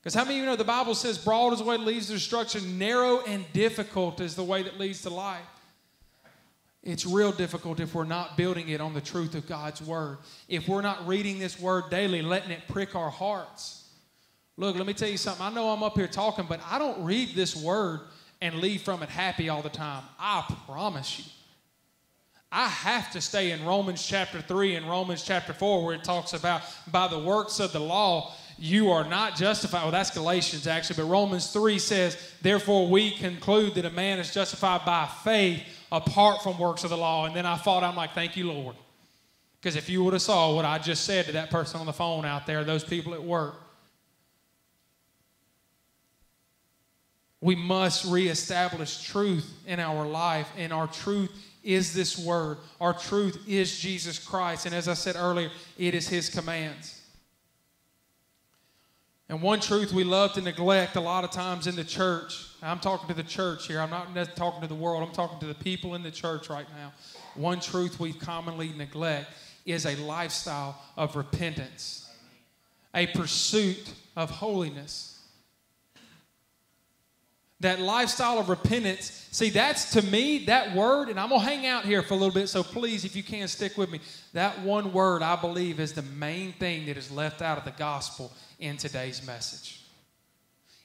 because 0.00 0.14
how 0.14 0.24
many 0.24 0.36
of 0.36 0.40
you 0.40 0.46
know 0.46 0.56
the 0.56 0.64
Bible 0.64 0.94
says 0.94 1.18
broad 1.18 1.52
is 1.52 1.58
the 1.58 1.66
way 1.66 1.76
that 1.76 1.84
leads 1.84 2.06
to 2.06 2.14
destruction, 2.14 2.78
narrow 2.78 3.20
and 3.26 3.44
difficult 3.52 4.20
is 4.20 4.34
the 4.34 4.44
way 4.44 4.62
that 4.62 4.78
leads 4.78 5.02
to 5.02 5.10
life. 5.10 5.44
It's 6.82 7.04
real 7.04 7.32
difficult 7.32 7.80
if 7.80 7.94
we're 7.94 8.04
not 8.04 8.36
building 8.38 8.70
it 8.70 8.80
on 8.80 8.94
the 8.94 9.00
truth 9.02 9.34
of 9.34 9.46
God's 9.46 9.82
word. 9.82 10.18
If 10.48 10.68
we're 10.68 10.82
not 10.82 11.06
reading 11.06 11.38
this 11.38 11.60
word 11.60 11.90
daily, 11.90 12.22
letting 12.22 12.50
it 12.50 12.62
prick 12.66 12.94
our 12.96 13.10
hearts. 13.10 13.85
Look, 14.56 14.76
let 14.76 14.86
me 14.86 14.94
tell 14.94 15.08
you 15.08 15.18
something. 15.18 15.44
I 15.44 15.50
know 15.50 15.68
I'm 15.68 15.82
up 15.82 15.96
here 15.96 16.08
talking, 16.08 16.46
but 16.48 16.60
I 16.70 16.78
don't 16.78 17.04
read 17.04 17.34
this 17.34 17.54
word 17.54 18.00
and 18.40 18.56
leave 18.56 18.82
from 18.82 19.02
it 19.02 19.08
happy 19.08 19.48
all 19.48 19.62
the 19.62 19.68
time. 19.68 20.02
I 20.18 20.44
promise 20.66 21.18
you. 21.18 21.24
I 22.50 22.68
have 22.68 23.10
to 23.12 23.20
stay 23.20 23.50
in 23.50 23.64
Romans 23.64 24.06
chapter 24.06 24.40
3 24.40 24.76
and 24.76 24.88
Romans 24.88 25.22
chapter 25.22 25.52
4 25.52 25.84
where 25.84 25.94
it 25.94 26.04
talks 26.04 26.32
about 26.32 26.62
by 26.90 27.08
the 27.08 27.18
works 27.18 27.60
of 27.60 27.72
the 27.72 27.80
law 27.80 28.32
you 28.58 28.90
are 28.90 29.04
not 29.06 29.36
justified. 29.36 29.82
Well, 29.82 29.90
that's 29.90 30.10
Galatians 30.10 30.66
actually, 30.66 31.02
but 31.02 31.10
Romans 31.10 31.52
3 31.52 31.78
says, 31.78 32.16
Therefore 32.40 32.88
we 32.88 33.10
conclude 33.10 33.74
that 33.74 33.84
a 33.84 33.90
man 33.90 34.18
is 34.18 34.32
justified 34.32 34.84
by 34.86 35.06
faith 35.24 35.62
apart 35.92 36.42
from 36.42 36.58
works 36.58 36.84
of 36.84 36.90
the 36.90 36.96
law. 36.96 37.26
And 37.26 37.36
then 37.36 37.44
I 37.44 37.56
thought, 37.56 37.82
I'm 37.82 37.96
like, 37.96 38.12
Thank 38.12 38.36
you, 38.36 38.50
Lord. 38.50 38.76
Because 39.60 39.76
if 39.76 39.90
you 39.90 40.02
would 40.04 40.14
have 40.14 40.22
saw 40.22 40.54
what 40.54 40.64
I 40.64 40.78
just 40.78 41.04
said 41.04 41.26
to 41.26 41.32
that 41.32 41.50
person 41.50 41.80
on 41.80 41.86
the 41.86 41.92
phone 41.92 42.24
out 42.24 42.46
there, 42.46 42.64
those 42.64 42.84
people 42.84 43.12
at 43.14 43.22
work, 43.22 43.56
we 47.40 47.54
must 47.54 48.04
reestablish 48.06 49.02
truth 49.02 49.52
in 49.66 49.78
our 49.78 50.06
life, 50.06 50.50
and 50.56 50.72
our 50.72 50.86
truth 50.86 51.30
is 51.62 51.92
this 51.92 52.18
word. 52.18 52.58
Our 52.80 52.94
truth 52.94 53.42
is 53.46 53.78
Jesus 53.78 54.18
Christ. 54.18 54.66
And 54.66 54.74
as 54.74 54.88
I 54.88 54.94
said 54.94 55.16
earlier, 55.16 55.50
it 55.76 55.94
is 55.94 56.08
His 56.08 56.30
commands. 56.30 57.02
And 59.28 59.42
one 59.42 59.58
truth 59.58 59.92
we 59.92 60.04
love 60.04 60.34
to 60.34 60.40
neglect 60.40 60.94
a 60.94 61.00
lot 61.00 61.24
of 61.24 61.32
times 61.32 61.66
in 61.66 61.74
the 61.74 61.82
church, 61.82 62.46
I'm 62.62 62.78
talking 62.78 63.08
to 63.08 63.14
the 63.14 63.24
church 63.24 63.66
here, 63.66 63.80
I'm 63.80 63.90
not 63.90 64.36
talking 64.36 64.60
to 64.62 64.68
the 64.68 64.74
world, 64.74 65.02
I'm 65.02 65.12
talking 65.12 65.40
to 65.40 65.46
the 65.46 65.54
people 65.54 65.96
in 65.96 66.04
the 66.04 66.12
church 66.12 66.48
right 66.48 66.66
now. 66.78 66.92
One 67.34 67.58
truth 67.58 67.98
we 67.98 68.12
commonly 68.12 68.72
neglect 68.76 69.32
is 69.64 69.84
a 69.84 69.96
lifestyle 69.96 70.80
of 70.96 71.16
repentance, 71.16 72.08
a 72.94 73.08
pursuit 73.08 73.92
of 74.14 74.30
holiness. 74.30 75.15
That 77.60 77.80
lifestyle 77.80 78.38
of 78.38 78.50
repentance, 78.50 79.28
see, 79.30 79.48
that's 79.48 79.92
to 79.92 80.02
me, 80.02 80.44
that 80.44 80.76
word, 80.76 81.08
and 81.08 81.18
I'm 81.18 81.30
going 81.30 81.40
to 81.40 81.46
hang 81.46 81.66
out 81.66 81.86
here 81.86 82.02
for 82.02 82.12
a 82.12 82.16
little 82.16 82.34
bit, 82.34 82.48
so 82.48 82.62
please, 82.62 83.06
if 83.06 83.16
you 83.16 83.22
can, 83.22 83.48
stick 83.48 83.78
with 83.78 83.90
me. 83.90 84.00
That 84.34 84.60
one 84.60 84.92
word, 84.92 85.22
I 85.22 85.36
believe, 85.36 85.80
is 85.80 85.94
the 85.94 86.02
main 86.02 86.52
thing 86.52 86.84
that 86.86 86.98
is 86.98 87.10
left 87.10 87.40
out 87.40 87.56
of 87.56 87.64
the 87.64 87.70
gospel 87.70 88.30
in 88.58 88.76
today's 88.76 89.26
message. 89.26 89.80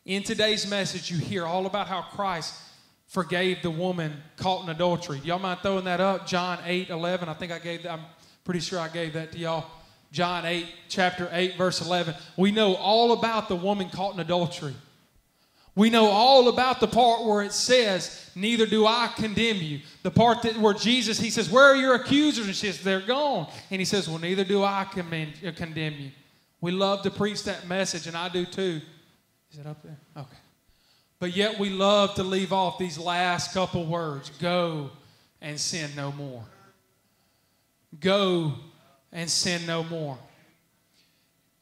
In 0.05 0.23
today's 0.23 0.67
message, 0.69 1.11
you 1.11 1.17
hear 1.17 1.45
all 1.45 1.65
about 1.65 1.87
how 1.87 2.03
Christ 2.03 2.57
forgave 3.07 3.61
the 3.61 3.69
woman 3.69 4.13
caught 4.37 4.63
in 4.63 4.69
adultery. 4.69 5.19
Y'all 5.25 5.39
mind 5.39 5.59
throwing 5.61 5.83
that 5.83 5.99
up? 5.99 6.25
John 6.25 6.57
8 6.65 6.89
11. 6.89 7.27
I 7.27 7.33
think 7.33 7.51
I 7.51 7.59
gave 7.59 7.83
that, 7.83 7.91
I'm 7.91 8.05
pretty 8.45 8.61
sure 8.61 8.79
I 8.79 8.87
gave 8.87 9.13
that 9.13 9.33
to 9.33 9.37
y'all. 9.37 9.65
John 10.11 10.45
8, 10.45 10.65
chapter 10.87 11.29
8, 11.31 11.57
verse 11.57 11.85
11. 11.85 12.15
We 12.37 12.51
know 12.51 12.75
all 12.75 13.11
about 13.11 13.49
the 13.49 13.55
woman 13.55 13.89
caught 13.89 14.13
in 14.13 14.21
adultery. 14.21 14.73
We 15.75 15.89
know 15.89 16.07
all 16.07 16.49
about 16.49 16.79
the 16.79 16.87
part 16.87 17.23
where 17.23 17.43
it 17.43 17.53
says, 17.53 18.29
Neither 18.35 18.65
do 18.65 18.85
I 18.85 19.11
condemn 19.15 19.57
you. 19.57 19.79
The 20.03 20.11
part 20.11 20.41
that 20.41 20.57
where 20.57 20.73
Jesus, 20.73 21.19
he 21.19 21.29
says, 21.29 21.49
Where 21.49 21.65
are 21.65 21.75
your 21.75 21.95
accusers? 21.95 22.45
And 22.45 22.55
she 22.55 22.67
says, 22.67 22.83
They're 22.83 23.01
gone. 23.01 23.47
And 23.69 23.79
he 23.79 23.85
says, 23.85 24.09
Well, 24.09 24.19
neither 24.19 24.43
do 24.43 24.63
I 24.63 24.81
uh, 24.83 25.51
condemn 25.53 25.93
you. 25.93 26.11
We 26.59 26.71
love 26.71 27.03
to 27.03 27.09
preach 27.09 27.43
that 27.45 27.67
message, 27.67 28.05
and 28.07 28.15
I 28.15 28.29
do 28.29 28.45
too. 28.45 28.81
Is 29.51 29.59
it 29.59 29.65
up 29.65 29.81
there? 29.81 29.97
Okay. 30.17 30.37
But 31.19 31.35
yet 31.35 31.57
we 31.57 31.69
love 31.69 32.15
to 32.15 32.23
leave 32.23 32.51
off 32.51 32.77
these 32.77 32.97
last 32.97 33.53
couple 33.53 33.85
words 33.85 34.29
go 34.41 34.89
and 35.41 35.59
sin 35.59 35.91
no 35.95 36.11
more. 36.11 36.43
Go 37.99 38.53
and 39.11 39.29
sin 39.29 39.65
no 39.65 39.83
more 39.83 40.17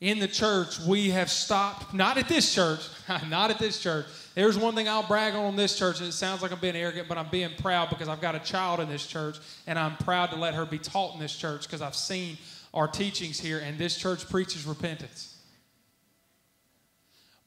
in 0.01 0.19
the 0.19 0.27
church, 0.27 0.79
we 0.79 1.09
have 1.09 1.29
stopped, 1.29 1.93
not 1.93 2.17
at 2.17 2.29
this 2.29 2.53
church, 2.53 2.81
not 3.29 3.51
at 3.51 3.59
this 3.59 3.79
church. 3.79 4.05
There's 4.33 4.57
one 4.57 4.73
thing 4.73 4.87
I'll 4.87 5.03
brag 5.03 5.35
on 5.35 5.57
this 5.57 5.77
church, 5.77 5.99
and 5.99 6.07
it 6.07 6.13
sounds 6.13 6.41
like 6.41 6.51
I'm 6.51 6.59
being 6.59 6.75
arrogant, 6.75 7.09
but 7.09 7.17
I'm 7.17 7.29
being 7.29 7.51
proud 7.57 7.89
because 7.89 8.07
I've 8.07 8.21
got 8.21 8.35
a 8.35 8.39
child 8.39 8.79
in 8.79 8.87
this 8.87 9.05
church, 9.05 9.37
and 9.67 9.77
I'm 9.77 9.97
proud 9.97 10.31
to 10.31 10.37
let 10.37 10.53
her 10.53 10.65
be 10.65 10.79
taught 10.79 11.13
in 11.15 11.19
this 11.19 11.35
church 11.35 11.63
because 11.63 11.81
I've 11.81 11.95
seen 11.95 12.37
our 12.73 12.87
teachings 12.87 13.39
here, 13.39 13.59
and 13.59 13.77
this 13.77 13.97
church 13.97 14.29
preaches 14.29 14.65
repentance. 14.65 15.35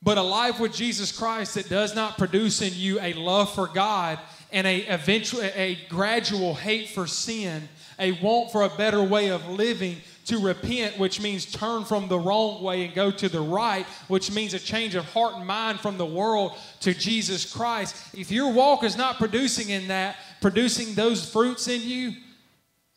But 0.02 0.18
a 0.18 0.22
life 0.22 0.58
with 0.58 0.74
Jesus 0.74 1.16
Christ 1.16 1.54
that 1.54 1.68
does 1.68 1.94
not 1.94 2.18
produce 2.18 2.60
in 2.60 2.72
you 2.74 3.00
a 3.00 3.12
love 3.14 3.54
for 3.54 3.68
God 3.68 4.18
and 4.50 4.66
a 4.66 4.84
eventual, 4.88 5.42
a 5.42 5.78
gradual 5.88 6.54
hate 6.54 6.88
for 6.88 7.06
sin, 7.06 7.68
a 7.98 8.12
want 8.20 8.50
for 8.50 8.62
a 8.62 8.68
better 8.68 9.02
way 9.02 9.28
of 9.28 9.48
living 9.48 9.98
to 10.26 10.38
repent, 10.38 10.98
which 10.98 11.20
means 11.20 11.46
turn 11.46 11.84
from 11.84 12.08
the 12.08 12.18
wrong 12.18 12.62
way 12.62 12.84
and 12.84 12.94
go 12.94 13.10
to 13.10 13.28
the 13.28 13.40
right, 13.40 13.84
which 14.08 14.30
means 14.30 14.54
a 14.54 14.58
change 14.58 14.94
of 14.94 15.04
heart 15.06 15.34
and 15.34 15.46
mind 15.46 15.80
from 15.80 15.98
the 15.98 16.06
world 16.06 16.52
to 16.80 16.94
Jesus 16.94 17.52
Christ. 17.52 17.96
If 18.14 18.30
your 18.30 18.52
walk 18.52 18.84
is 18.84 18.96
not 18.96 19.18
producing 19.18 19.70
in 19.70 19.88
that, 19.88 20.16
producing 20.40 20.94
those 20.94 21.28
fruits 21.28 21.68
in 21.68 21.82
you, 21.82 22.12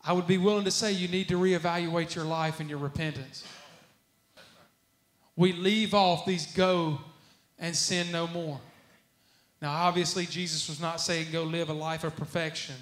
I 0.03 0.13
would 0.13 0.27
be 0.27 0.37
willing 0.37 0.65
to 0.65 0.71
say 0.71 0.91
you 0.91 1.07
need 1.07 1.27
to 1.29 1.39
reevaluate 1.39 2.13
your 2.13 2.25
life 2.25 2.59
and 2.59 2.69
your 2.69 2.79
repentance. 2.79 3.43
We 5.35 5.51
leave 5.51 5.93
off 5.93 6.25
these 6.25 6.45
go 6.53 6.99
and 7.57 7.75
sin 7.75 8.11
no 8.11 8.27
more. 8.27 8.59
Now, 9.61 9.71
obviously, 9.71 10.27
Jesus 10.27 10.69
was 10.69 10.79
not 10.79 11.01
saying 11.01 11.27
go 11.31 11.43
live 11.43 11.69
a 11.69 11.73
life 11.73 12.03
of 12.03 12.15
perfection. 12.15 12.75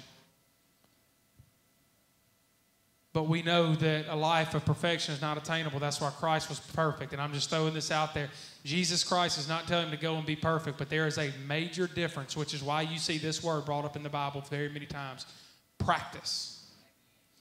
But 3.14 3.28
we 3.28 3.42
know 3.42 3.76
that 3.76 4.06
a 4.08 4.16
life 4.16 4.54
of 4.54 4.64
perfection 4.64 5.14
is 5.14 5.22
not 5.22 5.38
attainable. 5.38 5.78
That's 5.78 6.00
why 6.00 6.10
Christ 6.10 6.48
was 6.48 6.58
perfect. 6.58 7.12
And 7.12 7.22
I'm 7.22 7.32
just 7.32 7.48
throwing 7.48 7.72
this 7.72 7.92
out 7.92 8.12
there. 8.12 8.28
Jesus 8.64 9.04
Christ 9.04 9.38
is 9.38 9.48
not 9.48 9.68
telling 9.68 9.86
him 9.86 9.92
to 9.92 9.96
go 9.96 10.16
and 10.16 10.26
be 10.26 10.34
perfect, 10.34 10.78
but 10.78 10.90
there 10.90 11.06
is 11.06 11.16
a 11.16 11.32
major 11.46 11.86
difference, 11.86 12.36
which 12.36 12.52
is 12.52 12.62
why 12.62 12.82
you 12.82 12.98
see 12.98 13.16
this 13.16 13.40
word 13.42 13.64
brought 13.66 13.84
up 13.84 13.94
in 13.94 14.02
the 14.02 14.08
Bible 14.08 14.40
very 14.50 14.68
many 14.68 14.84
times 14.84 15.26
practice. 15.78 16.64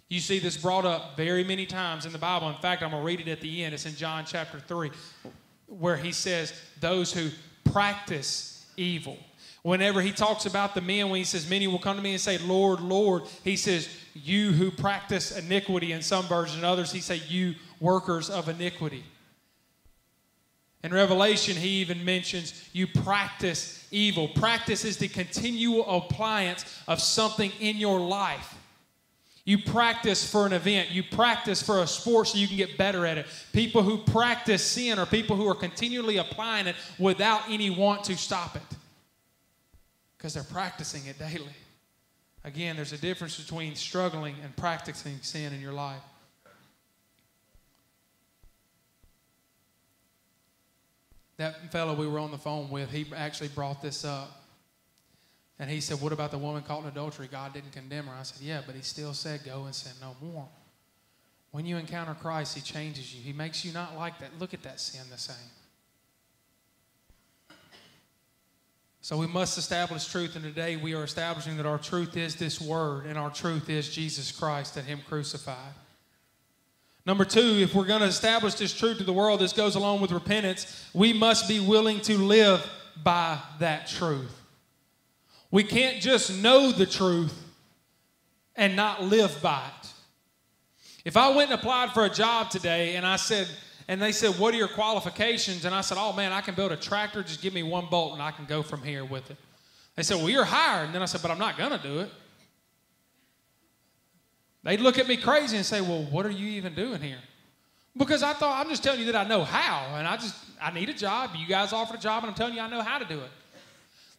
You 0.09 0.19
see 0.19 0.37
this 0.37 0.57
brought 0.57 0.85
up 0.85 1.17
very 1.17 1.43
many 1.43 1.65
times 1.65 2.05
in 2.05 2.11
the 2.11 2.19
Bible. 2.19 2.49
In 2.49 2.55
fact, 2.57 2.83
I'm 2.83 2.91
going 2.91 3.01
to 3.01 3.05
read 3.05 3.21
it 3.21 3.27
at 3.27 3.41
the 3.41 3.63
end. 3.63 3.73
It's 3.73 3.87
in 3.87 3.95
John 3.95 4.25
chapter 4.27 4.59
3, 4.59 4.91
where 5.65 5.97
he 5.97 6.11
says, 6.11 6.53
Those 6.81 7.11
who 7.11 7.29
practice 7.71 8.63
evil. 8.77 9.17
Whenever 9.63 10.01
he 10.01 10.11
talks 10.11 10.45
about 10.45 10.75
the 10.75 10.81
men, 10.81 11.09
when 11.09 11.17
he 11.17 11.23
says, 11.23 11.49
Many 11.49 11.67
will 11.67 11.79
come 11.79 11.95
to 11.95 12.03
me 12.03 12.11
and 12.11 12.21
say, 12.21 12.37
Lord, 12.37 12.81
Lord, 12.81 13.23
he 13.45 13.55
says, 13.55 13.89
You 14.13 14.51
who 14.51 14.69
practice 14.69 15.35
iniquity 15.37 15.93
in 15.93 16.01
some 16.01 16.25
versions, 16.25 16.57
and 16.57 16.65
others, 16.65 16.91
he 16.91 16.99
say, 16.99 17.21
You 17.29 17.55
workers 17.79 18.29
of 18.29 18.49
iniquity. 18.49 19.05
In 20.83 20.93
Revelation, 20.93 21.55
he 21.55 21.79
even 21.79 22.03
mentions 22.03 22.69
you 22.73 22.87
practice 22.87 23.87
evil. 23.89 24.27
Practice 24.27 24.83
is 24.83 24.97
the 24.97 25.07
continual 25.07 25.89
appliance 25.97 26.65
of 26.89 27.01
something 27.01 27.53
in 27.61 27.77
your 27.77 28.01
life. 28.01 28.55
You 29.45 29.59
practice 29.59 30.29
for 30.29 30.45
an 30.45 30.51
event. 30.51 30.91
You 30.91 31.03
practice 31.03 31.61
for 31.61 31.81
a 31.81 31.87
sport 31.87 32.27
so 32.27 32.37
you 32.37 32.49
can 32.49 32.57
get 32.57 32.77
better 32.77 33.05
at 33.05 33.17
it. 33.17 33.27
People 33.53 33.81
who 33.81 33.97
practice 33.97 34.61
sin 34.61 34.99
are 34.99 35.05
people 35.05 35.37
who 35.37 35.47
are 35.47 35.55
continually 35.55 36.17
applying 36.17 36.67
it 36.67 36.75
without 36.99 37.43
any 37.49 37.69
want 37.69 38.03
to 38.05 38.17
stop 38.17 38.57
it 38.57 38.61
because 40.23 40.35
they're 40.35 40.43
practicing 40.43 41.05
it 41.05 41.19
daily. 41.19 41.53
Again, 42.45 42.77
there's 42.77 42.93
a 42.93 42.97
difference 42.97 43.37
between 43.37 43.75
struggling 43.75 44.35
and 44.41 44.55
practicing 44.55 45.17
sin 45.21 45.51
in 45.51 45.59
your 45.59 45.73
life. 45.73 45.99
That 51.35 51.73
fellow 51.73 51.93
we 51.93 52.07
were 52.07 52.19
on 52.19 52.31
the 52.31 52.37
phone 52.37 52.69
with, 52.69 52.89
he 52.89 53.05
actually 53.13 53.49
brought 53.49 53.81
this 53.81 54.05
up. 54.05 54.43
And 55.59 55.69
he 55.69 55.81
said, 55.81 55.99
What 55.99 56.13
about 56.13 56.31
the 56.31 56.37
woman 56.37 56.63
caught 56.63 56.83
in 56.83 56.87
adultery? 56.87 57.27
God 57.29 57.53
didn't 57.53 57.73
condemn 57.73 58.05
her. 58.05 58.13
I 58.17 58.23
said, 58.23 58.41
Yeah, 58.41 58.61
but 58.65 58.75
he 58.75 58.81
still 58.81 59.13
said, 59.13 59.41
Go 59.43 59.65
and 59.65 59.75
sin 59.75 59.91
no 59.99 60.15
more. 60.21 60.47
When 61.51 61.65
you 61.65 61.75
encounter 61.75 62.13
Christ, 62.13 62.55
he 62.55 62.61
changes 62.61 63.13
you. 63.13 63.21
He 63.21 63.33
makes 63.33 63.65
you 63.65 63.73
not 63.73 63.97
like 63.97 64.19
that. 64.19 64.39
Look 64.39 64.53
at 64.53 64.63
that 64.63 64.79
sin 64.79 65.01
the 65.11 65.17
same. 65.17 65.35
So 69.03 69.17
we 69.17 69.27
must 69.27 69.57
establish 69.57 70.07
truth, 70.07 70.37
and 70.37 70.45
today 70.45 70.77
we 70.77 70.93
are 70.93 71.03
establishing 71.03 71.57
that 71.57 71.65
our 71.65 71.77
truth 71.77 72.15
is 72.15 72.37
this 72.37 72.61
word, 72.61 73.05
and 73.05 73.17
our 73.17 73.29
truth 73.29 73.69
is 73.69 73.93
Jesus 73.93 74.31
Christ 74.31 74.77
and 74.77 74.87
Him 74.87 75.01
crucified. 75.05 75.73
Number 77.05 77.25
two, 77.25 77.57
if 77.59 77.75
we're 77.75 77.83
going 77.83 77.99
to 77.99 78.07
establish 78.07 78.53
this 78.53 78.73
truth 78.73 78.99
to 78.99 79.03
the 79.03 79.11
world, 79.11 79.41
this 79.41 79.51
goes 79.51 79.75
along 79.75 79.99
with 79.99 80.13
repentance, 80.13 80.89
we 80.93 81.11
must 81.11 81.49
be 81.49 81.59
willing 81.59 81.99
to 81.99 82.17
live 82.17 82.65
by 83.03 83.39
that 83.59 83.87
truth. 83.87 84.39
We 85.51 85.65
can't 85.65 86.01
just 86.01 86.41
know 86.41 86.71
the 86.71 86.85
truth 86.85 87.37
and 88.55 88.73
not 88.73 89.03
live 89.03 89.37
by 89.41 89.67
it. 89.81 89.89
If 91.03 91.17
I 91.17 91.27
went 91.35 91.51
and 91.51 91.59
applied 91.59 91.91
for 91.91 92.05
a 92.05 92.09
job 92.09 92.51
today 92.51 92.95
and 92.95 93.05
I 93.05 93.17
said, 93.17 93.49
and 93.87 94.01
they 94.01 94.11
said, 94.11 94.39
What 94.39 94.53
are 94.53 94.57
your 94.57 94.67
qualifications? 94.67 95.65
And 95.65 95.73
I 95.73 95.81
said, 95.81 95.97
Oh 95.99 96.13
man, 96.13 96.31
I 96.31 96.41
can 96.41 96.55
build 96.55 96.71
a 96.71 96.77
tractor. 96.77 97.23
Just 97.23 97.41
give 97.41 97.53
me 97.53 97.63
one 97.63 97.87
bolt 97.89 98.13
and 98.13 98.21
I 98.21 98.31
can 98.31 98.45
go 98.45 98.63
from 98.63 98.81
here 98.81 99.05
with 99.05 99.29
it. 99.31 99.37
They 99.95 100.03
said, 100.03 100.17
Well, 100.17 100.29
you're 100.29 100.45
hired. 100.45 100.85
And 100.85 100.95
then 100.95 101.01
I 101.01 101.05
said, 101.05 101.21
But 101.21 101.31
I'm 101.31 101.39
not 101.39 101.57
going 101.57 101.71
to 101.71 101.77
do 101.77 101.99
it. 101.99 102.09
They'd 104.63 104.79
look 104.79 104.97
at 104.97 105.07
me 105.07 105.17
crazy 105.17 105.57
and 105.57 105.65
say, 105.65 105.81
Well, 105.81 106.03
what 106.03 106.25
are 106.25 106.31
you 106.31 106.47
even 106.47 106.73
doing 106.73 107.01
here? 107.01 107.19
Because 107.95 108.23
I 108.23 108.33
thought, 108.33 108.59
I'm 108.59 108.69
just 108.69 108.83
telling 108.83 109.01
you 109.01 109.11
that 109.11 109.15
I 109.15 109.27
know 109.27 109.43
how, 109.43 109.95
and 109.95 110.07
I 110.07 110.17
just, 110.17 110.35
I 110.59 110.71
need 110.71 110.89
a 110.89 110.93
job. 110.93 111.31
You 111.35 111.45
guys 111.45 111.73
offered 111.73 111.99
a 111.99 112.01
job, 112.01 112.23
and 112.23 112.31
I'm 112.31 112.35
telling 112.35 112.55
you 112.55 112.61
I 112.61 112.69
know 112.69 112.81
how 112.81 112.97
to 112.97 113.05
do 113.05 113.19
it. 113.19 113.29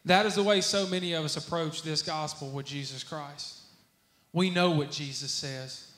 That 0.05 0.27
is 0.27 0.37
the 0.37 0.43
way 0.43 0.61
so 0.61 0.87
many 0.87 1.15
of 1.15 1.25
us 1.25 1.37
approach 1.37 1.83
this 1.83 2.03
gospel 2.03 2.51
with 2.51 2.67
Jesus 2.67 3.03
Christ. 3.03 3.61
We 4.33 4.51
know 4.51 4.71
what 4.71 4.91
Jesus 4.91 5.31
says, 5.31 5.91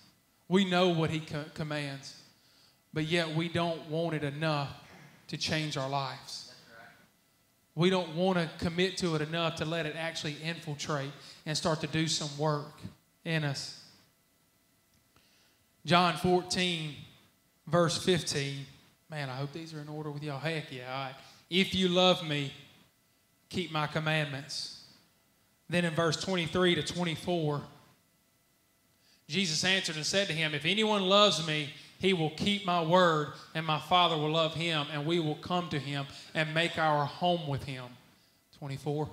we 0.49 0.65
know 0.65 0.89
what 0.89 1.11
he 1.11 1.21
co- 1.21 1.45
commands, 1.55 2.15
but 2.97 3.05
yet 3.05 3.35
we 3.37 3.47
don't 3.47 3.91
want 3.91 4.15
it 4.17 4.25
enough 4.25 4.71
to 5.29 5.37
change 5.37 5.77
our 5.77 5.91
lives. 5.91 6.55
We 7.75 7.91
don't 7.91 8.17
want 8.17 8.39
to 8.39 8.49
commit 8.65 8.97
to 8.97 9.17
it 9.17 9.21
enough 9.21 9.57
to 9.57 9.67
let 9.67 9.85
it 9.85 9.97
actually 9.99 10.39
infiltrate 10.43 11.11
and 11.45 11.55
start 11.55 11.83
to 11.83 11.89
do 11.89 12.09
some 12.09 12.31
work 12.39 12.73
in 13.23 13.45
us. 13.45 13.85
John 15.85 16.17
14, 16.17 16.95
verse 17.67 18.03
15. 18.03 18.65
Man, 19.11 19.29
I 19.29 19.35
hope 19.35 19.53
these 19.53 19.75
are 19.75 19.81
in 19.81 19.91
order 19.91 20.11
with 20.11 20.23
y'all. 20.23 20.41
Heck 20.41 20.73
yeah. 20.73 20.91
All 20.91 21.05
right. 21.05 21.15
If 21.51 21.75
you 21.75 21.89
love 21.89 22.27
me, 22.27 22.51
keep 23.51 23.71
my 23.71 23.87
commandments. 23.89 24.85
Then 25.69 25.85
in 25.85 25.93
verse 25.93 26.17
23 26.17 26.77
to 26.77 26.83
24, 26.83 27.61
Jesus 29.29 29.63
answered 29.65 29.97
and 29.97 30.07
said 30.07 30.29
to 30.29 30.33
him, 30.33 30.55
If 30.55 30.65
anyone 30.65 31.03
loves 31.03 31.47
me, 31.47 31.69
he 31.99 32.13
will 32.13 32.31
keep 32.31 32.67
my 32.67 32.83
word, 32.83 33.29
and 33.55 33.65
my 33.65 33.79
Father 33.79 34.17
will 34.17 34.33
love 34.33 34.55
him, 34.55 34.87
and 34.93 35.07
we 35.07 35.19
will 35.21 35.37
come 35.37 35.69
to 35.71 35.79
him 35.79 36.07
and 36.35 36.53
make 36.55 36.79
our 36.79 37.05
home 37.05 37.47
with 37.49 37.65
him. 37.65 37.85
24. 38.59 39.09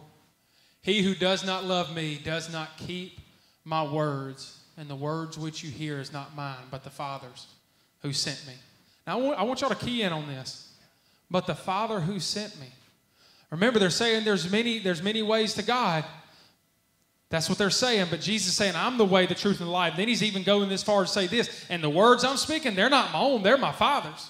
He 0.81 1.01
who 1.01 1.15
does 1.15 1.45
not 1.45 1.63
love 1.63 1.95
me 1.95 2.19
does 2.23 2.51
not 2.51 2.77
keep 2.77 3.19
my 3.63 3.83
words, 3.83 4.59
and 4.77 4.89
the 4.89 4.95
words 4.95 5.37
which 5.37 5.63
you 5.63 5.69
hear 5.69 5.99
is 5.99 6.11
not 6.11 6.35
mine, 6.35 6.65
but 6.69 6.83
the 6.83 6.89
Father's 6.89 7.47
who 8.01 8.11
sent 8.11 8.45
me. 8.45 8.53
Now, 9.07 9.17
I 9.17 9.21
want, 9.21 9.39
I 9.39 9.43
want 9.43 9.61
y'all 9.61 9.69
to 9.69 9.75
key 9.75 10.01
in 10.01 10.11
on 10.11 10.27
this. 10.27 10.73
But 11.31 11.47
the 11.47 11.55
Father 11.55 11.99
who 11.99 12.19
sent 12.19 12.59
me. 12.59 12.67
Remember, 13.49 13.79
they're 13.79 13.89
saying 13.89 14.25
there's 14.25 14.51
many, 14.51 14.79
there's 14.79 15.01
many 15.01 15.21
ways 15.21 15.53
to 15.55 15.63
God. 15.63 16.03
That's 17.33 17.49
what 17.49 17.57
they're 17.57 17.71
saying. 17.71 18.09
But 18.11 18.21
Jesus 18.21 18.49
is 18.49 18.55
saying, 18.55 18.75
I'm 18.75 18.99
the 18.99 19.05
way, 19.05 19.25
the 19.25 19.33
truth, 19.33 19.59
and 19.59 19.67
the 19.67 19.73
life. 19.73 19.95
Then 19.97 20.07
he's 20.07 20.21
even 20.21 20.43
going 20.43 20.69
this 20.69 20.83
far 20.83 21.01
to 21.01 21.07
say 21.07 21.25
this. 21.25 21.65
And 21.67 21.83
the 21.83 21.89
words 21.89 22.23
I'm 22.23 22.37
speaking, 22.37 22.75
they're 22.75 22.91
not 22.91 23.11
my 23.11 23.21
own, 23.21 23.41
they're 23.41 23.57
my 23.57 23.71
Father's. 23.71 24.29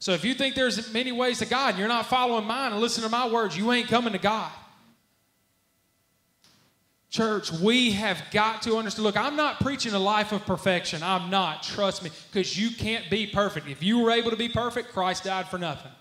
So 0.00 0.10
if 0.10 0.24
you 0.24 0.34
think 0.34 0.56
there's 0.56 0.92
many 0.92 1.12
ways 1.12 1.38
to 1.38 1.46
God 1.46 1.68
and 1.68 1.78
you're 1.78 1.86
not 1.86 2.06
following 2.06 2.44
mine 2.44 2.72
and 2.72 2.80
listening 2.80 3.04
to 3.04 3.12
my 3.12 3.28
words, 3.28 3.56
you 3.56 3.70
ain't 3.70 3.86
coming 3.86 4.12
to 4.12 4.18
God. 4.18 4.50
Church, 7.10 7.52
we 7.52 7.92
have 7.92 8.20
got 8.32 8.62
to 8.62 8.76
understand. 8.76 9.04
Look, 9.04 9.16
I'm 9.16 9.36
not 9.36 9.60
preaching 9.60 9.92
a 9.92 10.00
life 10.00 10.32
of 10.32 10.44
perfection. 10.44 11.00
I'm 11.04 11.30
not. 11.30 11.62
Trust 11.62 12.02
me, 12.02 12.10
because 12.32 12.58
you 12.58 12.72
can't 12.72 13.08
be 13.08 13.24
perfect. 13.24 13.68
If 13.68 13.84
you 13.84 14.00
were 14.00 14.10
able 14.10 14.32
to 14.32 14.36
be 14.36 14.48
perfect, 14.48 14.92
Christ 14.92 15.22
died 15.22 15.46
for 15.46 15.58
nothing. 15.58 15.92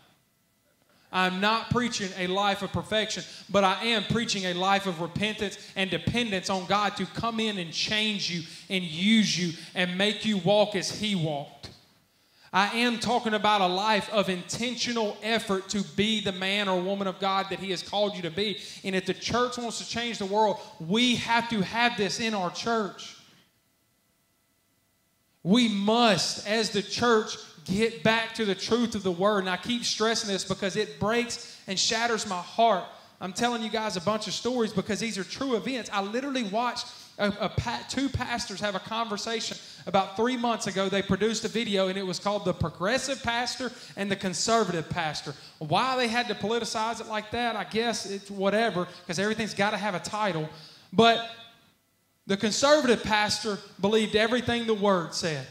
I'm 1.12 1.42
not 1.42 1.70
preaching 1.70 2.10
a 2.18 2.28
life 2.28 2.62
of 2.62 2.72
perfection, 2.72 3.24
but 3.50 3.64
I 3.64 3.84
am 3.86 4.04
preaching 4.06 4.46
a 4.46 4.54
life 4.54 4.88
of 4.88 5.02
repentance 5.02 5.58
and 5.76 5.90
dependence 5.90 6.50
on 6.50 6.66
God 6.68 6.96
to 6.98 7.06
come 7.06 7.40
in 7.40 7.58
and 7.58 7.72
change 7.74 8.32
you 8.32 8.44
and 8.70 8.84
use 8.84 9.38
you 9.38 9.54
and 9.76 9.98
make 9.98 10.26
you 10.26 10.38
walk 10.38 10.76
as 10.76 10.90
He 10.90 11.16
walked. 11.16 11.70
I 12.54 12.80
am 12.80 13.00
talking 13.00 13.34
about 13.34 13.62
a 13.62 13.68
life 13.68 14.10
of 14.12 14.30
intentional 14.30 15.18
effort 15.24 15.70
to 15.70 15.84
be 15.96 16.22
the 16.22 16.34
man 16.34 16.68
or 16.68 16.82
woman 16.82 17.08
of 17.08 17.20
God 17.20 17.48
that 17.50 17.60
He 17.60 17.72
has 17.72 17.82
called 17.82 18.16
you 18.16 18.22
to 18.24 18.32
be. 18.32 18.60
And 18.84 18.94
if 18.94 19.06
the 19.06 19.14
church 19.14 19.58
wants 19.58 19.80
to 19.80 19.88
change 19.88 20.18
the 20.18 20.26
world, 20.26 20.60
we 20.80 21.16
have 21.16 21.50
to 21.50 21.62
have 21.62 21.96
this 21.98 22.20
in 22.20 22.34
our 22.34 22.52
church. 22.52 23.18
We 25.44 25.68
must, 25.70 26.48
as 26.48 26.70
the 26.70 26.82
church, 26.82 27.38
get 27.66 28.04
back 28.04 28.36
to 28.36 28.46
the 28.46 28.56
truth 28.56 28.96
of 28.96 29.04
the 29.04 29.12
word. 29.12 29.40
And 29.40 29.50
I 29.50 29.58
keep 29.58 29.84
stressing 29.84 30.32
this 30.32 30.44
because 30.44 30.76
it 30.76 31.00
breaks 31.00 31.60
and 31.68 31.80
shatters 31.80 32.28
my 32.28 32.42
heart. 32.42 32.86
I'm 33.20 33.34
telling 33.34 33.62
you 33.62 33.70
guys 33.70 33.98
a 33.98 34.02
bunch 34.02 34.28
of 34.28 34.34
stories 34.34 34.74
because 34.74 35.00
these 35.00 35.18
are 35.18 35.24
true 35.24 35.56
events. 35.56 35.90
I 35.94 36.02
literally 36.02 36.44
watched 36.44 36.88
a, 37.20 37.28
a, 37.28 37.80
two 37.88 38.10
pastors 38.10 38.60
have 38.62 38.74
a 38.74 38.80
conversation 38.80 39.58
about 39.86 40.16
three 40.16 40.38
months 40.38 40.66
ago. 40.66 40.90
They 40.90 41.04
produced 41.04 41.46
a 41.46 41.48
video 41.48 41.88
and 41.88 41.98
it 41.98 42.06
was 42.06 42.20
called 42.20 42.46
The 42.46 42.54
Progressive 42.54 43.22
Pastor 43.22 43.72
and 43.96 44.10
the 44.10 44.16
Conservative 44.16 44.90
Pastor. 44.90 45.36
Why 45.60 45.96
they 45.98 46.08
had 46.08 46.28
to 46.30 46.36
politicize 46.36 47.00
it 47.00 47.08
like 47.08 47.30
that, 47.32 47.56
I 47.56 47.64
guess 47.66 48.10
it's 48.10 48.32
whatever, 48.32 48.88
because 49.02 49.20
everything's 49.20 49.54
got 49.54 49.72
to 49.72 49.78
have 49.78 49.94
a 49.94 50.00
title. 50.00 50.50
But 50.92 51.30
the 52.28 52.38
conservative 52.38 53.04
pastor 53.04 53.58
believed 53.80 54.16
everything 54.16 54.68
the 54.68 54.74
word 54.74 55.14
said. 55.14 55.46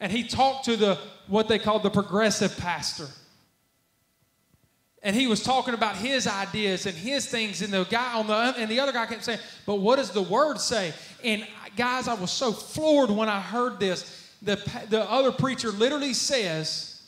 And 0.00 0.12
he 0.12 0.24
talked 0.24 0.66
to 0.66 0.76
the 0.76 0.98
what 1.26 1.48
they 1.48 1.58
called 1.58 1.82
the 1.82 1.90
progressive 1.90 2.56
pastor. 2.58 3.08
And 5.02 5.14
he 5.14 5.26
was 5.26 5.42
talking 5.42 5.74
about 5.74 5.96
his 5.96 6.26
ideas 6.26 6.86
and 6.86 6.96
his 6.96 7.26
things, 7.26 7.62
and 7.62 7.72
the 7.72 7.84
guy 7.84 8.14
on 8.14 8.26
the 8.26 8.34
and 8.34 8.70
the 8.70 8.80
other 8.80 8.92
guy 8.92 9.06
kept 9.06 9.24
saying, 9.24 9.40
"But 9.64 9.76
what 9.76 9.96
does 9.96 10.10
the 10.10 10.22
word 10.22 10.60
say?" 10.60 10.92
And 11.22 11.46
guys, 11.76 12.08
I 12.08 12.14
was 12.14 12.30
so 12.30 12.52
floored 12.52 13.10
when 13.10 13.28
I 13.28 13.40
heard 13.40 13.78
this. 13.78 14.04
The 14.42 14.56
the 14.88 15.08
other 15.10 15.32
preacher 15.32 15.70
literally 15.70 16.14
says, 16.14 17.02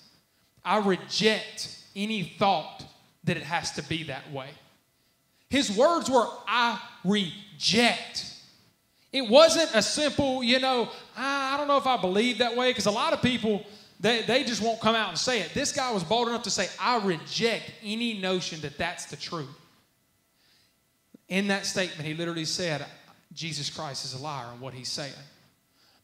"I 0.65 0.79
reject 0.79 1.77
any 1.97 2.23
thought 2.39 2.85
that 3.25 3.37
it 3.37 3.43
has 3.43 3.73
to 3.73 3.83
be 3.83 4.05
that 4.05 4.31
way." 4.33 4.51
His 5.51 5.71
words 5.71 6.09
were, 6.09 6.29
"I 6.47 6.81
reject." 7.05 8.27
It 9.13 9.27
wasn't 9.29 9.71
a 9.75 9.83
simple, 9.83 10.43
you 10.43 10.59
know, 10.59 10.91
I, 11.17 11.55
I 11.55 11.57
don't 11.57 11.69
know 11.69 11.79
if 11.79 11.87
I 11.87 11.97
believe 11.97 12.39
that 12.39 12.57
way, 12.57 12.71
because 12.71 12.87
a 12.87 12.91
lot 12.91 13.13
of 13.13 13.23
people, 13.23 13.65
they, 14.01 14.23
they 14.23 14.45
just 14.45 14.63
won't 14.63 14.81
come 14.81 14.95
out 14.95 15.09
and 15.09 15.19
say 15.19 15.41
it. 15.41 15.55
This 15.55 15.73
guy 15.73 15.91
was 15.93 16.05
bold 16.05 16.29
enough 16.29 16.43
to 16.43 16.51
say, 16.51 16.69
I 16.79 16.99
reject 17.05 17.73
any 17.83 18.21
notion 18.21 18.61
that 18.61 18.77
that's 18.77 19.07
the 19.07 19.17
truth. 19.17 19.49
In 21.29 21.49
that 21.49 21.65
statement, 21.67 22.07
he 22.07 22.15
literally 22.15 22.45
said, 22.45 22.85
Jesus 23.33 23.71
Christ 23.71 24.05
is 24.05 24.15
a 24.15 24.23
liar 24.23 24.47
in 24.55 24.61
what 24.61 24.75
he's 24.75 24.91
saying. 24.91 25.13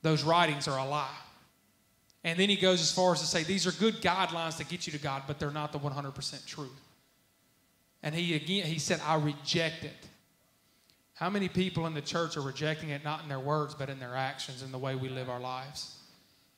Those 0.03 0.23
writings 0.23 0.69
are 0.69 0.79
a 0.79 0.89
lie. 0.89 1.09
And 2.23 2.39
then 2.39 2.49
he 2.49 2.57
goes 2.57 2.81
as 2.81 2.91
far 2.91 3.13
as 3.13 3.21
to 3.21 3.27
say, 3.27 3.43
these 3.43 3.67
are 3.67 3.73
good 3.73 4.01
guidelines 4.01 4.57
to 4.59 4.65
get 4.65 4.87
you 4.87 4.93
to 4.93 4.99
God, 4.99 5.25
but 5.27 5.39
they're 5.39 5.51
not 5.51 5.73
the 5.73 5.79
100% 5.79 6.47
truth. 6.47 6.71
And 8.03 8.15
he 8.15 8.35
again, 8.35 8.67
he 8.67 8.79
said, 8.79 9.01
I 9.05 9.17
reject 9.17 9.85
it. 9.85 10.09
How 11.15 11.31
many 11.31 11.49
people 11.49 11.87
in 11.87 11.95
the 11.95 12.01
church 12.01 12.37
are 12.37 12.43
rejecting 12.43 12.91
it 12.91 13.05
not 13.05 13.23
in 13.23 13.29
their 13.29 13.41
words, 13.41 13.75
but 13.75 13.89
in 13.89 14.01
their 14.01 14.17
actions 14.17 14.63
and 14.63 14.75
the 14.75 14.79
way 14.79 14.97
we 14.97 15.09
live 15.09 15.31
our 15.31 15.41
lives? 15.41 15.97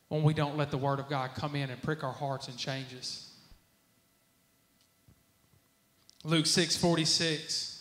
When 0.09 0.23
we 0.23 0.33
don't 0.33 0.57
let 0.57 0.71
the 0.71 0.79
Word 0.79 0.99
of 0.99 1.09
God 1.09 1.31
come 1.35 1.55
in 1.55 1.69
and 1.69 1.83
prick 1.83 2.03
our 2.03 2.13
hearts 2.13 2.49
and 2.49 2.57
change 2.57 2.95
us. 2.95 3.31
Luke 6.25 6.47
6 6.47 6.77
46. 6.77 7.75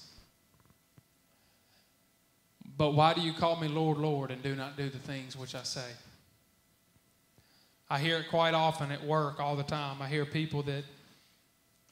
But 2.77 2.91
why 2.91 3.13
do 3.13 3.21
you 3.21 3.31
call 3.31 3.55
me 3.55 3.69
Lord, 3.69 3.97
Lord, 3.97 4.31
and 4.31 4.43
do 4.43 4.53
not 4.53 4.75
do 4.75 4.89
the 4.89 4.99
things 4.99 5.37
which 5.37 5.55
I 5.55 5.63
say? 5.63 5.89
I 7.89 7.99
hear 7.99 8.17
it 8.17 8.29
quite 8.29 8.53
often 8.53 8.91
at 8.91 9.03
work 9.03 9.39
all 9.39 9.55
the 9.55 9.63
time. 9.63 10.01
I 10.01 10.07
hear 10.07 10.25
people 10.25 10.61
that 10.63 10.83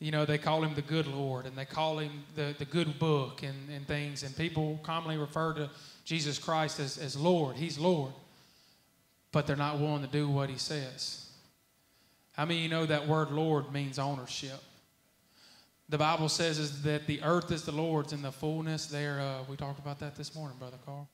you 0.04 0.12
know, 0.12 0.26
they 0.26 0.38
call 0.38 0.62
him 0.62 0.76
the 0.76 0.82
good 0.82 1.08
Lord 1.08 1.46
and 1.46 1.58
they 1.58 1.64
call 1.64 1.98
him 1.98 2.26
the, 2.36 2.54
the 2.60 2.66
good 2.66 3.00
book 3.00 3.42
and, 3.42 3.70
and 3.74 3.88
things. 3.88 4.24
And 4.24 4.36
people 4.36 4.78
commonly 4.84 5.18
refer 5.18 5.54
to 5.54 5.70
Jesus 6.04 6.38
Christ 6.38 6.82
as, 6.82 6.98
as 6.98 7.16
Lord. 7.16 7.56
He's 7.56 7.80
Lord. 7.80 8.12
But 9.32 9.48
they're 9.48 9.56
not 9.56 9.80
willing 9.80 10.02
to 10.02 10.10
do 10.10 10.28
what 10.28 10.50
he 10.50 10.58
says. 10.58 11.30
How 12.34 12.44
many 12.44 12.60
you 12.60 12.68
know 12.68 12.86
that 12.86 13.08
word 13.08 13.32
Lord 13.32 13.72
means 13.72 13.98
ownership? 13.98 14.62
The 15.88 15.98
Bible 15.98 16.28
says 16.28 16.60
is 16.60 16.82
that 16.82 17.08
the 17.08 17.24
earth 17.24 17.50
is 17.50 17.64
the 17.64 17.72
Lord's 17.72 18.12
and 18.12 18.26
the 18.26 18.32
fullness 18.34 18.88
thereof. 18.88 19.48
We 19.48 19.56
talked 19.56 19.80
about 19.80 20.00
that 20.00 20.18
this 20.18 20.36
morning, 20.36 20.58
Brother 20.60 20.80
Carl. 20.86 21.08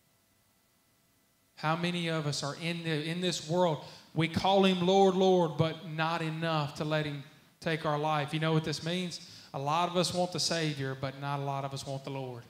How 1.58 1.76
many 1.76 2.08
of 2.08 2.26
us 2.26 2.42
are 2.42 2.56
in, 2.60 2.84
the, 2.84 3.08
in 3.08 3.22
this 3.22 3.48
world? 3.48 3.84
We 4.16 4.28
call 4.28 4.66
him 4.66 4.84
Lord, 4.84 5.14
Lord, 5.14 5.60
but 5.60 5.88
not 5.92 6.24
enough 6.24 6.74
to 6.76 6.86
let 6.86 7.06
him 7.06 7.22
take 7.60 7.86
our 7.86 8.00
life. 8.00 8.34
You 8.34 8.40
know 8.40 8.54
what 8.54 8.64
this 8.64 8.84
means? 8.84 9.20
A 9.54 9.60
lot 9.60 9.90
of 9.90 9.98
us 9.98 10.14
want 10.14 10.32
the 10.32 10.40
Savior, 10.40 10.96
but 11.00 11.20
not 11.20 11.40
a 11.40 11.44
lot 11.44 11.66
of 11.66 11.74
us 11.74 11.86
want 11.86 12.04
the 12.04 12.12
Lord. 12.12 12.44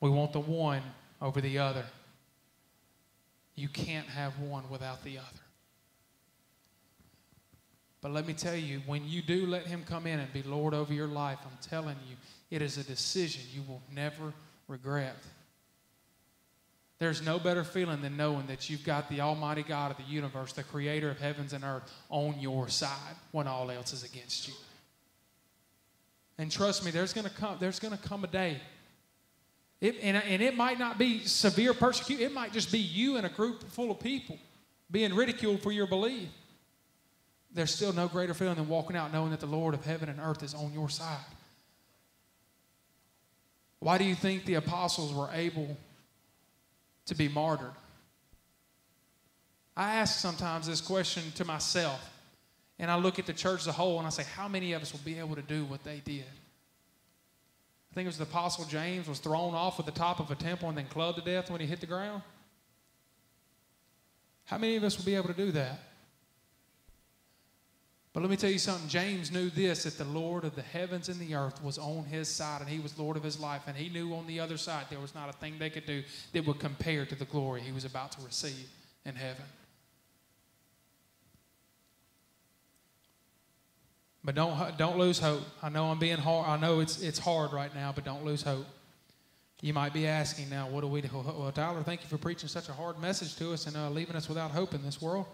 We 0.00 0.10
want 0.10 0.32
the 0.32 0.40
one 0.40 0.82
over 1.20 1.40
the 1.40 1.58
other. 1.58 1.84
You 3.54 3.68
can't 3.68 4.08
have 4.08 4.38
one 4.38 4.68
without 4.70 5.02
the 5.04 5.18
other. 5.18 5.26
But 8.00 8.10
let 8.10 8.26
me 8.26 8.34
tell 8.34 8.56
you, 8.56 8.82
when 8.84 9.06
you 9.06 9.22
do 9.22 9.46
let 9.46 9.66
Him 9.66 9.84
come 9.86 10.06
in 10.06 10.18
and 10.18 10.32
be 10.32 10.42
Lord 10.42 10.74
over 10.74 10.92
your 10.92 11.06
life, 11.06 11.38
I'm 11.44 11.56
telling 11.62 11.96
you, 12.08 12.16
it 12.50 12.60
is 12.60 12.76
a 12.76 12.82
decision 12.82 13.42
you 13.54 13.62
will 13.68 13.80
never 13.94 14.32
regret. 14.66 15.16
There's 17.02 17.20
no 17.20 17.40
better 17.40 17.64
feeling 17.64 18.00
than 18.00 18.16
knowing 18.16 18.46
that 18.46 18.70
you've 18.70 18.84
got 18.84 19.10
the 19.10 19.22
Almighty 19.22 19.64
God 19.64 19.90
of 19.90 19.96
the 19.96 20.04
universe, 20.04 20.52
the 20.52 20.62
creator 20.62 21.10
of 21.10 21.18
heavens 21.18 21.52
and 21.52 21.64
earth, 21.64 21.82
on 22.08 22.38
your 22.38 22.68
side 22.68 23.16
when 23.32 23.48
all 23.48 23.72
else 23.72 23.92
is 23.92 24.04
against 24.04 24.46
you. 24.46 24.54
And 26.38 26.48
trust 26.48 26.84
me, 26.84 26.92
there's 26.92 27.12
going 27.12 27.26
to 27.26 27.34
come, 27.34 27.56
there's 27.58 27.80
going 27.80 27.90
to 27.90 28.08
come 28.08 28.22
a 28.22 28.28
day. 28.28 28.60
It, 29.80 29.96
and, 30.00 30.16
and 30.16 30.40
it 30.40 30.56
might 30.56 30.78
not 30.78 30.96
be 30.96 31.24
severe 31.24 31.74
persecution, 31.74 32.24
it 32.24 32.32
might 32.32 32.52
just 32.52 32.70
be 32.70 32.78
you 32.78 33.16
and 33.16 33.26
a 33.26 33.30
group 33.30 33.68
full 33.72 33.90
of 33.90 33.98
people 33.98 34.38
being 34.88 35.12
ridiculed 35.12 35.60
for 35.60 35.72
your 35.72 35.88
belief. 35.88 36.28
There's 37.52 37.74
still 37.74 37.92
no 37.92 38.06
greater 38.06 38.32
feeling 38.32 38.54
than 38.54 38.68
walking 38.68 38.94
out 38.94 39.12
knowing 39.12 39.32
that 39.32 39.40
the 39.40 39.46
Lord 39.46 39.74
of 39.74 39.84
heaven 39.84 40.08
and 40.08 40.20
earth 40.20 40.44
is 40.44 40.54
on 40.54 40.72
your 40.72 40.88
side. 40.88 41.18
Why 43.80 43.98
do 43.98 44.04
you 44.04 44.14
think 44.14 44.44
the 44.44 44.54
apostles 44.54 45.12
were 45.12 45.30
able 45.32 45.76
to 47.06 47.14
be 47.14 47.28
martyred? 47.28 47.72
I 49.76 49.96
ask 49.96 50.18
sometimes 50.18 50.66
this 50.66 50.80
question 50.80 51.22
to 51.36 51.44
myself, 51.44 52.10
and 52.78 52.90
I 52.90 52.96
look 52.96 53.18
at 53.18 53.26
the 53.26 53.32
church 53.32 53.60
as 53.60 53.66
a 53.66 53.72
whole 53.72 53.98
and 53.98 54.06
I 54.06 54.10
say, 54.10 54.24
how 54.24 54.48
many 54.48 54.72
of 54.72 54.82
us 54.82 54.92
will 54.92 55.00
be 55.04 55.18
able 55.18 55.34
to 55.36 55.42
do 55.42 55.64
what 55.64 55.82
they 55.84 56.00
did? 56.04 56.24
I 57.90 57.94
think 57.94 58.06
it 58.06 58.08
was 58.08 58.18
the 58.18 58.24
apostle 58.24 58.64
James 58.64 59.06
was 59.06 59.18
thrown 59.18 59.54
off 59.54 59.78
at 59.78 59.86
the 59.86 59.92
top 59.92 60.18
of 60.18 60.30
a 60.30 60.34
temple 60.34 60.68
and 60.68 60.78
then 60.78 60.86
clubbed 60.86 61.18
to 61.18 61.24
death 61.24 61.50
when 61.50 61.60
he 61.60 61.66
hit 61.66 61.80
the 61.80 61.86
ground. 61.86 62.22
How 64.44 64.58
many 64.58 64.76
of 64.76 64.84
us 64.84 64.96
will 64.96 65.04
be 65.04 65.14
able 65.14 65.28
to 65.28 65.34
do 65.34 65.52
that? 65.52 65.78
But 68.12 68.20
let 68.20 68.30
me 68.30 68.36
tell 68.36 68.50
you 68.50 68.58
something. 68.58 68.88
James 68.88 69.32
knew 69.32 69.48
this 69.48 69.84
that 69.84 69.96
the 69.96 70.04
Lord 70.04 70.44
of 70.44 70.54
the 70.54 70.62
heavens 70.62 71.08
and 71.08 71.18
the 71.18 71.34
earth 71.34 71.62
was 71.62 71.78
on 71.78 72.04
his 72.04 72.28
side 72.28 72.60
and 72.60 72.68
he 72.68 72.78
was 72.78 72.98
Lord 72.98 73.16
of 73.16 73.22
his 73.22 73.40
life. 73.40 73.62
And 73.66 73.74
he 73.74 73.88
knew 73.88 74.14
on 74.14 74.26
the 74.26 74.38
other 74.38 74.58
side 74.58 74.86
there 74.90 75.00
was 75.00 75.14
not 75.14 75.30
a 75.30 75.32
thing 75.32 75.58
they 75.58 75.70
could 75.70 75.86
do 75.86 76.02
that 76.32 76.46
would 76.46 76.58
compare 76.58 77.06
to 77.06 77.14
the 77.14 77.24
glory 77.24 77.62
he 77.62 77.72
was 77.72 77.86
about 77.86 78.12
to 78.12 78.22
receive 78.22 78.68
in 79.06 79.14
heaven. 79.14 79.44
But 84.22 84.34
don't, 84.34 84.76
don't 84.76 84.98
lose 84.98 85.18
hope. 85.18 85.42
I 85.62 85.70
know 85.70 85.86
I'm 85.86 85.98
being 85.98 86.18
hard. 86.18 86.46
I 86.46 86.56
know 86.58 86.80
it's, 86.80 87.00
it's 87.02 87.18
hard 87.18 87.52
right 87.52 87.74
now, 87.74 87.92
but 87.94 88.04
don't 88.04 88.24
lose 88.24 88.42
hope. 88.42 88.66
You 89.62 89.72
might 89.72 89.92
be 89.92 90.06
asking 90.06 90.50
now, 90.50 90.68
what 90.68 90.82
do 90.82 90.86
we 90.86 91.00
do? 91.00 91.08
Well, 91.12 91.50
Tyler, 91.52 91.82
thank 91.82 92.02
you 92.02 92.08
for 92.08 92.18
preaching 92.18 92.48
such 92.48 92.68
a 92.68 92.72
hard 92.72 93.00
message 93.00 93.36
to 93.36 93.52
us 93.52 93.66
and 93.66 93.76
uh, 93.76 93.90
leaving 93.90 94.16
us 94.16 94.28
without 94.28 94.50
hope 94.50 94.74
in 94.74 94.82
this 94.82 95.00
world. 95.00 95.26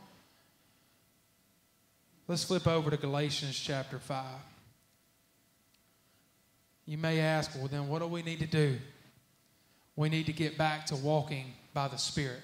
Let's 2.28 2.44
flip 2.44 2.66
over 2.66 2.90
to 2.90 2.98
Galatians 2.98 3.58
chapter 3.58 3.98
5. 3.98 4.24
You 6.84 6.98
may 6.98 7.20
ask, 7.20 7.54
well, 7.54 7.68
then 7.68 7.88
what 7.88 8.00
do 8.00 8.06
we 8.06 8.22
need 8.22 8.40
to 8.40 8.46
do? 8.46 8.76
We 9.96 10.10
need 10.10 10.26
to 10.26 10.32
get 10.32 10.58
back 10.58 10.86
to 10.86 10.96
walking 10.96 11.54
by 11.72 11.88
the 11.88 11.96
Spirit. 11.96 12.40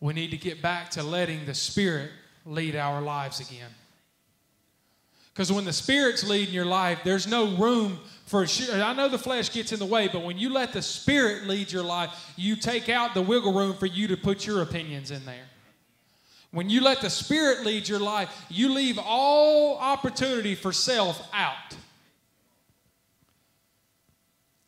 We 0.00 0.12
need 0.12 0.30
to 0.30 0.36
get 0.36 0.60
back 0.60 0.90
to 0.90 1.02
letting 1.02 1.46
the 1.46 1.54
Spirit 1.54 2.10
lead 2.44 2.76
our 2.76 3.00
lives 3.00 3.40
again. 3.40 3.70
Because 5.32 5.50
when 5.50 5.64
the 5.64 5.72
Spirit's 5.72 6.28
leading 6.28 6.54
your 6.54 6.66
life, 6.66 7.00
there's 7.04 7.26
no 7.26 7.56
room 7.56 7.98
for. 8.26 8.46
I 8.72 8.92
know 8.92 9.08
the 9.08 9.18
flesh 9.18 9.52
gets 9.52 9.72
in 9.72 9.78
the 9.78 9.86
way, 9.86 10.08
but 10.08 10.24
when 10.24 10.38
you 10.38 10.52
let 10.52 10.72
the 10.72 10.82
Spirit 10.82 11.46
lead 11.46 11.72
your 11.72 11.84
life, 11.84 12.32
you 12.36 12.56
take 12.56 12.88
out 12.88 13.14
the 13.14 13.22
wiggle 13.22 13.52
room 13.52 13.74
for 13.74 13.86
you 13.86 14.08
to 14.08 14.16
put 14.16 14.46
your 14.46 14.62
opinions 14.62 15.10
in 15.10 15.24
there. 15.24 15.49
When 16.52 16.68
you 16.68 16.80
let 16.80 17.00
the 17.00 17.10
Spirit 17.10 17.64
lead 17.64 17.88
your 17.88 18.00
life, 18.00 18.46
you 18.48 18.72
leave 18.72 18.98
all 18.98 19.78
opportunity 19.78 20.54
for 20.54 20.72
self 20.72 21.28
out. 21.32 21.76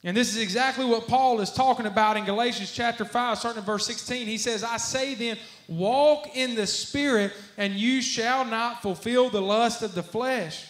And 0.05 0.17
this 0.17 0.35
is 0.35 0.43
exactly 0.43 0.85
what 0.85 1.07
Paul 1.07 1.41
is 1.41 1.53
talking 1.53 1.87
about 1.87 2.17
in 2.17 2.25
Galatians 2.25 2.73
chapter 2.73 3.05
5, 3.05 3.39
starting 3.39 3.61
in 3.61 3.65
verse 3.65 3.87
16. 3.87 4.27
He 4.27 4.39
says, 4.39 4.65
I 4.65 4.77
say 4.77 5.15
then, 5.15 5.39
walk 5.69 6.35
in 6.35 6.57
the 6.57 6.67
Spirit, 6.67 7.33
and 7.57 7.75
you 7.75 8.03
shall 8.03 8.45
not 8.45 8.83
fulfill 8.83 9.31
the 9.31 9.41
lust 9.41 9.83
of 9.83 9.95
the 9.95 10.03
flesh. 10.03 10.67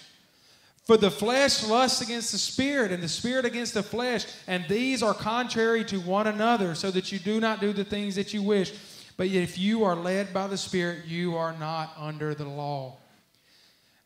For 0.84 0.98
the 0.98 1.10
flesh 1.10 1.66
lusts 1.66 2.02
against 2.02 2.32
the 2.32 2.38
Spirit, 2.38 2.92
and 2.92 3.02
the 3.02 3.08
Spirit 3.08 3.46
against 3.46 3.72
the 3.72 3.82
flesh, 3.82 4.26
and 4.46 4.66
these 4.68 5.02
are 5.02 5.14
contrary 5.14 5.84
to 5.84 6.00
one 6.00 6.26
another, 6.26 6.74
so 6.74 6.90
that 6.90 7.10
you 7.10 7.18
do 7.18 7.40
not 7.40 7.60
do 7.60 7.72
the 7.72 7.84
things 7.84 8.16
that 8.16 8.34
you 8.34 8.42
wish. 8.42 8.74
But 9.22 9.30
if 9.30 9.56
you 9.56 9.84
are 9.84 9.94
led 9.94 10.34
by 10.34 10.48
the 10.48 10.58
Spirit, 10.58 11.04
you 11.06 11.36
are 11.36 11.56
not 11.56 11.94
under 11.96 12.34
the 12.34 12.48
law. 12.48 12.96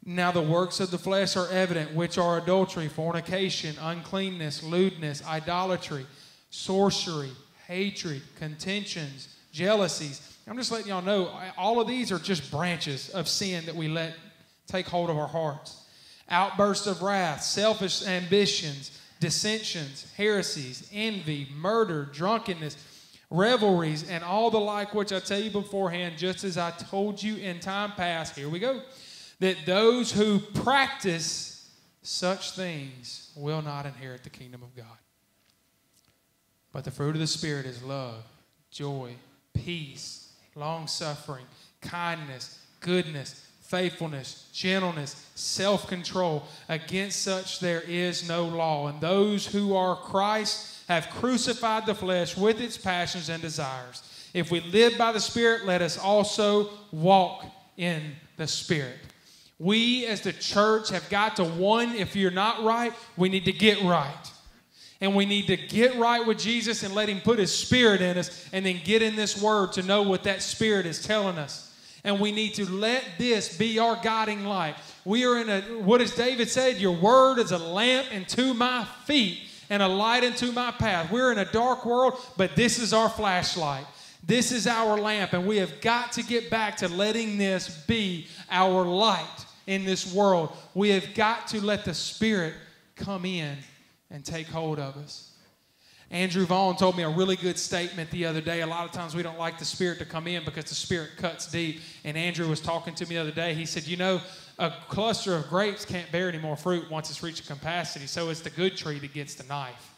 Now, 0.04 0.30
the 0.30 0.42
works 0.42 0.78
of 0.78 0.90
the 0.90 0.98
flesh 0.98 1.38
are 1.38 1.48
evident, 1.48 1.94
which 1.94 2.18
are 2.18 2.36
adultery, 2.36 2.88
fornication, 2.88 3.76
uncleanness, 3.80 4.62
lewdness, 4.62 5.24
idolatry, 5.24 6.04
sorcery, 6.50 7.30
hatred, 7.66 8.20
contentions, 8.38 9.34
jealousies. 9.52 10.36
I'm 10.46 10.58
just 10.58 10.70
letting 10.70 10.88
y'all 10.88 11.00
know, 11.00 11.30
all 11.56 11.80
of 11.80 11.88
these 11.88 12.12
are 12.12 12.18
just 12.18 12.50
branches 12.50 13.08
of 13.08 13.26
sin 13.26 13.64
that 13.64 13.74
we 13.74 13.88
let 13.88 14.16
take 14.66 14.86
hold 14.86 15.08
of 15.08 15.16
our 15.16 15.28
hearts. 15.28 15.82
Outbursts 16.28 16.86
of 16.86 17.00
wrath, 17.00 17.42
selfish 17.42 18.06
ambitions, 18.06 18.90
dissensions, 19.18 20.12
heresies, 20.18 20.86
envy, 20.92 21.48
murder, 21.56 22.04
drunkenness 22.12 22.76
revelries, 23.30 24.08
and 24.08 24.22
all 24.22 24.50
the 24.50 24.60
like 24.60 24.94
which 24.94 25.12
I 25.12 25.20
tell 25.20 25.40
you 25.40 25.50
beforehand, 25.50 26.16
just 26.16 26.44
as 26.44 26.56
I 26.56 26.70
told 26.70 27.22
you 27.22 27.36
in 27.36 27.60
time 27.60 27.92
past. 27.92 28.36
Here 28.36 28.48
we 28.48 28.58
go. 28.58 28.82
That 29.40 29.56
those 29.66 30.12
who 30.12 30.38
practice 30.38 31.70
such 32.02 32.52
things 32.52 33.32
will 33.36 33.62
not 33.62 33.84
inherit 33.84 34.22
the 34.22 34.30
kingdom 34.30 34.62
of 34.62 34.74
God. 34.76 34.86
But 36.72 36.84
the 36.84 36.90
fruit 36.90 37.14
of 37.14 37.20
the 37.20 37.26
Spirit 37.26 37.66
is 37.66 37.82
love, 37.82 38.22
joy, 38.70 39.14
peace, 39.54 40.32
long 40.54 40.86
suffering, 40.86 41.46
kindness, 41.80 42.60
goodness, 42.80 43.46
faithfulness, 43.60 44.48
gentleness, 44.52 45.26
self 45.34 45.88
control. 45.88 46.44
Against 46.68 47.22
such 47.22 47.60
there 47.60 47.80
is 47.80 48.28
no 48.28 48.44
law. 48.44 48.88
And 48.88 49.00
those 49.00 49.46
who 49.46 49.74
are 49.74 49.96
Christ, 49.96 50.75
have 50.88 51.08
crucified 51.10 51.86
the 51.86 51.94
flesh 51.94 52.36
with 52.36 52.60
its 52.60 52.76
passions 52.76 53.28
and 53.28 53.42
desires. 53.42 54.02
If 54.32 54.50
we 54.50 54.60
live 54.60 54.98
by 54.98 55.12
the 55.12 55.20
Spirit, 55.20 55.64
let 55.64 55.82
us 55.82 55.98
also 55.98 56.70
walk 56.92 57.44
in 57.76 58.02
the 58.36 58.46
Spirit. 58.46 58.98
We 59.58 60.06
as 60.06 60.20
the 60.20 60.32
church 60.32 60.90
have 60.90 61.08
got 61.08 61.36
to, 61.36 61.44
one, 61.44 61.94
if 61.94 62.14
you're 62.14 62.30
not 62.30 62.62
right, 62.62 62.92
we 63.16 63.28
need 63.28 63.46
to 63.46 63.52
get 63.52 63.82
right. 63.82 64.14
And 65.00 65.14
we 65.14 65.26
need 65.26 65.46
to 65.48 65.56
get 65.56 65.96
right 65.96 66.24
with 66.26 66.38
Jesus 66.38 66.82
and 66.82 66.94
let 66.94 67.08
Him 67.08 67.20
put 67.20 67.38
His 67.38 67.56
Spirit 67.56 68.00
in 68.00 68.18
us 68.18 68.48
and 68.52 68.64
then 68.64 68.80
get 68.84 69.02
in 69.02 69.16
this 69.16 69.40
Word 69.40 69.72
to 69.72 69.82
know 69.82 70.02
what 70.02 70.24
that 70.24 70.42
Spirit 70.42 70.86
is 70.86 71.02
telling 71.02 71.38
us. 71.38 71.74
And 72.04 72.20
we 72.20 72.30
need 72.30 72.54
to 72.54 72.70
let 72.70 73.04
this 73.18 73.56
be 73.56 73.78
our 73.78 73.98
guiding 74.02 74.44
light. 74.44 74.76
We 75.04 75.24
are 75.24 75.38
in 75.38 75.48
a, 75.48 75.60
what 75.80 75.98
does 75.98 76.14
David 76.14 76.48
said? 76.48 76.76
Your 76.76 76.96
Word 76.96 77.38
is 77.38 77.52
a 77.52 77.58
lamp 77.58 78.08
unto 78.14 78.54
my 78.54 78.86
feet 79.04 79.45
and 79.70 79.82
a 79.82 79.88
light 79.88 80.24
into 80.24 80.52
my 80.52 80.70
path. 80.70 81.10
We're 81.10 81.32
in 81.32 81.38
a 81.38 81.50
dark 81.50 81.84
world, 81.84 82.14
but 82.36 82.56
this 82.56 82.78
is 82.78 82.92
our 82.92 83.08
flashlight. 83.08 83.86
This 84.24 84.50
is 84.50 84.66
our 84.66 84.98
lamp, 84.98 85.32
and 85.34 85.46
we 85.46 85.58
have 85.58 85.80
got 85.80 86.12
to 86.12 86.22
get 86.22 86.50
back 86.50 86.76
to 86.78 86.88
letting 86.88 87.38
this 87.38 87.84
be 87.86 88.26
our 88.50 88.84
light 88.84 89.46
in 89.66 89.84
this 89.84 90.12
world. 90.12 90.52
We 90.74 90.90
have 90.90 91.14
got 91.14 91.46
to 91.48 91.60
let 91.60 91.84
the 91.84 91.94
Spirit 91.94 92.54
come 92.96 93.24
in 93.24 93.56
and 94.10 94.24
take 94.24 94.48
hold 94.48 94.78
of 94.78 94.96
us. 94.96 95.32
Andrew 96.10 96.46
Vaughn 96.46 96.76
told 96.76 96.96
me 96.96 97.02
a 97.02 97.08
really 97.08 97.34
good 97.34 97.58
statement 97.58 98.10
the 98.10 98.26
other 98.26 98.40
day. 98.40 98.60
A 98.60 98.66
lot 98.66 98.84
of 98.84 98.92
times 98.92 99.16
we 99.16 99.22
don't 99.22 99.38
like 99.38 99.58
the 99.58 99.64
Spirit 99.64 99.98
to 99.98 100.04
come 100.04 100.28
in 100.28 100.44
because 100.44 100.64
the 100.66 100.74
Spirit 100.74 101.10
cuts 101.16 101.50
deep. 101.50 101.80
And 102.04 102.16
Andrew 102.16 102.48
was 102.48 102.60
talking 102.60 102.94
to 102.94 103.06
me 103.06 103.16
the 103.16 103.20
other 103.20 103.32
day. 103.32 103.54
He 103.54 103.66
said, 103.66 103.86
You 103.86 103.96
know, 103.96 104.20
a 104.58 104.72
cluster 104.88 105.34
of 105.34 105.48
grapes 105.48 105.84
can't 105.84 106.10
bear 106.10 106.28
any 106.28 106.38
more 106.38 106.56
fruit 106.56 106.90
once 106.90 107.10
it's 107.10 107.22
reached 107.22 107.46
capacity, 107.46 108.06
so 108.06 108.30
it's 108.30 108.40
the 108.40 108.50
good 108.50 108.76
tree 108.76 108.98
that 108.98 109.12
gets 109.12 109.34
the 109.34 109.44
knife. 109.44 109.94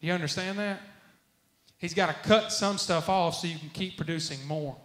Do 0.00 0.06
you 0.06 0.12
understand 0.12 0.58
that? 0.58 0.80
He's 1.78 1.94
got 1.94 2.06
to 2.06 2.28
cut 2.28 2.52
some 2.52 2.78
stuff 2.78 3.08
off 3.08 3.36
so 3.36 3.46
you 3.46 3.58
can 3.58 3.70
keep 3.70 3.96
producing 3.96 4.44
more. 4.46 4.76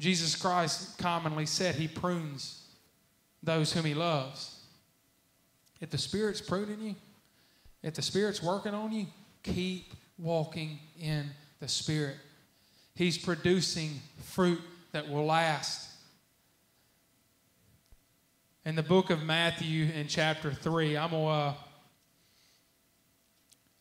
Jesus 0.00 0.36
Christ 0.36 0.98
commonly 0.98 1.46
said 1.46 1.74
he 1.74 1.88
prunes 1.88 2.62
those 3.42 3.72
whom 3.72 3.84
he 3.84 3.94
loves. 3.94 4.60
If 5.80 5.90
the 5.90 5.98
Spirit's 5.98 6.40
pruning 6.40 6.80
you, 6.80 6.94
if 7.82 7.94
the 7.94 8.02
Spirit's 8.02 8.42
working 8.42 8.74
on 8.74 8.92
you, 8.92 9.06
keep 9.42 9.92
walking 10.18 10.78
in 11.00 11.30
the 11.60 11.68
Spirit. 11.68 12.16
He's 12.94 13.16
producing 13.16 14.00
fruit 14.22 14.60
that 14.92 15.08
will 15.08 15.26
last. 15.26 15.87
In 18.68 18.74
the 18.74 18.82
book 18.82 19.08
of 19.08 19.22
Matthew, 19.22 19.90
in 19.94 20.08
chapter 20.08 20.52
3, 20.52 20.98
I'm 20.98 21.08
going. 21.08 21.26
Uh, 21.26 21.54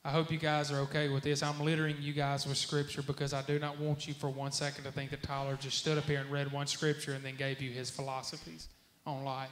I 0.05 0.11
hope 0.11 0.31
you 0.31 0.37
guys 0.37 0.71
are 0.71 0.79
okay 0.83 1.09
with 1.09 1.23
this. 1.23 1.43
I'm 1.43 1.59
littering 1.59 1.97
you 1.99 2.13
guys 2.13 2.47
with 2.47 2.55
scripture 2.55 3.01
because 3.01 3.33
I 3.33 3.41
do 3.41 3.59
not 3.59 3.77
want 3.81 4.07
you 4.07 4.13
for 4.13 4.29
one 4.29 4.53
second 4.53 4.85
to 4.85 4.91
think 4.93 5.09
that 5.09 5.21
Tyler 5.23 5.57
just 5.59 5.77
stood 5.77 5.97
up 5.97 6.05
here 6.05 6.21
and 6.21 6.31
read 6.31 6.53
one 6.53 6.67
scripture 6.67 7.11
and 7.11 7.21
then 7.21 7.35
gave 7.35 7.61
you 7.61 7.69
his 7.69 7.89
philosophies 7.89 8.69
on 9.05 9.25
life. 9.25 9.49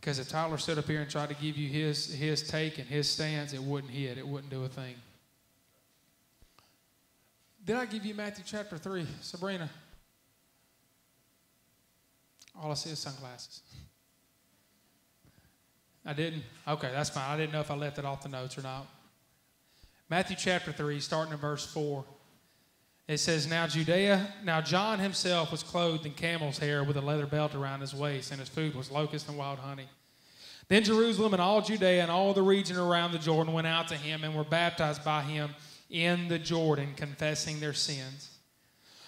Because 0.00 0.20
if 0.20 0.28
Tyler 0.28 0.58
stood 0.58 0.78
up 0.78 0.86
here 0.86 1.00
and 1.00 1.10
tried 1.10 1.30
to 1.30 1.34
give 1.34 1.56
you 1.56 1.68
his, 1.68 2.14
his 2.14 2.46
take 2.46 2.78
and 2.78 2.86
his 2.86 3.10
stance, 3.10 3.52
it 3.52 3.60
wouldn't 3.60 3.92
hit. 3.92 4.16
It 4.16 4.28
wouldn't 4.28 4.52
do 4.52 4.62
a 4.62 4.68
thing. 4.68 4.94
Did 7.64 7.74
I 7.74 7.84
give 7.84 8.06
you 8.06 8.14
Matthew 8.14 8.44
chapter 8.46 8.78
3, 8.78 9.04
Sabrina? 9.22 9.68
All 12.60 12.70
I 12.70 12.74
see 12.74 12.90
is 12.90 12.98
sunglasses. 12.98 13.60
I 16.04 16.12
didn't? 16.12 16.44
Okay, 16.66 16.90
that's 16.92 17.10
fine. 17.10 17.28
I 17.28 17.36
didn't 17.36 17.52
know 17.52 17.60
if 17.60 17.70
I 17.70 17.74
left 17.74 17.98
it 17.98 18.04
off 18.04 18.22
the 18.22 18.28
notes 18.28 18.56
or 18.56 18.62
not. 18.62 18.86
Matthew 20.08 20.36
chapter 20.38 20.70
3, 20.70 21.00
starting 21.00 21.32
in 21.32 21.38
verse 21.38 21.66
4. 21.66 22.04
It 23.08 23.18
says, 23.18 23.48
Now 23.48 23.66
Judea, 23.66 24.26
now 24.44 24.60
John 24.60 24.98
himself 24.98 25.50
was 25.50 25.62
clothed 25.62 26.06
in 26.06 26.12
camel's 26.12 26.58
hair 26.58 26.84
with 26.84 26.96
a 26.96 27.00
leather 27.00 27.26
belt 27.26 27.54
around 27.54 27.80
his 27.80 27.94
waist, 27.94 28.30
and 28.30 28.40
his 28.40 28.48
food 28.48 28.74
was 28.74 28.90
locust 28.90 29.28
and 29.28 29.36
wild 29.36 29.58
honey. 29.58 29.88
Then 30.68 30.82
Jerusalem 30.82 31.32
and 31.32 31.42
all 31.42 31.60
Judea 31.60 32.02
and 32.02 32.10
all 32.10 32.32
the 32.34 32.42
region 32.42 32.76
around 32.76 33.12
the 33.12 33.18
Jordan 33.18 33.52
went 33.52 33.66
out 33.66 33.88
to 33.88 33.96
him 33.96 34.24
and 34.24 34.34
were 34.34 34.44
baptized 34.44 35.04
by 35.04 35.22
him 35.22 35.50
in 35.90 36.26
the 36.26 36.38
Jordan, 36.38 36.94
confessing 36.96 37.60
their 37.60 37.72
sins. 37.72 38.35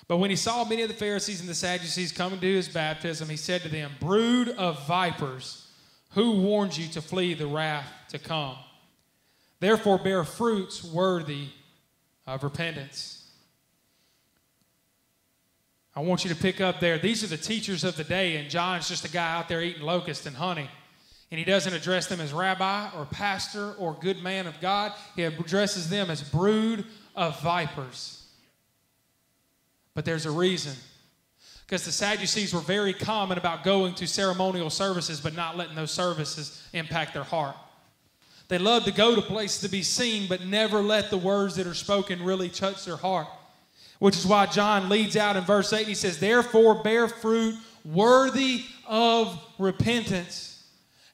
But 0.09 0.16
when 0.16 0.30
he 0.30 0.36
saw 0.36 0.64
many 0.64 0.80
of 0.80 0.88
the 0.88 0.94
Pharisees 0.94 1.40
and 1.40 1.48
the 1.48 1.54
Sadducees 1.54 2.12
coming 2.12 2.40
to 2.40 2.46
his 2.46 2.66
baptism, 2.66 3.28
he 3.28 3.36
said 3.36 3.61
to 3.62 3.68
them, 3.68 3.92
Brood 4.00 4.48
of 4.48 4.86
vipers, 4.86 5.68
who 6.12 6.40
warned 6.40 6.76
you 6.76 6.88
to 6.88 7.02
flee 7.02 7.34
the 7.34 7.46
wrath 7.46 7.86
to 8.09 8.18
come? 8.18 8.56
Therefore, 9.61 9.98
bear 9.98 10.24
fruits 10.24 10.82
worthy 10.82 11.48
of 12.26 12.42
repentance. 12.42 13.30
I 15.94 16.00
want 16.00 16.24
you 16.24 16.30
to 16.30 16.36
pick 16.36 16.61
up 16.61 16.80
there. 16.80 16.96
These 16.98 17.22
are 17.24 17.26
the 17.26 17.36
teachers 17.36 17.84
of 17.84 17.96
the 17.96 18.04
day, 18.04 18.36
and 18.36 18.48
John's 18.48 18.88
just 18.88 19.04
a 19.04 19.11
guy 19.11 19.36
out 19.36 19.48
there 19.48 19.61
eating 19.61 19.82
locusts 19.82 20.24
and 20.26 20.36
honey. 20.36 20.70
And 21.30 21.38
he 21.38 21.44
doesn't 21.44 21.74
address 21.74 22.06
them 22.06 22.20
as 22.20 22.32
rabbi 22.32 22.88
or 22.96 23.04
pastor 23.04 23.72
or 23.72 23.94
good 24.00 24.22
man 24.22 24.46
of 24.46 24.59
God. 24.61 24.92
He 25.16 25.24
addresses 25.24 25.90
them 25.90 26.09
as 26.09 26.22
brood 26.22 26.86
of 27.14 27.38
vipers. 27.42 28.17
But 29.99 30.05
there's 30.05 30.26
a 30.26 30.30
reason. 30.30 30.74
Because 31.66 31.84
the 31.84 31.90
Sadducees 31.90 32.55
were 32.55 32.61
very 32.61 32.92
common 32.92 33.36
about 33.36 33.64
going 33.64 33.96
to 33.96 34.07
ceremonial 34.07 34.70
services, 34.70 35.20
but 35.20 35.34
not 35.34 35.57
letting 35.57 35.74
those 35.74 35.90
services 35.90 36.62
impact 36.72 37.14
their 37.14 37.24
heart. 37.24 37.57
They 38.46 38.59
love 38.59 38.84
to 38.84 38.92
go 38.92 39.16
to 39.16 39.20
places 39.20 39.62
to 39.62 39.68
be 39.68 39.82
seen, 39.82 40.28
but 40.28 40.46
never 40.46 40.82
let 40.82 41.11
the 41.11 41.18
words 41.18 41.57
that 41.57 41.66
are 41.66 41.74
spoken 41.74 42.22
really 42.22 42.49
touch 42.49 42.84
their 42.84 42.94
heart. 42.94 43.26
Which 43.99 44.16
is 44.16 44.24
why 44.24 44.46
John 44.46 44.88
leads 44.88 45.16
out 45.16 45.34
in 45.34 45.42
verse 45.42 45.72
8 45.72 45.88
he 45.88 45.96
says, 45.96 46.20
Therefore 46.20 46.80
bear 46.84 47.09
fruit 47.09 47.57
worthy 47.84 48.66
of 48.86 49.36
repentance. 49.59 50.57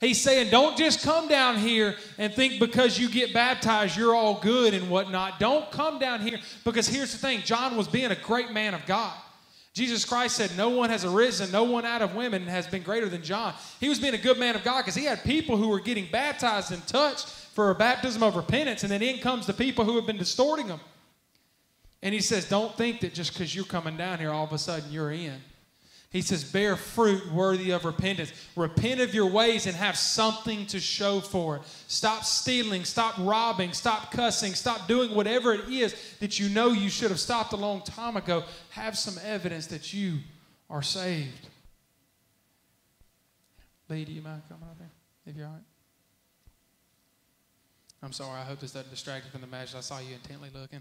He's 0.05 0.21
saying, 0.21 0.51
don't 0.51 0.77
just 0.77 1.03
come 1.03 1.29
down 1.29 1.57
here 1.57 1.97
and 2.19 2.33
think 2.33 2.61
because 2.61 2.99
you 2.99 3.09
get 3.09 3.33
baptized, 3.33 3.97
you're 3.97 4.15
all 4.15 4.39
good 4.41 4.75
and 4.75 4.91
whatnot. 4.91 5.41
Don't 5.41 5.71
come 5.71 5.99
down 5.99 6.21
here 6.21 6.39
because 6.65 6.87
here's 6.87 7.13
the 7.13 7.19
thing 7.19 7.41
John 7.45 7.77
was 7.77 7.89
being 7.89 8.11
a 8.11 8.17
great 8.17 8.53
man 8.53 8.75
of 8.75 8.85
God. 8.87 9.15
Jesus 9.73 10.05
Christ 10.05 10.37
said, 10.37 10.57
No 10.57 10.69
one 10.69 10.91
has 10.91 11.05
arisen, 11.05 11.51
no 11.51 11.65
one 11.65 11.85
out 11.85 12.03
of 12.03 12.15
women 12.15 12.47
has 12.47 12.67
been 12.67 12.83
greater 12.83 13.09
than 13.09 13.23
John. 13.23 13.55
He 13.81 13.89
was 13.89 13.99
being 13.99 14.15
a 14.15 14.19
good 14.19 14.39
man 14.39 14.55
of 14.55 14.63
God 14.63 14.83
because 14.83 14.95
he 14.95 15.05
had 15.05 15.25
people 15.25 15.57
who 15.57 15.69
were 15.69 15.81
getting 15.81 16.07
baptized 16.11 16.71
and 16.71 16.87
touched 16.87 17.29
for 17.29 17.71
a 17.71 17.75
baptism 17.75 18.23
of 18.23 18.37
repentance, 18.37 18.83
and 18.83 18.93
then 18.93 19.03
in 19.03 19.19
comes 19.19 19.47
the 19.47 19.53
people 19.53 19.85
who 19.85 19.97
have 19.97 20.07
been 20.07 20.17
distorting 20.17 20.69
them. 20.69 20.81
And 22.03 22.13
he 22.13 22.21
says, 22.21 22.49
Don't 22.49 22.77
think 22.77 23.01
that 23.01 23.15
just 23.15 23.33
because 23.33 23.55
you're 23.55 23.65
coming 23.65 23.97
down 23.97 24.19
here, 24.19 24.31
all 24.31 24.45
of 24.45 24.53
a 24.53 24.59
sudden 24.59 24.93
you're 24.93 25.13
in. 25.13 25.41
He 26.15 26.23
says, 26.23 26.45
Bear 26.45 26.77
fruit 26.77 27.29
worthy 27.33 27.73
of 27.73 27.85
repentance. 27.85 28.33
Repent 28.55 29.01
of 29.01 29.17
your 29.17 29.27
ways 29.27 29.67
and 29.67 29.75
have 29.75 29.97
something 29.97 30.65
to 30.67 30.79
show 30.79 31.19
for 31.19 31.57
it. 31.57 31.63
Stop 31.89 32.23
stealing, 32.23 32.85
stop 32.85 33.17
robbing, 33.19 33.73
stop 33.73 34.13
cussing, 34.13 34.55
stop 34.55 34.87
doing 34.87 35.13
whatever 35.13 35.53
it 35.53 35.69
is 35.69 35.93
that 36.21 36.39
you 36.39 36.49
know 36.51 36.69
you 36.69 36.89
should 36.89 37.11
have 37.11 37.19
stopped 37.19 37.53
a 37.53 37.57
long 37.57 37.83
time 37.83 38.17
ago. 38.17 38.45
Have 38.71 38.97
some 38.97 39.21
evidence 39.25 39.67
that 39.67 39.93
you 39.93 40.19
are 40.71 40.83
saved. 40.83 41.49
Lee, 43.89 44.05
do 44.05 44.13
you 44.13 44.23
mind 44.23 44.43
coming 44.49 44.69
up 44.71 44.79
there? 44.79 44.93
If 45.27 45.35
you're 45.35 45.47
all 45.47 45.53
right. 45.53 45.63
I'm 48.05 48.13
sorry, 48.13 48.41
I 48.41 48.45
hope 48.45 48.61
this 48.61 48.71
doesn't 48.71 48.91
distract 48.91 49.25
you 49.25 49.33
from 49.33 49.41
the 49.41 49.49
message. 49.49 49.75
I 49.75 49.81
saw 49.81 49.99
you 49.99 50.15
intently 50.15 50.51
looking. 50.55 50.81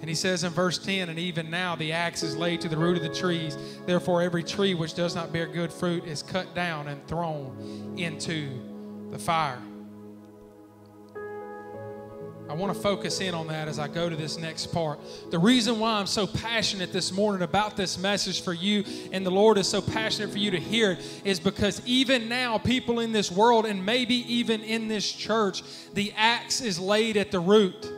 And 0.00 0.08
he 0.08 0.14
says 0.14 0.44
in 0.44 0.52
verse 0.52 0.78
10, 0.78 1.08
and 1.08 1.18
even 1.18 1.50
now 1.50 1.74
the 1.74 1.92
axe 1.92 2.22
is 2.22 2.36
laid 2.36 2.60
to 2.60 2.68
the 2.68 2.76
root 2.76 2.96
of 2.96 3.02
the 3.02 3.14
trees. 3.14 3.56
Therefore, 3.86 4.22
every 4.22 4.44
tree 4.44 4.74
which 4.74 4.94
does 4.94 5.14
not 5.14 5.32
bear 5.32 5.46
good 5.46 5.72
fruit 5.72 6.04
is 6.04 6.22
cut 6.22 6.54
down 6.54 6.88
and 6.88 7.06
thrown 7.08 7.94
into 7.96 8.48
the 9.10 9.18
fire. 9.18 9.62
I 12.48 12.52
want 12.52 12.72
to 12.72 12.80
focus 12.80 13.20
in 13.20 13.34
on 13.34 13.48
that 13.48 13.66
as 13.66 13.80
I 13.80 13.88
go 13.88 14.08
to 14.08 14.14
this 14.14 14.38
next 14.38 14.66
part. 14.68 15.00
The 15.30 15.38
reason 15.38 15.80
why 15.80 15.94
I'm 15.94 16.06
so 16.06 16.28
passionate 16.28 16.92
this 16.92 17.10
morning 17.10 17.42
about 17.42 17.76
this 17.76 17.98
message 17.98 18.42
for 18.42 18.52
you, 18.52 18.84
and 19.10 19.26
the 19.26 19.30
Lord 19.30 19.58
is 19.58 19.66
so 19.66 19.82
passionate 19.82 20.30
for 20.30 20.38
you 20.38 20.52
to 20.52 20.60
hear 20.60 20.92
it, 20.92 21.22
is 21.24 21.40
because 21.40 21.82
even 21.86 22.28
now, 22.28 22.56
people 22.58 23.00
in 23.00 23.10
this 23.10 23.32
world, 23.32 23.66
and 23.66 23.84
maybe 23.84 24.14
even 24.32 24.62
in 24.62 24.86
this 24.86 25.10
church, 25.10 25.62
the 25.94 26.12
axe 26.16 26.60
is 26.60 26.78
laid 26.78 27.16
at 27.16 27.32
the 27.32 27.40
root 27.40 27.90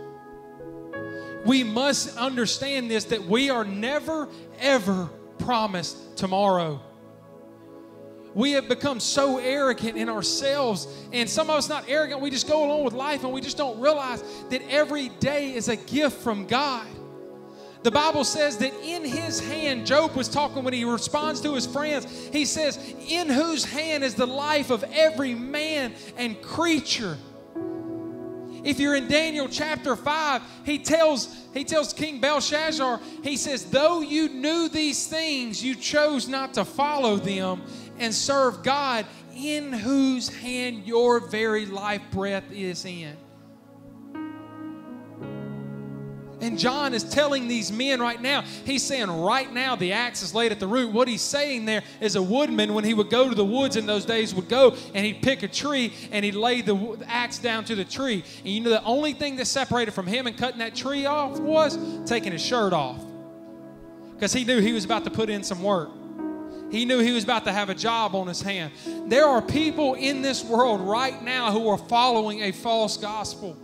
we 1.44 1.64
must 1.64 2.16
understand 2.16 2.90
this 2.90 3.04
that 3.04 3.24
we 3.24 3.50
are 3.50 3.64
never, 3.64 4.28
ever 4.60 5.08
promised 5.38 6.16
tomorrow. 6.16 6.80
We 8.34 8.52
have 8.52 8.68
become 8.68 9.00
so 9.00 9.38
arrogant 9.38 9.96
in 9.96 10.08
ourselves, 10.08 10.86
and 11.12 11.28
some 11.28 11.48
of 11.50 11.56
us 11.56 11.68
not 11.68 11.84
arrogant, 11.88 12.20
we 12.20 12.30
just 12.30 12.46
go 12.46 12.64
along 12.66 12.84
with 12.84 12.92
life 12.92 13.24
and 13.24 13.32
we 13.32 13.40
just 13.40 13.56
don't 13.56 13.80
realize 13.80 14.22
that 14.50 14.62
every 14.68 15.08
day 15.20 15.54
is 15.54 15.68
a 15.68 15.76
gift 15.76 16.18
from 16.18 16.46
God. 16.46 16.86
The 17.82 17.90
Bible 17.90 18.24
says 18.24 18.58
that 18.58 18.74
in 18.84 19.04
his 19.04 19.40
hand, 19.40 19.86
Job 19.86 20.14
was 20.14 20.28
talking 20.28 20.64
when 20.64 20.74
he 20.74 20.84
responds 20.84 21.40
to 21.42 21.54
his 21.54 21.66
friends. 21.66 22.06
He 22.32 22.44
says, 22.44 22.76
In 23.08 23.28
whose 23.28 23.64
hand 23.64 24.02
is 24.02 24.14
the 24.14 24.26
life 24.26 24.70
of 24.70 24.84
every 24.92 25.34
man 25.34 25.94
and 26.16 26.40
creature? 26.42 27.16
If 28.64 28.80
you're 28.80 28.96
in 28.96 29.08
Daniel 29.08 29.48
chapter 29.48 29.96
5, 29.96 30.42
he 30.64 30.78
tells, 30.78 31.46
he 31.54 31.64
tells 31.64 31.92
King 31.92 32.20
Belshazzar, 32.20 33.00
he 33.22 33.36
says, 33.36 33.70
Though 33.70 34.00
you 34.00 34.28
knew 34.28 34.68
these 34.68 35.06
things, 35.06 35.62
you 35.62 35.74
chose 35.74 36.28
not 36.28 36.54
to 36.54 36.64
follow 36.64 37.16
them 37.16 37.62
and 37.98 38.14
serve 38.14 38.62
God 38.62 39.06
in 39.36 39.72
whose 39.72 40.28
hand 40.28 40.86
your 40.86 41.20
very 41.20 41.66
life 41.66 42.02
breath 42.10 42.50
is 42.50 42.84
in. 42.84 43.16
And 46.40 46.56
John 46.56 46.94
is 46.94 47.02
telling 47.02 47.48
these 47.48 47.72
men 47.72 48.00
right 48.00 48.20
now, 48.20 48.42
he's 48.64 48.84
saying, 48.84 49.10
right 49.10 49.52
now 49.52 49.74
the 49.74 49.92
axe 49.92 50.22
is 50.22 50.34
laid 50.34 50.52
at 50.52 50.60
the 50.60 50.68
root. 50.68 50.92
What 50.92 51.08
he's 51.08 51.22
saying 51.22 51.64
there 51.64 51.82
is 52.00 52.14
a 52.14 52.22
woodman, 52.22 52.74
when 52.74 52.84
he 52.84 52.94
would 52.94 53.10
go 53.10 53.28
to 53.28 53.34
the 53.34 53.44
woods 53.44 53.74
in 53.76 53.86
those 53.86 54.04
days, 54.04 54.34
would 54.34 54.48
go 54.48 54.76
and 54.94 55.04
he'd 55.04 55.20
pick 55.20 55.42
a 55.42 55.48
tree 55.48 55.92
and 56.12 56.24
he'd 56.24 56.36
lay 56.36 56.60
the 56.60 56.96
axe 57.06 57.38
down 57.38 57.64
to 57.64 57.74
the 57.74 57.84
tree. 57.84 58.22
And 58.44 58.48
you 58.48 58.60
know, 58.60 58.70
the 58.70 58.84
only 58.84 59.14
thing 59.14 59.36
that 59.36 59.46
separated 59.46 59.92
from 59.92 60.06
him 60.06 60.26
and 60.26 60.36
cutting 60.36 60.60
that 60.60 60.76
tree 60.76 61.06
off 61.06 61.40
was 61.40 61.76
taking 62.08 62.32
his 62.32 62.44
shirt 62.44 62.72
off. 62.72 63.02
Because 64.14 64.32
he 64.32 64.44
knew 64.44 64.60
he 64.60 64.72
was 64.72 64.84
about 64.84 65.04
to 65.04 65.10
put 65.10 65.30
in 65.30 65.42
some 65.42 65.62
work. 65.62 65.90
He 66.70 66.84
knew 66.84 66.98
he 66.98 67.12
was 67.12 67.24
about 67.24 67.44
to 67.44 67.52
have 67.52 67.70
a 67.70 67.74
job 67.74 68.14
on 68.14 68.26
his 68.26 68.42
hand. 68.42 68.72
There 69.06 69.26
are 69.26 69.40
people 69.40 69.94
in 69.94 70.22
this 70.22 70.44
world 70.44 70.82
right 70.82 71.20
now 71.22 71.50
who 71.50 71.68
are 71.68 71.78
following 71.78 72.42
a 72.42 72.52
false 72.52 72.96
gospel 72.96 73.56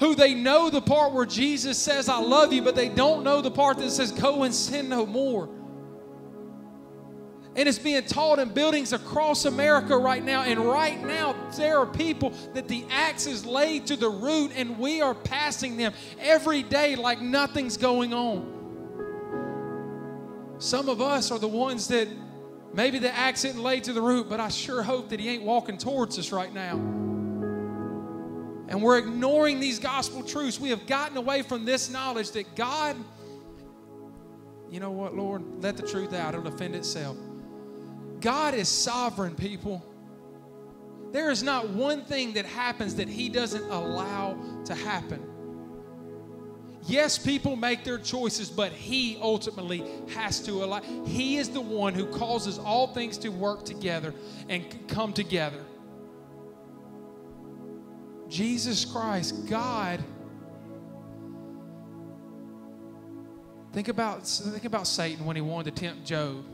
who 0.00 0.14
they 0.14 0.34
know 0.34 0.70
the 0.70 0.80
part 0.80 1.12
where 1.12 1.26
Jesus 1.26 1.78
says, 1.78 2.08
I 2.08 2.18
love 2.18 2.52
you, 2.52 2.62
but 2.62 2.74
they 2.74 2.88
don't 2.88 3.22
know 3.22 3.40
the 3.40 3.50
part 3.50 3.78
that 3.78 3.90
says, 3.90 4.10
Go 4.10 4.42
and 4.42 4.54
sin 4.54 4.88
no 4.88 5.06
more. 5.06 5.48
And 7.56 7.68
it's 7.68 7.78
being 7.78 8.02
taught 8.02 8.40
in 8.40 8.48
buildings 8.48 8.92
across 8.92 9.44
America 9.44 9.96
right 9.96 10.24
now. 10.24 10.42
And 10.42 10.58
right 10.58 11.00
now, 11.00 11.36
there 11.56 11.78
are 11.78 11.86
people 11.86 12.30
that 12.52 12.66
the 12.66 12.84
axe 12.90 13.28
is 13.28 13.46
laid 13.46 13.86
to 13.86 13.96
the 13.96 14.08
root, 14.08 14.50
and 14.56 14.76
we 14.76 15.00
are 15.00 15.14
passing 15.14 15.76
them 15.76 15.92
every 16.18 16.64
day 16.64 16.96
like 16.96 17.20
nothing's 17.20 17.76
going 17.76 18.12
on. 18.12 18.50
Some 20.58 20.88
of 20.88 21.00
us 21.00 21.30
are 21.30 21.38
the 21.38 21.46
ones 21.46 21.86
that 21.88 22.08
maybe 22.72 22.98
the 22.98 23.14
axe 23.14 23.44
isn't 23.44 23.62
laid 23.62 23.84
to 23.84 23.92
the 23.92 24.02
root, 24.02 24.28
but 24.28 24.40
I 24.40 24.48
sure 24.48 24.82
hope 24.82 25.10
that 25.10 25.20
he 25.20 25.28
ain't 25.28 25.44
walking 25.44 25.78
towards 25.78 26.18
us 26.18 26.32
right 26.32 26.52
now 26.52 27.04
and 28.68 28.82
we're 28.82 28.98
ignoring 28.98 29.60
these 29.60 29.78
gospel 29.78 30.22
truths. 30.22 30.58
We 30.58 30.70
have 30.70 30.86
gotten 30.86 31.16
away 31.16 31.42
from 31.42 31.64
this 31.64 31.90
knowledge 31.90 32.30
that 32.32 32.54
God, 32.56 32.96
you 34.70 34.80
know 34.80 34.90
what, 34.90 35.14
Lord, 35.14 35.62
let 35.62 35.76
the 35.76 35.86
truth 35.86 36.14
out, 36.14 36.34
it'll 36.34 36.50
defend 36.50 36.74
itself. 36.74 37.16
God 38.20 38.54
is 38.54 38.68
sovereign, 38.68 39.34
people. 39.34 39.84
There 41.12 41.30
is 41.30 41.42
not 41.42 41.68
one 41.68 42.04
thing 42.04 42.32
that 42.34 42.46
happens 42.46 42.96
that 42.96 43.08
He 43.08 43.28
doesn't 43.28 43.64
allow 43.70 44.36
to 44.64 44.74
happen. 44.74 45.22
Yes, 46.86 47.16
people 47.16 47.56
make 47.56 47.84
their 47.84 47.98
choices, 47.98 48.50
but 48.50 48.72
He 48.72 49.18
ultimately 49.20 49.84
has 50.14 50.40
to 50.40 50.64
allow. 50.64 50.80
He 51.06 51.36
is 51.36 51.50
the 51.50 51.60
one 51.60 51.94
who 51.94 52.06
causes 52.06 52.58
all 52.58 52.88
things 52.88 53.16
to 53.18 53.28
work 53.28 53.64
together 53.64 54.14
and 54.48 54.64
come 54.88 55.12
together. 55.12 55.60
Jesus 58.28 58.84
Christ, 58.84 59.46
God. 59.48 60.02
Think 63.72 63.88
about, 63.88 64.26
think 64.26 64.64
about 64.64 64.86
Satan 64.86 65.24
when 65.24 65.36
he 65.36 65.42
wanted 65.42 65.74
to 65.74 65.80
tempt 65.80 66.04
Job. 66.04 66.44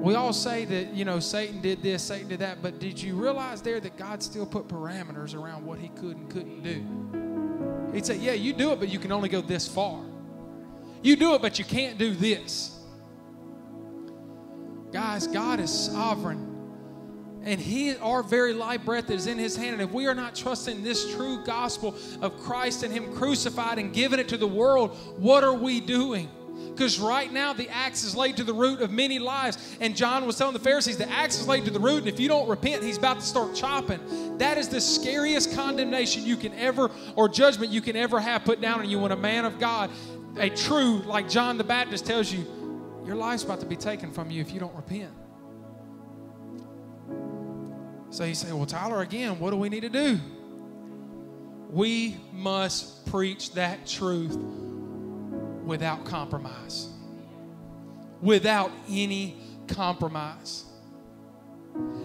We 0.00 0.14
all 0.14 0.32
say 0.32 0.64
that, 0.66 0.94
you 0.94 1.04
know, 1.04 1.18
Satan 1.18 1.60
did 1.60 1.82
this, 1.82 2.02
Satan 2.04 2.28
did 2.28 2.38
that, 2.38 2.62
but 2.62 2.78
did 2.78 3.02
you 3.02 3.16
realize 3.16 3.62
there 3.62 3.80
that 3.80 3.96
God 3.96 4.22
still 4.22 4.46
put 4.46 4.68
parameters 4.68 5.34
around 5.34 5.66
what 5.66 5.78
he 5.78 5.88
could 5.88 6.16
and 6.16 6.30
couldn't 6.30 6.62
do? 6.62 7.92
He'd 7.92 8.06
say, 8.06 8.16
Yeah, 8.16 8.34
you 8.34 8.52
do 8.52 8.70
it, 8.72 8.78
but 8.78 8.90
you 8.90 8.98
can 8.98 9.10
only 9.10 9.28
go 9.28 9.40
this 9.40 9.66
far. 9.66 10.00
You 11.02 11.16
do 11.16 11.34
it, 11.34 11.42
but 11.42 11.58
you 11.58 11.64
can't 11.64 11.98
do 11.98 12.14
this. 12.14 12.78
Guys, 14.92 15.26
God 15.26 15.58
is 15.60 15.70
sovereign. 15.70 16.57
And 17.48 17.58
He, 17.58 17.96
our 17.96 18.22
very 18.22 18.52
life 18.52 18.84
breath 18.84 19.08
is 19.08 19.26
in 19.26 19.38
His 19.38 19.56
hand. 19.56 19.72
And 19.72 19.80
if 19.80 19.90
we 19.90 20.06
are 20.06 20.14
not 20.14 20.34
trusting 20.34 20.82
this 20.82 21.14
true 21.14 21.42
gospel 21.44 21.94
of 22.20 22.38
Christ 22.40 22.82
and 22.82 22.92
Him 22.92 23.14
crucified 23.14 23.78
and 23.78 23.90
giving 23.90 24.18
it 24.18 24.28
to 24.28 24.36
the 24.36 24.46
world, 24.46 24.94
what 25.16 25.42
are 25.42 25.54
we 25.54 25.80
doing? 25.80 26.28
Because 26.68 27.00
right 27.00 27.32
now 27.32 27.54
the 27.54 27.66
axe 27.70 28.04
is 28.04 28.14
laid 28.14 28.36
to 28.36 28.44
the 28.44 28.52
root 28.52 28.82
of 28.82 28.90
many 28.90 29.18
lives. 29.18 29.78
And 29.80 29.96
John 29.96 30.26
was 30.26 30.36
telling 30.36 30.52
the 30.52 30.60
Pharisees, 30.60 30.98
the 30.98 31.10
axe 31.10 31.40
is 31.40 31.48
laid 31.48 31.64
to 31.64 31.70
the 31.70 31.80
root, 31.80 32.00
and 32.00 32.08
if 32.08 32.20
you 32.20 32.28
don't 32.28 32.46
repent, 32.50 32.82
he's 32.82 32.98
about 32.98 33.20
to 33.20 33.24
start 33.24 33.54
chopping. 33.54 34.36
That 34.36 34.58
is 34.58 34.68
the 34.68 34.80
scariest 34.80 35.54
condemnation 35.54 36.26
you 36.26 36.36
can 36.36 36.52
ever, 36.52 36.90
or 37.16 37.30
judgment 37.30 37.72
you 37.72 37.80
can 37.80 37.96
ever 37.96 38.20
have 38.20 38.44
put 38.44 38.60
down 38.60 38.80
on 38.80 38.90
you 38.90 38.98
when 38.98 39.12
a 39.12 39.16
man 39.16 39.46
of 39.46 39.58
God, 39.58 39.90
a 40.36 40.50
true, 40.50 40.98
like 40.98 41.30
John 41.30 41.56
the 41.56 41.64
Baptist 41.64 42.04
tells 42.04 42.30
you, 42.30 42.46
your 43.06 43.16
life's 43.16 43.42
about 43.42 43.60
to 43.60 43.66
be 43.66 43.76
taken 43.76 44.12
from 44.12 44.30
you 44.30 44.42
if 44.42 44.52
you 44.52 44.60
don't 44.60 44.76
repent. 44.76 45.10
So 48.10 48.24
you 48.24 48.34
say, 48.34 48.52
Well, 48.52 48.66
Tyler, 48.66 49.02
again, 49.02 49.38
what 49.38 49.50
do 49.50 49.56
we 49.56 49.68
need 49.68 49.80
to 49.80 49.88
do? 49.88 50.18
We 51.70 52.16
must 52.32 53.06
preach 53.06 53.52
that 53.52 53.86
truth 53.86 54.36
without 55.64 56.04
compromise. 56.04 56.88
Without 58.22 58.72
any 58.88 59.36
compromise. 59.68 60.64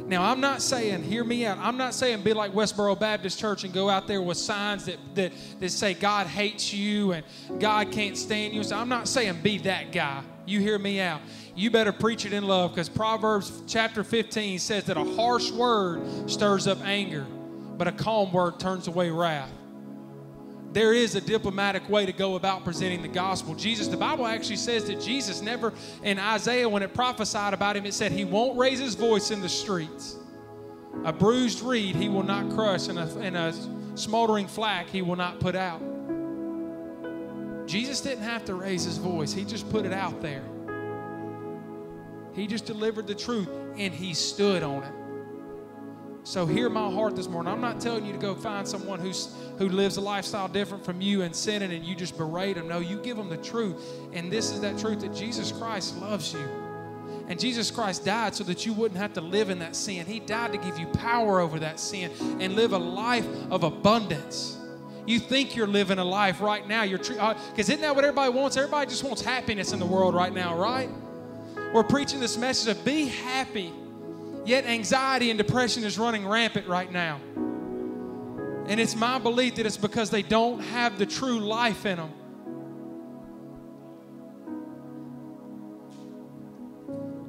Now, 0.06 0.24
I'm 0.24 0.41
not 0.41 0.62
saying, 0.62 1.04
hear 1.04 1.24
me 1.24 1.45
out, 1.45 1.58
I'm 1.58 1.78
not 1.78 1.93
saying 1.93 2.24
be 2.24 2.34
like 2.34 2.51
Westboro 2.51 2.99
Baptist 2.99 3.39
Church 3.39 3.64
and 3.64 3.74
go 3.74 3.89
out 3.89 4.06
there 4.06 4.22
with 4.22 4.38
signs 4.38 4.86
that, 4.86 4.97
that, 5.16 5.32
that 5.60 5.70
say 5.70 5.93
God 5.93 6.28
hates 6.28 6.74
you 6.74 7.14
and 7.14 7.26
God 7.60 7.91
can't 7.91 8.18
stand 8.18 8.54
you. 8.54 8.64
So 8.64 8.76
I'm 8.76 8.89
not 8.89 9.08
saying 9.08 9.41
be 9.41 9.60
that 9.60 9.93
guy. 9.93 10.22
You 10.45 10.59
hear 10.59 10.77
me 10.77 10.99
out. 10.99 11.21
You 11.55 11.71
better 11.71 11.91
preach 11.91 12.25
it 12.25 12.33
in 12.33 12.45
love 12.45 12.71
because 12.71 12.89
Proverbs 12.89 13.63
chapter 13.67 14.03
15 14.03 14.59
says 14.59 14.85
that 14.85 14.97
a 14.97 15.03
harsh 15.15 15.51
word 15.51 16.29
stirs 16.29 16.67
up 16.67 16.79
anger, 16.83 17.25
but 17.77 17.87
a 17.87 17.91
calm 17.91 18.31
word 18.31 18.59
turns 18.59 18.87
away 18.87 19.09
wrath 19.09 19.51
there 20.73 20.93
is 20.93 21.15
a 21.15 21.21
diplomatic 21.21 21.87
way 21.87 22.05
to 22.05 22.11
go 22.11 22.35
about 22.35 22.63
presenting 22.63 23.01
the 23.01 23.07
gospel. 23.07 23.53
Jesus, 23.53 23.87
the 23.87 23.97
Bible 23.97 24.25
actually 24.25 24.57
says 24.57 24.85
that 24.85 24.99
Jesus 24.99 25.41
never, 25.41 25.73
in 26.01 26.19
Isaiah, 26.19 26.67
when 26.67 26.81
it 26.81 26.93
prophesied 26.93 27.53
about 27.53 27.77
him, 27.77 27.85
it 27.85 27.93
said 27.93 28.11
he 28.11 28.25
won't 28.25 28.57
raise 28.57 28.79
his 28.79 28.95
voice 28.95 29.31
in 29.31 29.39
the 29.39 29.49
streets. 29.49 30.17
A 31.05 31.13
bruised 31.13 31.61
reed 31.61 31.95
he 31.95 32.09
will 32.09 32.23
not 32.23 32.49
crush, 32.51 32.87
and 32.87 32.99
a, 32.99 33.19
and 33.19 33.37
a 33.37 33.53
smoldering 33.95 34.47
flack 34.47 34.89
he 34.89 35.01
will 35.01 35.15
not 35.15 35.39
put 35.39 35.55
out. 35.55 35.81
Jesus 37.66 38.01
didn't 38.01 38.24
have 38.24 38.45
to 38.45 38.55
raise 38.55 38.84
his 38.84 38.97
voice, 38.97 39.34
he 39.34 39.45
just 39.45 39.70
put 39.70 39.86
it 39.86 39.93
out 39.93 40.22
there. 40.22 40.43
He 42.34 42.47
just 42.47 42.66
delivered 42.66 43.07
the 43.07 43.16
truth, 43.16 43.49
and 43.78 43.93
he 43.93 44.14
stood 44.14 44.64
on 44.64 44.84
it. 44.84 44.93
So 46.26 46.45
hear 46.45 46.70
my 46.70 46.89
heart 46.89 47.18
this 47.18 47.28
morning. 47.28 47.51
I'm 47.51 47.59
not 47.59 47.82
telling 47.82 48.05
you 48.05 48.14
to 48.14 48.18
go 48.18 48.34
find 48.34 48.66
someone 48.66 48.99
who's 48.99 49.36
who 49.57 49.68
lives 49.68 49.97
a 49.97 50.01
lifestyle 50.01 50.47
different 50.47 50.86
from 50.86 51.01
you 51.01 51.22
and 51.24 51.36
sinning 51.36 51.74
and 51.74 51.84
you 51.84 51.95
just 51.95 52.18
berate 52.18 52.55
them. 52.55 52.70
No, 52.70 52.80
you 52.80 52.97
give 52.99 53.18
them 53.18 53.28
the 53.28 53.38
truth. 53.38 53.76
And 54.14 54.32
this 54.32 54.51
is 54.51 54.61
that 54.61 54.80
truth 54.80 55.01
that 55.01 55.14
Jesus 55.14 55.51
Christ 55.51 55.97
loves 55.97 56.34
you. 56.34 56.47
And 57.28 57.38
Jesus 57.39 57.72
Christ 57.72 58.05
died 58.05 58.36
so 58.36 58.43
that 58.45 58.66
you 58.66 58.74
wouldn't 58.74 58.99
have 58.99 59.14
to 59.14 59.22
live 59.22 59.49
in 59.49 59.59
that 59.59 59.76
sin. 59.76 60.05
He 60.05 60.20
died 60.20 60.53
to 60.53 60.57
give 60.57 60.80
you 60.80 60.88
power 60.88 61.39
over 61.39 61.59
that 61.59 61.80
sin 61.80 62.09
and 62.39 62.55
live 62.55 62.72
a 62.72 62.78
life 62.78 63.28
of 63.51 63.64
abundance. 63.64 64.57
You 65.06 65.20
think 65.20 65.56
you're 65.56 65.68
living 65.68 65.99
a 65.99 66.06
life 66.06 66.39
right 66.41 66.68
now. 66.68 66.84
You're 66.84 66.99
because 66.99 67.20
uh, 67.20 67.58
isn't 67.58 67.82
that 67.82 67.95
what 67.95 68.06
everybody 68.06 68.32
wants? 68.32 68.56
Everybody 68.58 68.89
just 68.89 69.04
wants 69.04 69.22
happiness 69.22 69.74
in 69.74 69.80
the 69.80 69.86
world 69.86 70.16
right 70.16 70.34
now, 70.34 70.58
right? 70.58 70.89
We're 71.74 71.84
preaching 71.84 72.20
this 72.20 72.38
message 72.38 72.76
of 72.76 72.86
be 72.86 73.08
happy 73.08 73.74
Yet 74.45 74.66
anxiety 74.66 75.30
and 75.30 75.38
depression 75.38 75.84
is 75.84 75.97
running 75.97 76.28
rampant 76.28 76.68
right 76.68 76.91
now. 76.91 77.20
And 78.66 78.80
it's 78.80 78.95
my 78.95 79.18
belief 79.18 79.56
that 79.56 79.66
it's 79.66 79.78
because 79.78 80.10
they 80.10 80.22
don't 80.22 80.60
have 80.60 80.97
the 80.97 81.06
true 81.06 81.39
life 81.39 81.86
in 81.86 81.97
them. 81.97 82.12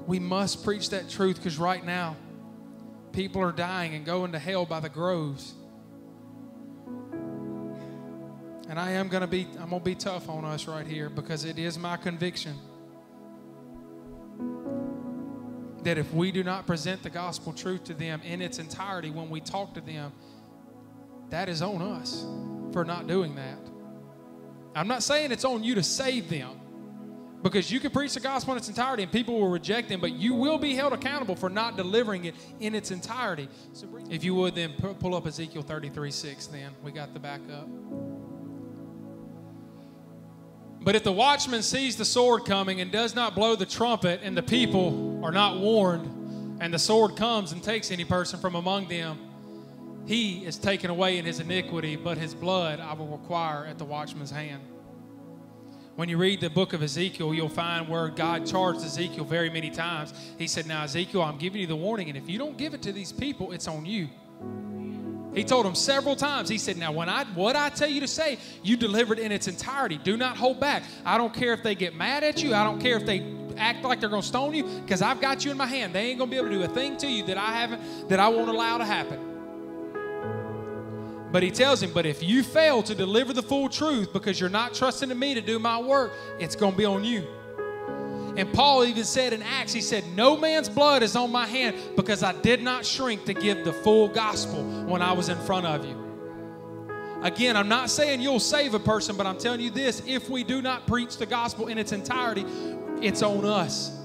We 0.07 0.19
must 0.19 0.65
preach 0.65 0.91
that 0.91 1.09
truth 1.09 1.37
because 1.37 1.59
right 1.59 1.85
now, 1.85 2.17
people 3.13 3.41
are 3.43 3.53
dying 3.53 3.95
and 3.95 4.05
going 4.05 4.33
to 4.33 4.39
hell 4.39 4.67
by 4.67 4.81
the 4.81 4.89
groves. 4.89 5.55
And 8.69 8.81
I 8.81 8.93
am 8.93 9.09
going 9.09 9.21
to 9.21 9.27
be 9.27 9.47
I'm 9.61 9.71
going 9.71 9.81
to 9.81 9.85
be 9.85 9.95
tough 9.95 10.29
on 10.29 10.45
us 10.45 10.67
right 10.67 10.87
here 10.87 11.11
because 11.11 11.45
it 11.45 11.59
is 11.59 11.79
my 11.79 11.97
conviction 11.97 12.57
that 15.85 15.99
if 15.99 16.13
we 16.15 16.33
do 16.33 16.43
not 16.43 16.67
present 16.67 17.03
the 17.03 17.11
gospel 17.11 17.53
truth 17.53 17.85
to 17.85 17.95
them 17.95 18.21
in 18.25 18.41
its 18.41 18.59
entirety 18.59 19.11
when 19.11 19.29
we 19.29 19.41
talk 19.41 19.75
to 19.75 19.81
them, 19.81 20.13
that 21.31 21.49
is 21.49 21.63
on 21.63 21.83
us 21.83 22.25
for 22.73 22.85
not 22.85 23.07
doing 23.07 23.35
that. 23.35 23.59
I'm 24.75 24.89
not 24.89 25.03
saying 25.03 25.31
it's 25.31 25.45
on 25.45 25.63
you 25.63 25.75
to 25.77 25.83
save 25.83 26.29
them 26.29 26.61
because 27.43 27.71
you 27.71 27.79
can 27.79 27.91
preach 27.91 28.15
the 28.15 28.21
gospel 28.21 28.55
in 28.55 28.59
its 28.59 28.69
entirety 28.69 29.03
and 29.03 29.13
people 29.13 29.39
will 29.39 29.51
reject 29.51 29.91
them, 29.91 30.01
but 30.01 30.13
you 30.13 30.35
will 30.35 30.59
be 30.59 30.75
held 30.75 30.95
accountable 30.95 31.37
for 31.37 31.51
not 31.51 31.77
delivering 31.77 32.25
it 32.25 32.35
in 32.61 32.75
its 32.75 32.91
entirety. 32.91 33.49
So 33.75 33.87
if 34.11 34.25
you 34.25 34.35
would 34.35 34.55
then 34.55 34.73
pull 34.73 35.15
up 35.15 35.27
Ezekiel 35.27 35.63
33 35.63 36.11
6, 36.11 36.47
then 36.47 36.73
we 36.83 36.91
got 36.91 37.13
the 37.13 37.21
backup. 37.21 37.69
But 40.85 40.95
if 40.95 41.03
the 41.03 41.13
watchman 41.13 41.63
sees 41.63 41.97
the 41.97 42.05
sword 42.05 42.45
coming 42.45 42.83
and 42.83 42.93
does 42.93 43.15
not 43.15 43.35
blow 43.35 43.57
the 43.57 43.65
trumpet, 43.65 44.21
and 44.23 44.37
the 44.37 44.43
people 44.43 45.25
are 45.25 45.33
not 45.33 45.59
warned, 45.59 46.61
and 46.61 46.73
the 46.73 46.79
sword 46.79 47.17
comes 47.17 47.53
and 47.53 47.63
takes 47.63 47.91
any 47.91 48.05
person 48.05 48.39
from 48.39 48.55
among 48.55 48.89
them, 48.89 49.19
he 50.07 50.45
is 50.45 50.59
taken 50.59 50.91
away 50.91 51.17
in 51.17 51.25
his 51.25 51.41
iniquity, 51.41 51.97
but 51.97 52.19
his 52.19 52.35
blood 52.35 52.81
I 52.81 52.93
will 52.93 53.07
require 53.07 53.65
at 53.65 53.79
the 53.79 53.85
watchman's 53.87 54.31
hand. 54.31 54.63
When 55.97 56.11
you 56.11 56.19
read 56.19 56.43
the 56.43 56.51
book 56.51 56.75
of 56.75 56.83
Ezekiel, 56.83 57.33
you'll 57.33 57.49
find 57.49 57.89
where 57.89 58.09
God 58.09 58.45
charged 58.47 58.81
Ezekiel 58.81 59.25
very 59.25 59.49
many 59.49 59.71
times. 59.71 60.13
He 60.37 60.49
said, 60.49 60.67
Now, 60.67 60.83
Ezekiel, 60.83 61.23
I'm 61.23 61.39
giving 61.39 61.63
you 61.63 61.67
the 61.67 61.77
warning, 61.77 62.09
and 62.09 62.19
if 62.19 62.29
you 62.29 62.37
don't 62.37 62.59
give 62.59 62.75
it 62.75 62.83
to 62.83 62.93
these 62.93 63.13
people, 63.13 63.53
it's 63.53 63.69
on 63.69 63.87
you. 63.87 64.09
He 65.35 65.43
told 65.43 65.67
him 65.67 65.75
several 65.75 66.15
times. 66.15 66.49
He 66.49 66.59
said, 66.59 66.77
Now, 66.77 66.93
when 66.93 67.09
I 67.09 67.25
what 67.35 67.57
I 67.57 67.69
tell 67.69 67.89
you 67.89 68.01
to 68.01 68.09
say, 68.09 68.39
you 68.63 68.77
delivered 68.77 69.19
in 69.19 69.33
its 69.33 69.49
entirety. 69.49 69.99
Do 69.99 70.17
not 70.17 70.37
hold 70.37 70.61
back. 70.61 70.85
I 71.05 71.19
don't 71.19 71.35
care 71.35 71.53
if 71.53 71.63
they 71.63 71.75
get 71.75 71.95
mad 71.95 72.23
at 72.23 72.43
you. 72.43 72.55
I 72.55 72.63
don't 72.63 72.81
care 72.81 72.97
if 72.97 73.05
they 73.05 73.35
act 73.57 73.85
like 73.85 74.01
they're 74.01 74.09
gonna 74.09 74.23
stone 74.23 74.55
you, 74.55 74.65
because 74.65 75.03
I've 75.03 75.21
got 75.21 75.45
you 75.45 75.51
in 75.51 75.57
my 75.57 75.67
hand. 75.67 75.95
They 75.95 76.11
ain't 76.11 76.19
gonna 76.19 76.31
be 76.31 76.37
able 76.37 76.49
to 76.49 76.55
do 76.55 76.63
a 76.63 76.69
thing 76.69 76.97
to 76.99 77.07
you 77.09 77.25
that 77.27 77.39
I 77.39 77.53
haven't, 77.53 78.09
that 78.09 78.21
I 78.21 78.29
won't 78.29 78.49
allow 78.49 78.79
to 78.79 78.85
happen. 78.85 79.33
But 81.33 81.43
he 81.43 81.51
tells 81.51 81.83
him, 81.83 81.93
But 81.93 82.07
if 82.07 82.23
you 82.23 82.45
fail 82.45 82.83
to 82.85 82.95
deliver 82.95 83.33
the 83.33 83.43
full 83.43 83.69
truth 83.69 84.13
because 84.13 84.39
you're 84.39 84.49
not 84.49 84.73
trusting 84.73 85.11
in 85.11 85.19
me 85.19 85.35
to 85.35 85.41
do 85.41 85.59
my 85.59 85.81
work, 85.81 86.13
it's 86.39 86.55
gonna 86.55 86.77
be 86.77 86.85
on 86.85 87.05
you. 87.05 87.27
And 88.37 88.53
Paul 88.53 88.85
even 88.85 89.05
said 89.05 89.33
in 89.33 89.43
Acts, 89.43 89.73
he 89.73 89.81
said, 89.81 90.05
No 90.15 90.37
man's 90.37 90.69
blood 90.69 91.03
is 91.03 91.15
on 91.15 91.31
my 91.31 91.47
hand 91.47 91.77
because 91.95 92.23
I 92.23 92.33
did 92.33 92.63
not 92.63 92.85
shrink 92.85 93.25
to 93.27 93.35
give 93.35 93.65
the 93.65 93.73
full 93.73 94.09
gospel 94.09 94.65
when 94.87 95.03
I 95.03 95.13
was 95.13 95.29
in 95.29 95.39
front 95.39 95.67
of 95.67 95.85
you. 95.85 96.01
Again, 97.23 97.57
I'm 97.57 97.69
not 97.69 97.91
saying 97.91 98.21
you'll 98.21 98.41
save 98.41 98.75
a 98.75 98.79
person, 98.79 99.17
but 99.17 99.27
I'm 99.27 99.39
telling 99.39 99.61
you 99.61 99.71
this 99.71 100.03
if 100.07 100.29
we 100.29 100.43
do 100.43 100.61
not 100.61 100.87
preach 100.87 101.17
the 101.17 101.27
gospel 101.27 101.69
in 101.69 101.79
its 101.79 101.93
entirety, 101.93 102.45
it's 103.01 103.23
on 103.23 103.45
us. 103.45 103.97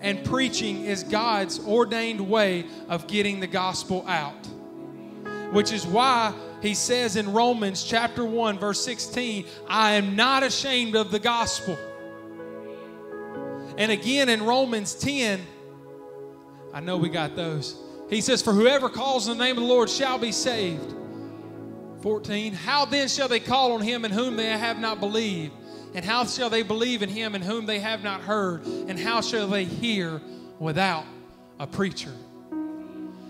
And 0.00 0.22
preaching 0.24 0.84
is 0.84 1.02
God's 1.02 1.58
ordained 1.66 2.20
way 2.20 2.66
of 2.88 3.06
getting 3.06 3.40
the 3.40 3.46
gospel 3.46 4.04
out. 4.06 4.46
Which 5.52 5.72
is 5.72 5.86
why 5.86 6.34
he 6.60 6.74
says 6.74 7.16
in 7.16 7.32
Romans 7.32 7.82
chapter 7.82 8.24
1, 8.24 8.58
verse 8.58 8.84
16, 8.84 9.46
I 9.68 9.92
am 9.92 10.16
not 10.16 10.42
ashamed 10.42 10.96
of 10.96 11.10
the 11.10 11.18
gospel 11.18 11.78
and 13.78 13.92
again 13.92 14.28
in 14.28 14.42
Romans 14.42 14.94
10, 14.94 15.40
I 16.72 16.80
know 16.80 16.96
we 16.96 17.08
got 17.08 17.36
those. 17.36 17.82
He 18.08 18.20
says, 18.20 18.42
For 18.42 18.52
whoever 18.52 18.88
calls 18.88 19.28
on 19.28 19.38
the 19.38 19.44
name 19.44 19.56
of 19.56 19.62
the 19.62 19.68
Lord 19.68 19.90
shall 19.90 20.18
be 20.18 20.32
saved. 20.32 20.94
14. 22.02 22.52
How 22.52 22.84
then 22.84 23.08
shall 23.08 23.28
they 23.28 23.40
call 23.40 23.72
on 23.72 23.80
him 23.80 24.04
in 24.04 24.12
whom 24.12 24.36
they 24.36 24.46
have 24.46 24.78
not 24.78 25.00
believed? 25.00 25.52
And 25.94 26.04
how 26.04 26.24
shall 26.24 26.50
they 26.50 26.62
believe 26.62 27.02
in 27.02 27.08
him 27.08 27.34
in 27.34 27.42
whom 27.42 27.66
they 27.66 27.80
have 27.80 28.02
not 28.02 28.20
heard? 28.20 28.64
And 28.64 28.98
how 28.98 29.20
shall 29.22 29.48
they 29.48 29.64
hear 29.64 30.20
without 30.58 31.04
a 31.58 31.66
preacher? 31.66 32.12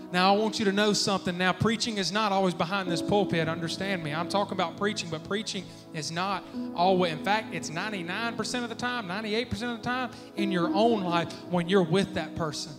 Now, 0.09 0.33
I 0.33 0.37
want 0.37 0.57
you 0.57 0.63
to 0.65 0.71
know 0.71 0.93
something. 0.93 1.37
Now, 1.37 1.51
preaching 1.51 1.97
is 1.97 2.13
not 2.13 2.31
always 2.31 2.53
behind 2.53 2.89
this 2.89 3.01
pulpit. 3.01 3.49
Understand 3.49 4.03
me. 4.03 4.13
I'm 4.13 4.29
talking 4.29 4.53
about 4.53 4.77
preaching, 4.77 5.09
but 5.09 5.25
preaching 5.25 5.65
is 5.93 6.11
not 6.11 6.45
always. 6.75 7.11
In 7.11 7.23
fact, 7.25 7.53
it's 7.53 7.69
99% 7.69 8.63
of 8.63 8.69
the 8.69 8.75
time, 8.75 9.07
98% 9.07 9.51
of 9.63 9.77
the 9.77 9.83
time 9.83 10.11
in 10.37 10.49
your 10.49 10.73
own 10.73 11.03
life 11.03 11.33
when 11.49 11.67
you're 11.67 11.83
with 11.83 12.13
that 12.13 12.35
person. 12.35 12.71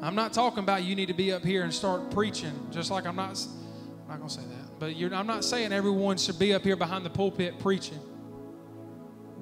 I'm 0.00 0.14
not 0.14 0.32
talking 0.32 0.60
about 0.60 0.84
you 0.84 0.94
need 0.94 1.06
to 1.06 1.14
be 1.14 1.32
up 1.32 1.44
here 1.44 1.64
and 1.64 1.74
start 1.74 2.12
preaching, 2.12 2.52
just 2.70 2.92
like 2.92 3.04
I'm 3.04 3.16
not. 3.16 3.30
I'm 3.30 4.08
not 4.08 4.18
going 4.18 4.28
to 4.28 4.34
say 4.34 4.42
that. 4.42 4.78
But 4.78 5.12
I'm 5.12 5.26
not 5.26 5.44
saying 5.44 5.72
everyone 5.72 6.18
should 6.18 6.38
be 6.38 6.54
up 6.54 6.62
here 6.62 6.76
behind 6.76 7.04
the 7.04 7.10
pulpit 7.10 7.58
preaching. 7.58 7.98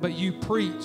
But 0.01 0.15
you 0.15 0.33
preach 0.33 0.83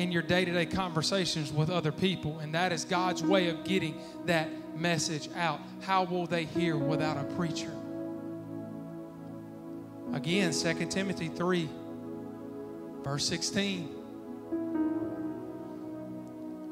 in 0.00 0.10
your 0.10 0.22
day 0.22 0.46
to 0.46 0.52
day 0.52 0.64
conversations 0.64 1.52
with 1.52 1.68
other 1.68 1.92
people. 1.92 2.38
And 2.38 2.54
that 2.54 2.72
is 2.72 2.86
God's 2.86 3.22
way 3.22 3.50
of 3.50 3.64
getting 3.64 4.00
that 4.24 4.48
message 4.74 5.28
out. 5.36 5.60
How 5.82 6.04
will 6.04 6.26
they 6.26 6.44
hear 6.44 6.78
without 6.78 7.18
a 7.18 7.24
preacher? 7.34 7.70
Again, 10.14 10.52
2 10.52 10.86
Timothy 10.86 11.28
3, 11.28 11.68
verse 13.04 13.28
16. 13.28 13.96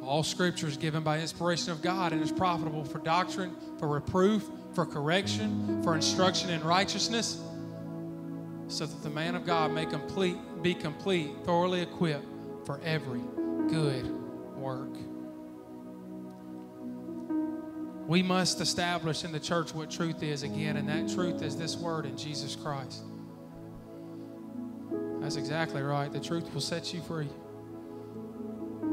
All 0.03 0.23
scripture 0.23 0.67
is 0.67 0.79
given 0.79 1.03
by 1.03 1.21
inspiration 1.21 1.71
of 1.71 1.83
God 1.83 2.15
and 2.15 2.23
is 2.23 2.33
profitable 2.33 2.83
for 2.83 2.99
doctrine, 2.99 3.55
for 3.79 3.89
reproof, 3.89 4.49
for 4.73 4.87
correction, 4.87 5.83
for 5.83 5.95
instruction 5.95 6.49
in 6.49 6.65
righteousness, 6.65 7.43
so 8.69 8.87
that 8.87 9.03
the 9.03 9.11
man 9.11 9.35
of 9.35 9.45
God 9.45 9.71
may 9.71 9.85
complete, 9.85 10.39
be 10.63 10.73
complete, 10.73 11.31
thoroughly 11.45 11.83
equipped 11.83 12.25
for 12.69 12.79
every 12.85 13.23
good 13.71 14.07
work. 14.55 14.95
We 18.07 18.23
must 18.23 18.61
establish 18.61 19.25
in 19.25 19.33
the 19.33 19.41
church 19.41 19.73
what 19.73 19.91
truth 19.91 20.23
is 20.23 20.43
again, 20.43 20.77
and 20.77 20.87
that 20.87 21.09
truth 21.15 21.41
is 21.41 21.57
this 21.57 21.79
word 21.79 22.05
in 22.05 22.15
Jesus 22.19 22.55
Christ. 22.55 23.05
That's 25.23 25.37
exactly 25.37 25.81
right. 25.81 26.13
The 26.13 26.21
truth 26.21 26.53
will 26.53 26.61
set 26.61 26.93
you 26.93 27.01
free. 27.01 27.31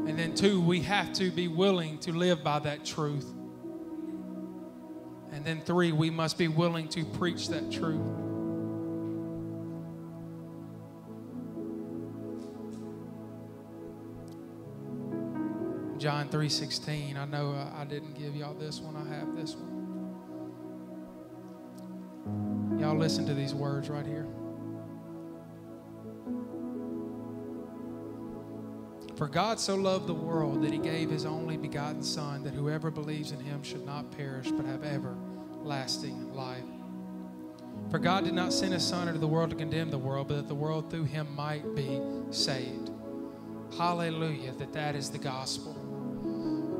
And 0.06 0.18
then, 0.18 0.34
two, 0.34 0.58
we 0.58 0.80
have 0.80 1.12
to 1.12 1.30
be 1.30 1.46
willing 1.46 1.98
to 1.98 2.12
live 2.12 2.42
by 2.42 2.60
that 2.60 2.82
truth. 2.82 3.30
And 5.32 5.44
then, 5.44 5.60
three, 5.60 5.92
we 5.92 6.08
must 6.08 6.38
be 6.38 6.48
willing 6.48 6.88
to 6.88 7.04
preach 7.04 7.48
that 7.48 7.70
truth. 7.70 8.00
John 16.06 16.28
3:16. 16.28 17.16
I 17.16 17.24
know 17.24 17.52
I 17.76 17.84
didn't 17.84 18.14
give 18.14 18.36
y'all 18.36 18.54
this 18.54 18.78
one. 18.78 18.94
I 18.94 19.04
have 19.12 19.34
this 19.34 19.56
one. 19.56 19.98
Y'all 22.78 22.96
listen 22.96 23.26
to 23.26 23.34
these 23.34 23.52
words 23.52 23.90
right 23.90 24.06
here. 24.06 24.28
For 29.16 29.26
God 29.26 29.58
so 29.58 29.74
loved 29.74 30.06
the 30.06 30.14
world 30.14 30.62
that 30.62 30.72
he 30.72 30.78
gave 30.78 31.10
his 31.10 31.26
only 31.26 31.56
begotten 31.56 32.04
Son, 32.04 32.44
that 32.44 32.54
whoever 32.54 32.92
believes 32.92 33.32
in 33.32 33.40
him 33.40 33.64
should 33.64 33.84
not 33.84 34.12
perish, 34.12 34.52
but 34.52 34.64
have 34.64 34.84
everlasting 34.84 36.32
life. 36.32 36.62
For 37.90 37.98
God 37.98 38.22
did 38.22 38.34
not 38.34 38.52
send 38.52 38.74
his 38.74 38.86
Son 38.86 39.08
into 39.08 39.18
the 39.18 39.26
world 39.26 39.50
to 39.50 39.56
condemn 39.56 39.90
the 39.90 39.98
world, 39.98 40.28
but 40.28 40.36
that 40.36 40.46
the 40.46 40.54
world 40.54 40.88
through 40.88 41.06
him 41.06 41.26
might 41.34 41.74
be 41.74 42.00
saved. 42.30 42.92
Hallelujah, 43.76 44.52
that 44.52 44.72
that 44.72 44.94
is 44.94 45.10
the 45.10 45.18
gospel. 45.18 45.85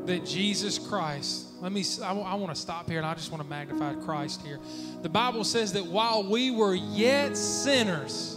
That 0.06 0.24
Jesus 0.24 0.78
Christ, 0.78 1.46
let 1.60 1.72
me, 1.72 1.84
I, 2.02 2.12
I 2.12 2.34
want 2.34 2.54
to 2.54 2.60
stop 2.60 2.88
here 2.88 2.98
and 2.98 3.06
I 3.06 3.14
just 3.14 3.30
want 3.32 3.42
to 3.42 3.48
magnify 3.48 3.94
Christ 3.94 4.40
here. 4.42 4.60
The 5.02 5.08
Bible 5.08 5.42
says 5.42 5.72
that 5.72 5.84
while 5.84 6.22
we 6.22 6.50
were 6.50 6.74
yet 6.74 7.36
sinners, 7.36 8.36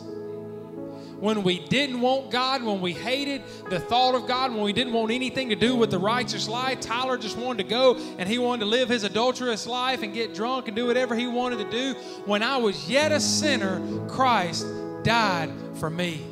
when 1.19 1.43
we 1.43 1.59
didn't 1.59 2.01
want 2.01 2.31
God, 2.31 2.63
when 2.63 2.81
we 2.81 2.93
hated 2.93 3.43
the 3.69 3.79
thought 3.79 4.15
of 4.15 4.27
God, 4.27 4.51
when 4.51 4.63
we 4.63 4.73
didn't 4.73 4.93
want 4.93 5.11
anything 5.11 5.49
to 5.49 5.55
do 5.55 5.75
with 5.75 5.91
the 5.91 5.99
righteous 5.99 6.47
life. 6.47 6.79
Tyler 6.79 7.17
just 7.17 7.37
wanted 7.37 7.63
to 7.63 7.69
go 7.69 7.97
and 8.17 8.27
he 8.27 8.37
wanted 8.37 8.61
to 8.61 8.65
live 8.65 8.89
his 8.89 9.03
adulterous 9.03 9.67
life 9.67 10.01
and 10.01 10.13
get 10.13 10.33
drunk 10.33 10.67
and 10.67 10.75
do 10.75 10.85
whatever 10.85 11.15
he 11.15 11.27
wanted 11.27 11.57
to 11.59 11.69
do. 11.69 11.93
When 12.25 12.41
I 12.41 12.57
was 12.57 12.89
yet 12.89 13.11
a 13.11 13.19
sinner, 13.19 14.07
Christ 14.07 14.65
died 15.03 15.51
for 15.75 15.89
me. 15.89 16.25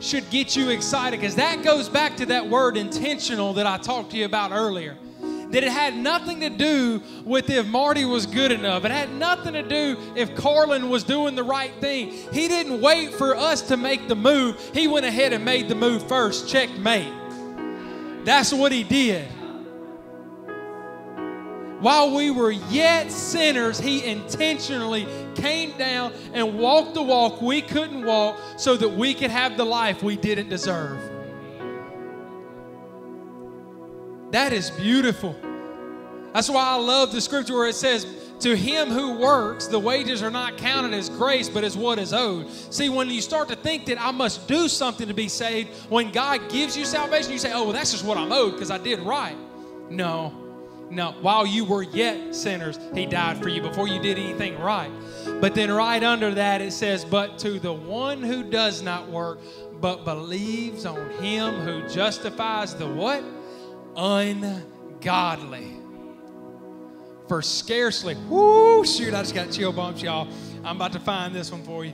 Should 0.00 0.28
get 0.30 0.56
you 0.56 0.70
excited 0.70 1.20
because 1.20 1.36
that 1.36 1.62
goes 1.62 1.88
back 1.88 2.16
to 2.18 2.26
that 2.26 2.48
word 2.48 2.76
intentional 2.76 3.54
that 3.54 3.66
I 3.66 3.78
talked 3.78 4.12
to 4.12 4.16
you 4.16 4.24
about 4.24 4.52
earlier 4.52 4.96
that 5.50 5.64
it 5.64 5.72
had 5.72 5.96
nothing 5.96 6.40
to 6.40 6.50
do 6.50 7.02
with 7.24 7.48
if 7.48 7.66
Marty 7.66 8.04
was 8.04 8.26
good 8.26 8.52
enough. 8.52 8.84
It 8.84 8.90
had 8.90 9.12
nothing 9.14 9.54
to 9.54 9.62
do 9.62 9.96
if 10.14 10.34
Carlin 10.36 10.90
was 10.90 11.04
doing 11.04 11.34
the 11.34 11.42
right 11.42 11.72
thing. 11.80 12.12
He 12.32 12.48
didn't 12.48 12.80
wait 12.80 13.14
for 13.14 13.34
us 13.34 13.62
to 13.62 13.76
make 13.76 14.08
the 14.08 14.14
move. 14.14 14.70
He 14.74 14.88
went 14.88 15.06
ahead 15.06 15.32
and 15.32 15.44
made 15.44 15.68
the 15.68 15.74
move 15.74 16.06
first. 16.06 16.48
Checkmate. 16.48 17.12
That's 18.24 18.52
what 18.52 18.72
he 18.72 18.84
did. 18.84 19.26
While 21.80 22.14
we 22.14 22.30
were 22.30 22.50
yet 22.50 23.12
sinners, 23.12 23.78
he 23.78 24.04
intentionally 24.04 25.06
came 25.40 25.76
down 25.78 26.12
and 26.32 26.58
walked 26.58 26.94
the 26.94 27.02
walk 27.02 27.40
we 27.40 27.62
couldn't 27.62 28.04
walk 28.04 28.36
so 28.56 28.76
that 28.76 28.88
we 28.88 29.14
could 29.14 29.30
have 29.30 29.56
the 29.56 29.64
life 29.64 30.02
we 30.02 30.16
didn't 30.16 30.48
deserve. 30.48 30.98
That 34.30 34.52
is 34.52 34.70
beautiful. 34.70 35.34
That's 36.34 36.50
why 36.50 36.64
I 36.64 36.76
love 36.76 37.12
the 37.12 37.20
scripture 37.20 37.54
where 37.54 37.68
it 37.68 37.74
says, 37.74 38.06
To 38.40 38.54
him 38.54 38.90
who 38.90 39.18
works, 39.18 39.66
the 39.66 39.78
wages 39.78 40.22
are 40.22 40.30
not 40.30 40.58
counted 40.58 40.92
as 40.92 41.08
grace, 41.08 41.48
but 41.48 41.64
as 41.64 41.76
what 41.76 41.98
is 41.98 42.12
owed. 42.12 42.50
See, 42.50 42.90
when 42.90 43.08
you 43.08 43.22
start 43.22 43.48
to 43.48 43.56
think 43.56 43.86
that 43.86 44.00
I 44.00 44.10
must 44.10 44.46
do 44.46 44.68
something 44.68 45.08
to 45.08 45.14
be 45.14 45.28
saved, 45.28 45.70
when 45.88 46.12
God 46.12 46.50
gives 46.50 46.76
you 46.76 46.84
salvation, 46.84 47.32
you 47.32 47.38
say, 47.38 47.52
Oh, 47.52 47.64
well, 47.64 47.72
that's 47.72 47.92
just 47.92 48.04
what 48.04 48.18
I'm 48.18 48.32
owed 48.32 48.52
because 48.52 48.70
I 48.70 48.78
did 48.78 49.00
right. 49.00 49.36
No, 49.88 50.47
no. 50.90 51.12
While 51.20 51.46
you 51.46 51.64
were 51.64 51.82
yet 51.82 52.34
sinners, 52.34 52.78
He 52.94 53.06
died 53.06 53.42
for 53.42 53.48
you 53.48 53.60
before 53.60 53.88
you 53.88 54.00
did 54.00 54.18
anything 54.18 54.58
right. 54.58 54.90
But 55.40 55.54
then 55.54 55.70
right 55.70 56.02
under 56.02 56.34
that, 56.34 56.60
it 56.60 56.72
says, 56.72 57.04
But 57.04 57.38
to 57.40 57.58
the 57.58 57.72
one 57.72 58.22
who 58.22 58.42
does 58.42 58.82
not 58.82 59.08
work, 59.08 59.38
but 59.80 60.04
believes 60.04 60.86
on 60.86 61.10
Him 61.22 61.54
who 61.60 61.86
justifies 61.88 62.74
the 62.74 62.86
what? 62.86 63.22
ungodly. 63.98 65.74
For 67.26 67.42
scarcely, 67.42 68.14
whoo, 68.28 68.86
shoot, 68.86 69.12
I 69.12 69.20
just 69.22 69.34
got 69.34 69.50
chill 69.50 69.72
bumps, 69.72 70.00
y'all. 70.00 70.28
I'm 70.64 70.76
about 70.76 70.92
to 70.92 71.00
find 71.00 71.34
this 71.34 71.52
one 71.52 71.62
for 71.62 71.84
you. 71.84 71.92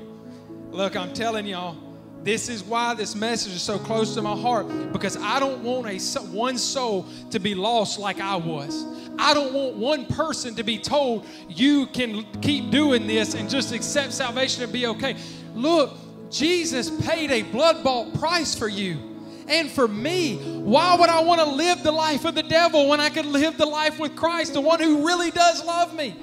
Look, 0.70 0.96
I'm 0.96 1.12
telling 1.12 1.46
y'all, 1.46 1.76
this 2.24 2.48
is 2.48 2.64
why 2.64 2.94
this 2.94 3.14
message 3.14 3.52
is 3.52 3.62
so 3.62 3.78
close 3.78 4.14
to 4.14 4.22
my 4.22 4.34
heart 4.34 4.66
because 4.92 5.16
I 5.18 5.38
don't 5.38 5.62
want 5.62 5.86
a 5.86 5.98
one 6.32 6.56
soul 6.56 7.06
to 7.30 7.38
be 7.38 7.54
lost 7.54 7.98
like 7.98 8.18
I 8.18 8.36
was. 8.36 8.86
I 9.18 9.34
don't 9.34 9.52
want 9.52 9.76
one 9.76 10.06
person 10.06 10.54
to 10.56 10.64
be 10.64 10.78
told 10.78 11.26
you 11.48 11.86
can 11.86 12.26
keep 12.40 12.70
doing 12.70 13.06
this 13.06 13.34
and 13.34 13.48
just 13.48 13.72
accept 13.72 14.12
salvation 14.12 14.62
and 14.62 14.72
be 14.72 14.86
okay. 14.86 15.16
Look, 15.54 15.96
Jesus 16.30 16.90
paid 17.06 17.30
a 17.30 17.42
blood 17.42 17.84
bought 17.84 18.14
price 18.14 18.54
for 18.54 18.68
you 18.68 18.98
and 19.46 19.70
for 19.70 19.86
me. 19.86 20.38
Why 20.60 20.96
would 20.96 21.10
I 21.10 21.20
want 21.20 21.40
to 21.42 21.46
live 21.46 21.82
the 21.82 21.92
life 21.92 22.24
of 22.24 22.34
the 22.34 22.42
devil 22.42 22.88
when 22.88 23.00
I 23.00 23.10
could 23.10 23.26
live 23.26 23.58
the 23.58 23.66
life 23.66 23.98
with 23.98 24.16
Christ, 24.16 24.54
the 24.54 24.60
one 24.60 24.80
who 24.80 25.06
really 25.06 25.30
does 25.30 25.64
love 25.64 25.94
me? 25.94 26.16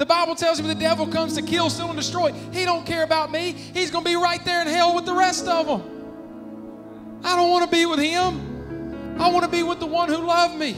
The 0.00 0.06
Bible 0.06 0.34
tells 0.34 0.62
me 0.62 0.66
the 0.66 0.74
devil 0.74 1.06
comes 1.06 1.34
to 1.34 1.42
kill, 1.42 1.68
steal, 1.68 1.88
and 1.88 1.96
destroy. 1.96 2.32
He 2.52 2.64
don't 2.64 2.86
care 2.86 3.02
about 3.02 3.30
me. 3.30 3.52
He's 3.52 3.90
going 3.90 4.02
to 4.02 4.10
be 4.10 4.16
right 4.16 4.42
there 4.46 4.62
in 4.62 4.66
hell 4.66 4.94
with 4.94 5.04
the 5.04 5.12
rest 5.12 5.46
of 5.46 5.66
them. 5.66 7.20
I 7.22 7.36
don't 7.36 7.50
want 7.50 7.70
to 7.70 7.70
be 7.70 7.84
with 7.84 7.98
him. 7.98 9.18
I 9.20 9.30
want 9.30 9.44
to 9.44 9.50
be 9.50 9.62
with 9.62 9.78
the 9.78 9.84
one 9.84 10.08
who 10.08 10.16
loved 10.16 10.56
me. 10.56 10.74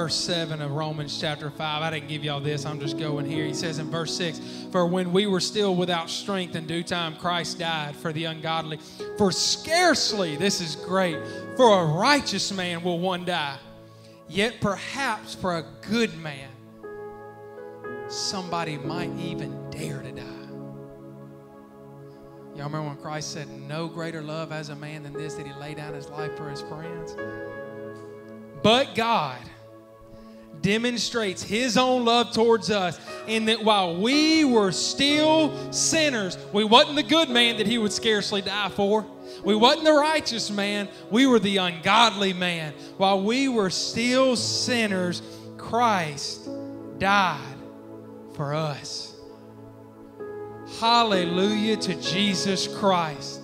Verse 0.00 0.14
7 0.14 0.62
of 0.62 0.70
Romans 0.70 1.20
chapter 1.20 1.50
5. 1.50 1.82
I 1.82 1.90
didn't 1.90 2.08
give 2.08 2.24
y'all 2.24 2.40
this, 2.40 2.64
I'm 2.64 2.80
just 2.80 2.98
going 2.98 3.26
here. 3.26 3.44
He 3.44 3.52
says 3.52 3.78
in 3.78 3.90
verse 3.90 4.16
6 4.16 4.40
For 4.72 4.86
when 4.86 5.12
we 5.12 5.26
were 5.26 5.40
still 5.40 5.76
without 5.76 6.08
strength, 6.08 6.56
in 6.56 6.66
due 6.66 6.82
time 6.82 7.16
Christ 7.16 7.58
died 7.58 7.94
for 7.94 8.10
the 8.10 8.24
ungodly. 8.24 8.78
For 9.18 9.30
scarcely, 9.30 10.36
this 10.36 10.62
is 10.62 10.74
great, 10.74 11.18
for 11.54 11.82
a 11.82 11.84
righteous 11.84 12.50
man 12.50 12.82
will 12.82 12.98
one 12.98 13.26
die, 13.26 13.58
yet 14.26 14.54
perhaps 14.62 15.34
for 15.34 15.58
a 15.58 15.64
good 15.82 16.16
man, 16.16 16.48
somebody 18.08 18.78
might 18.78 19.14
even 19.18 19.70
dare 19.70 20.00
to 20.00 20.12
die. 20.12 20.24
Y'all 22.54 22.64
remember 22.64 22.88
when 22.88 22.96
Christ 22.96 23.34
said, 23.34 23.50
No 23.50 23.86
greater 23.86 24.22
love 24.22 24.50
has 24.50 24.70
a 24.70 24.76
man 24.76 25.02
than 25.02 25.12
this, 25.12 25.34
that 25.34 25.46
he 25.46 25.52
lay 25.60 25.74
down 25.74 25.92
his 25.92 26.08
life 26.08 26.34
for 26.38 26.48
his 26.48 26.62
friends? 26.62 27.14
But 28.62 28.94
God 28.94 29.49
demonstrates 30.62 31.42
his 31.42 31.76
own 31.76 32.04
love 32.04 32.32
towards 32.32 32.70
us 32.70 32.98
in 33.26 33.46
that 33.46 33.62
while 33.62 33.96
we 33.96 34.44
were 34.44 34.72
still 34.72 35.72
sinners, 35.72 36.36
we 36.52 36.64
wasn't 36.64 36.96
the 36.96 37.02
good 37.02 37.30
man 37.30 37.56
that 37.58 37.66
he 37.66 37.78
would 37.78 37.92
scarcely 37.92 38.42
die 38.42 38.68
for. 38.70 39.06
We 39.44 39.54
wasn't 39.54 39.84
the 39.84 39.92
righteous 39.92 40.50
man, 40.50 40.88
we 41.10 41.26
were 41.26 41.38
the 41.38 41.58
ungodly 41.58 42.32
man. 42.32 42.74
While 42.96 43.22
we 43.22 43.48
were 43.48 43.70
still 43.70 44.36
sinners, 44.36 45.22
Christ 45.56 46.48
died 46.98 47.56
for 48.34 48.54
us. 48.54 49.14
Hallelujah 50.78 51.76
to 51.76 52.00
Jesus 52.00 52.66
Christ. 52.78 53.40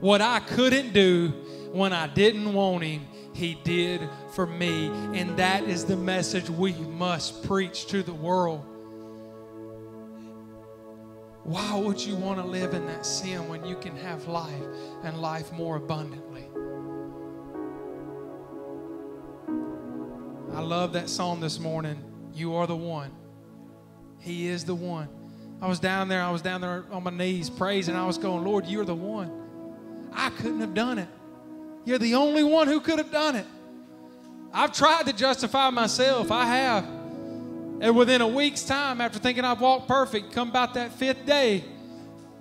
What 0.00 0.20
I 0.20 0.40
couldn't 0.40 0.92
do 0.92 1.28
when 1.72 1.92
I 1.92 2.06
didn't 2.06 2.52
want 2.52 2.84
Him, 2.84 3.06
He 3.36 3.54
did 3.64 4.08
for 4.30 4.46
me. 4.46 4.86
And 5.12 5.36
that 5.36 5.64
is 5.64 5.84
the 5.84 5.96
message 5.96 6.48
we 6.48 6.72
must 6.72 7.46
preach 7.46 7.86
to 7.88 8.02
the 8.02 8.14
world. 8.14 8.64
Why 11.44 11.78
would 11.78 12.00
you 12.00 12.16
want 12.16 12.40
to 12.40 12.46
live 12.46 12.72
in 12.72 12.86
that 12.86 13.04
sin 13.04 13.46
when 13.48 13.64
you 13.64 13.76
can 13.76 13.94
have 13.98 14.26
life 14.26 14.64
and 15.04 15.20
life 15.20 15.52
more 15.52 15.76
abundantly? 15.76 16.48
I 20.54 20.60
love 20.60 20.94
that 20.94 21.10
song 21.10 21.40
this 21.40 21.60
morning. 21.60 22.02
You 22.32 22.54
are 22.54 22.66
the 22.66 22.74
one. 22.74 23.12
He 24.18 24.48
is 24.48 24.64
the 24.64 24.74
one. 24.74 25.08
I 25.60 25.68
was 25.68 25.78
down 25.78 26.08
there, 26.08 26.22
I 26.22 26.30
was 26.30 26.40
down 26.40 26.62
there 26.62 26.84
on 26.90 27.04
my 27.04 27.10
knees 27.10 27.50
praising. 27.50 27.94
I 27.94 28.06
was 28.06 28.16
going, 28.16 28.44
Lord, 28.44 28.66
you're 28.66 28.84
the 28.84 28.94
one. 28.94 29.30
I 30.12 30.30
couldn't 30.30 30.60
have 30.60 30.74
done 30.74 30.98
it. 30.98 31.08
You're 31.86 31.98
the 31.98 32.16
only 32.16 32.42
one 32.42 32.66
who 32.66 32.80
could 32.80 32.98
have 32.98 33.12
done 33.12 33.36
it. 33.36 33.46
I've 34.52 34.72
tried 34.72 35.06
to 35.06 35.12
justify 35.12 35.70
myself. 35.70 36.30
I 36.32 36.44
have. 36.44 36.84
And 37.80 37.96
within 37.96 38.20
a 38.20 38.26
week's 38.26 38.64
time, 38.64 39.00
after 39.00 39.20
thinking 39.20 39.44
I've 39.44 39.60
walked 39.60 39.86
perfect, 39.86 40.32
come 40.32 40.48
about 40.48 40.74
that 40.74 40.92
fifth 40.92 41.24
day, 41.24 41.64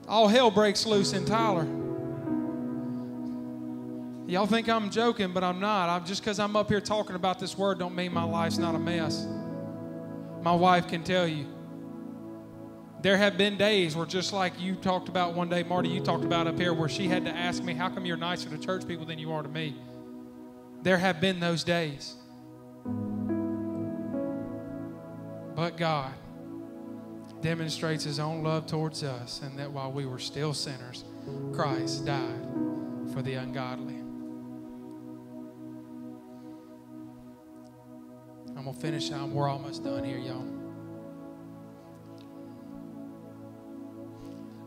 all 0.08 0.28
hell 0.28 0.50
breaks 0.50 0.86
loose 0.86 1.14
in 1.14 1.26
Tyler. 1.26 1.68
Y'all 4.28 4.48
think 4.48 4.68
I'm 4.68 4.90
joking, 4.90 5.32
but 5.32 5.44
I'm 5.44 5.60
not. 5.60 5.90
I'm 5.90 6.06
just 6.06 6.24
because 6.24 6.40
I'm 6.40 6.56
up 6.56 6.68
here 6.68 6.82
talking 6.82 7.16
about 7.16 7.38
this 7.38 7.56
word 7.56 7.78
don't 7.78 7.96
mean 7.96 8.12
my 8.12 8.24
life's 8.24 8.58
not 8.58 8.74
a 8.74 8.80
mess. 8.80 9.28
My 10.42 10.56
wife 10.56 10.88
can 10.88 11.04
tell 11.04 11.28
you. 11.28 11.55
There 13.02 13.18
have 13.18 13.38
been 13.38 13.58
days 13.58 13.96
where, 13.96 14.06
just 14.06 14.34
like 14.34 14.60
you 14.60 14.76
talked 14.76 15.10
about 15.10 15.34
one 15.36 15.50
day, 15.50 15.64
Marty, 15.64 15.90
you 15.90 16.02
talked 16.02 16.24
about 16.24 16.48
up 16.48 16.58
here, 16.58 16.74
where 16.74 16.90
she 16.90 17.08
had 17.08 17.26
to 17.26 17.32
ask 17.32 17.64
me, 17.64 17.74
How 17.74 17.90
come 17.90 18.06
you're 18.06 18.18
nicer 18.18 18.50
to 18.50 18.58
church 18.58 18.88
people 18.88 19.06
than 19.06 19.20
you 19.20 19.32
are 19.32 19.44
to 19.44 19.50
me? 19.50 19.76
There 20.82 20.98
have 20.98 21.22
been 21.22 21.40
those 21.40 21.64
days. 21.64 22.16
But 25.56 25.78
God 25.78 26.14
demonstrates 27.42 28.04
His 28.04 28.20
own 28.20 28.44
love 28.44 28.66
towards 28.66 29.04
us, 29.04 29.42
and 29.42 29.58
that 29.60 29.72
while 29.72 29.92
we 29.92 30.06
were 30.06 30.20
still 30.20 30.54
sinners, 30.54 31.04
Christ 31.54 32.06
died 32.06 32.42
for 33.14 33.22
the 33.22 33.36
ungodly. 33.36 33.96
I'm 38.58 38.74
to 38.74 38.74
finish. 38.74 39.12
I'm, 39.12 39.34
we're 39.34 39.50
almost 39.50 39.84
done 39.84 40.04
here, 40.04 40.18
y'all. 40.18 40.55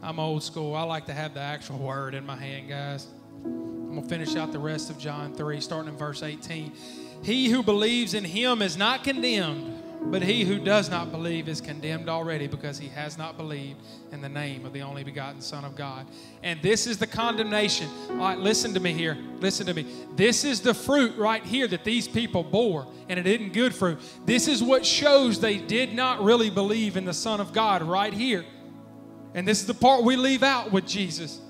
I'm 0.03 0.21
old 0.21 0.43
school. 0.43 0.75
I 0.75 0.83
like 0.83 1.07
to 1.07 1.15
have 1.15 1.35
the 1.35 1.41
actual 1.41 1.79
word 1.79 2.15
in 2.15 2.25
my 2.25 2.37
hand, 2.37 2.69
guys. 2.69 3.07
I'm 3.45 3.91
going 3.91 4.03
to 4.03 4.09
finish 4.09 4.37
out 4.37 4.53
the 4.53 4.59
rest 4.59 4.91
of 4.91 4.99
John 4.99 5.35
3, 5.35 5.61
starting 5.61 5.93
in 5.93 5.99
verse 5.99 6.23
18. 6.23 6.73
He 7.23 7.49
who 7.49 7.63
believes 7.63 8.15
in 8.15 8.25
him 8.25 8.63
is 8.63 8.77
not 8.77 9.03
condemned, 9.03 9.83
but 10.03 10.23
he 10.23 10.45
who 10.45 10.61
does 10.61 10.89
not 10.89 11.11
believe 11.11 11.49
is 11.49 11.61
condemned 11.61 12.09
already 12.09 12.47
because 12.47 12.79
he 12.79 12.87
has 12.89 13.19
not 13.19 13.37
believed 13.37 13.81
in 14.13 14.21
the 14.21 14.29
name 14.29 14.65
of 14.65 14.73
the 14.73 14.83
only 14.83 15.03
begotten 15.03 15.41
Son 15.41 15.65
of 15.65 15.75
God. 15.75 16.07
And 16.45 16.63
this 16.63 16.87
is 16.87 16.99
the 16.99 17.07
condemnation. 17.07 17.89
All 18.11 18.17
right, 18.19 18.39
listen 18.39 18.73
to 18.75 18.81
me 18.81 18.93
here. 18.93 19.19
Listen 19.41 19.67
to 19.67 19.75
me. 19.75 19.85
This 20.15 20.45
is 20.45 20.61
the 20.61 20.75
fruit 20.75 21.17
right 21.17 21.45
here 21.45 21.67
that 21.67 21.83
these 21.83 22.07
people 22.07 22.45
bore, 22.45 22.87
and 23.09 23.19
it 23.19 23.27
isn't 23.27 23.53
good 23.53 23.75
fruit. 23.75 23.99
This 24.25 24.47
is 24.47 24.63
what 24.63 24.87
shows 24.87 25.41
they 25.41 25.59
did 25.59 25.93
not 25.93 26.23
really 26.23 26.51
believe 26.51 26.97
in 26.97 27.05
the 27.05 27.15
Son 27.15 27.41
of 27.41 27.53
God 27.53 27.83
right 27.83 28.13
here. 28.13 28.45
And 29.35 29.47
this 29.47 29.61
is 29.61 29.67
the 29.67 29.75
part 29.75 30.05
we 30.05 30.17
leave 30.17 30.43
out 30.43 30.73
with 30.73 30.87
Jesus. 30.87 31.41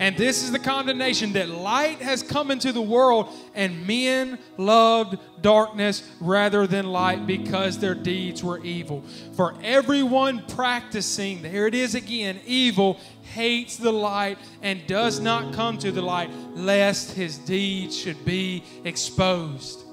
And 0.00 0.16
this 0.16 0.42
is 0.42 0.50
the 0.50 0.58
condemnation 0.58 1.34
that 1.34 1.50
light 1.50 1.98
has 2.00 2.22
come 2.22 2.50
into 2.50 2.72
the 2.72 2.80
world, 2.80 3.28
and 3.54 3.86
men 3.86 4.38
loved 4.56 5.18
darkness 5.42 6.08
rather 6.20 6.66
than 6.66 6.86
light 6.86 7.26
because 7.26 7.78
their 7.78 7.94
deeds 7.94 8.42
were 8.42 8.64
evil. 8.64 9.04
For 9.34 9.54
everyone 9.62 10.46
practicing, 10.46 11.42
there 11.42 11.66
it 11.66 11.74
is 11.74 11.94
again, 11.94 12.40
evil, 12.46 12.98
hates 13.34 13.76
the 13.76 13.92
light 13.92 14.38
and 14.62 14.86
does 14.86 15.20
not 15.20 15.52
come 15.52 15.76
to 15.78 15.92
the 15.92 16.00
light, 16.00 16.30
lest 16.54 17.12
his 17.12 17.36
deeds 17.36 17.94
should 17.94 18.24
be 18.24 18.64
exposed. 18.84 19.84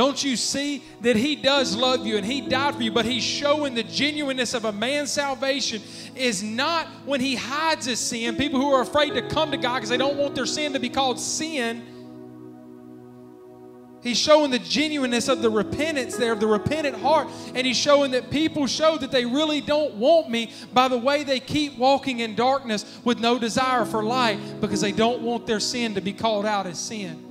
Don't 0.00 0.24
you 0.24 0.34
see 0.34 0.82
that 1.02 1.14
He 1.14 1.36
does 1.36 1.76
love 1.76 2.06
you 2.06 2.16
and 2.16 2.24
He 2.24 2.40
died 2.40 2.74
for 2.74 2.82
you, 2.82 2.90
but 2.90 3.04
He's 3.04 3.22
showing 3.22 3.74
the 3.74 3.82
genuineness 3.82 4.54
of 4.54 4.64
a 4.64 4.72
man's 4.72 5.12
salvation 5.12 5.82
is 6.16 6.42
not 6.42 6.86
when 7.04 7.20
he 7.20 7.36
hides 7.36 7.84
his 7.84 8.00
sin. 8.00 8.34
People 8.36 8.58
who 8.58 8.72
are 8.72 8.80
afraid 8.80 9.12
to 9.12 9.20
come 9.20 9.50
to 9.50 9.58
God 9.58 9.74
because 9.74 9.90
they 9.90 9.98
don't 9.98 10.16
want 10.16 10.34
their 10.34 10.46
sin 10.46 10.72
to 10.72 10.80
be 10.80 10.88
called 10.88 11.20
sin. 11.20 11.84
He's 14.02 14.18
showing 14.18 14.50
the 14.50 14.58
genuineness 14.58 15.28
of 15.28 15.42
the 15.42 15.50
repentance 15.50 16.16
there, 16.16 16.32
of 16.32 16.40
the 16.40 16.46
repentant 16.46 16.96
heart. 16.96 17.28
And 17.54 17.66
he's 17.66 17.76
showing 17.76 18.12
that 18.12 18.30
people 18.30 18.66
show 18.66 18.96
that 18.96 19.10
they 19.10 19.26
really 19.26 19.60
don't 19.60 19.96
want 19.96 20.30
me 20.30 20.50
by 20.72 20.88
the 20.88 20.96
way 20.96 21.24
they 21.24 21.40
keep 21.40 21.76
walking 21.76 22.20
in 22.20 22.34
darkness 22.34 23.00
with 23.04 23.20
no 23.20 23.38
desire 23.38 23.84
for 23.84 24.02
light 24.02 24.62
because 24.62 24.80
they 24.80 24.92
don't 24.92 25.20
want 25.20 25.46
their 25.46 25.60
sin 25.60 25.94
to 25.96 26.00
be 26.00 26.14
called 26.14 26.46
out 26.46 26.66
as 26.66 26.78
sin. 26.78 27.29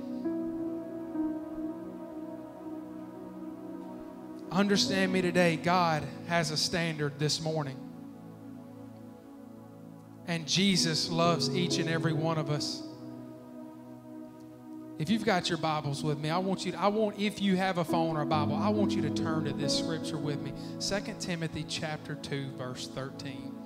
Understand 4.50 5.12
me 5.12 5.22
today, 5.22 5.56
God 5.56 6.02
has 6.26 6.50
a 6.50 6.56
standard 6.56 7.18
this 7.18 7.40
morning. 7.40 7.76
And 10.26 10.46
Jesus 10.46 11.08
loves 11.08 11.54
each 11.54 11.78
and 11.78 11.88
every 11.88 12.12
one 12.12 12.38
of 12.38 12.50
us. 12.50 12.82
If 14.98 15.08
you've 15.08 15.24
got 15.24 15.48
your 15.48 15.58
Bibles 15.58 16.02
with 16.02 16.18
me, 16.18 16.30
I 16.30 16.38
want 16.38 16.66
you 16.66 16.72
to, 16.72 16.80
I 16.80 16.88
want 16.88 17.18
if 17.18 17.40
you 17.40 17.56
have 17.56 17.78
a 17.78 17.84
phone 17.84 18.16
or 18.16 18.22
a 18.22 18.26
Bible, 18.26 18.54
I 18.54 18.68
want 18.68 18.92
you 18.92 19.00
to 19.02 19.10
turn 19.10 19.44
to 19.44 19.52
this 19.52 19.78
scripture 19.78 20.18
with 20.18 20.40
me. 20.42 20.52
2 20.80 21.14
Timothy 21.18 21.64
chapter 21.68 22.16
2 22.16 22.50
verse 22.58 22.86
13. 22.88 23.59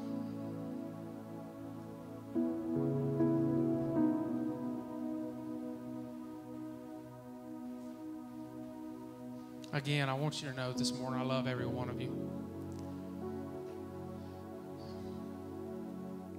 Again, 9.75 10.09
I 10.09 10.15
want 10.15 10.41
you 10.41 10.49
to 10.49 10.55
know 10.55 10.73
this 10.73 10.95
morning 10.95 11.21
I 11.21 11.25
love 11.25 11.49
every 11.49 11.67
one 11.67 11.89
of 11.89 12.01
you. 12.01 12.31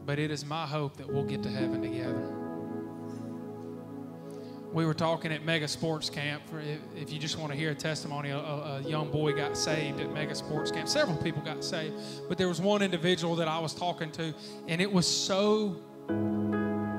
But 0.05 0.19
it 0.19 0.31
is 0.31 0.45
my 0.45 0.65
hope 0.65 0.95
that 0.95 1.11
we'll 1.11 1.25
get 1.25 1.43
to 1.43 1.49
heaven 1.49 1.81
together. 1.81 2.31
We 4.71 4.85
were 4.85 4.93
talking 4.93 5.33
at 5.33 5.43
Mega 5.43 5.67
Sports 5.67 6.09
Camp. 6.09 6.43
If 6.95 7.11
you 7.11 7.19
just 7.19 7.37
want 7.37 7.51
to 7.51 7.57
hear 7.57 7.71
a 7.71 7.75
testimony, 7.75 8.29
a, 8.29 8.37
a, 8.37 8.81
young 8.87 9.11
boy 9.11 9.33
got 9.33 9.57
saved 9.57 9.99
at 9.99 10.13
Mega 10.13 10.33
Sports 10.33 10.71
Camp. 10.71 10.87
Several 10.87 11.17
people 11.17 11.41
got 11.41 11.61
saved, 11.61 11.93
but 12.29 12.37
there 12.37 12.47
was 12.47 12.61
one 12.61 12.81
individual 12.81 13.35
that 13.35 13.49
I 13.49 13.59
was 13.59 13.73
talking 13.73 14.11
to, 14.13 14.33
and 14.69 14.79
it 14.79 14.89
was 14.89 15.05
so 15.05 15.75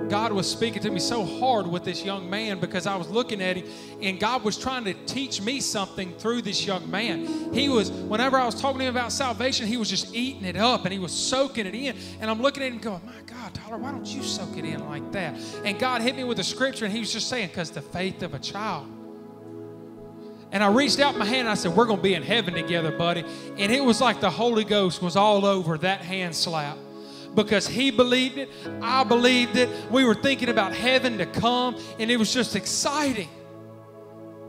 God 0.08 0.32
was 0.32 0.50
speaking 0.50 0.82
to 0.82 0.90
me 0.90 1.00
so 1.00 1.24
hard 1.24 1.66
with 1.66 1.84
this 1.84 2.04
young 2.04 2.28
man 2.30 2.60
because 2.60 2.86
I 2.86 2.96
was 2.96 3.08
looking 3.08 3.42
at 3.42 3.56
him 3.56 3.66
and 4.00 4.20
God 4.20 4.44
was 4.44 4.56
trying 4.56 4.84
to 4.84 4.94
teach 5.06 5.40
me 5.40 5.60
something 5.60 6.12
through 6.14 6.42
this 6.42 6.64
young 6.64 6.88
man. 6.90 7.52
He 7.52 7.68
was, 7.68 7.90
whenever 7.90 8.38
I 8.38 8.44
was 8.44 8.60
talking 8.60 8.78
to 8.80 8.84
him 8.84 8.94
about 8.94 9.12
salvation, 9.12 9.66
he 9.66 9.76
was 9.76 9.90
just 9.90 10.14
eating 10.14 10.44
it 10.44 10.56
up 10.56 10.84
and 10.84 10.92
he 10.92 10.98
was 10.98 11.12
soaking 11.12 11.66
it 11.66 11.74
in. 11.74 11.96
And 12.20 12.30
I'm 12.30 12.40
looking 12.40 12.62
at 12.62 12.72
him 12.72 12.78
going, 12.78 13.00
My 13.04 13.20
God, 13.26 13.54
Tyler, 13.54 13.78
why 13.78 13.90
don't 13.90 14.06
you 14.06 14.22
soak 14.22 14.56
it 14.56 14.64
in 14.64 14.86
like 14.88 15.10
that? 15.12 15.34
And 15.64 15.78
God 15.78 16.02
hit 16.02 16.16
me 16.16 16.24
with 16.24 16.38
a 16.38 16.44
scripture 16.44 16.84
and 16.84 16.94
he 16.94 17.00
was 17.00 17.12
just 17.12 17.28
saying, 17.28 17.48
Because 17.48 17.70
the 17.70 17.82
faith 17.82 18.22
of 18.22 18.34
a 18.34 18.38
child. 18.38 18.86
And 20.52 20.62
I 20.62 20.68
reached 20.68 21.00
out 21.00 21.16
my 21.18 21.24
hand 21.24 21.40
and 21.40 21.48
I 21.48 21.54
said, 21.54 21.74
We're 21.74 21.86
going 21.86 21.98
to 21.98 22.02
be 22.02 22.14
in 22.14 22.22
heaven 22.22 22.54
together, 22.54 22.96
buddy. 22.96 23.24
And 23.58 23.72
it 23.72 23.82
was 23.82 24.00
like 24.00 24.20
the 24.20 24.30
Holy 24.30 24.64
Ghost 24.64 25.02
was 25.02 25.16
all 25.16 25.44
over 25.44 25.76
that 25.78 26.02
hand 26.02 26.34
slap 26.34 26.78
because 27.36 27.68
he 27.68 27.92
believed 27.92 28.38
it, 28.38 28.50
I 28.82 29.04
believed 29.04 29.56
it. 29.56 29.68
We 29.90 30.04
were 30.04 30.14
thinking 30.14 30.48
about 30.48 30.74
heaven 30.74 31.18
to 31.18 31.26
come, 31.26 31.76
and 32.00 32.10
it 32.10 32.16
was 32.16 32.32
just 32.34 32.56
exciting. 32.56 33.28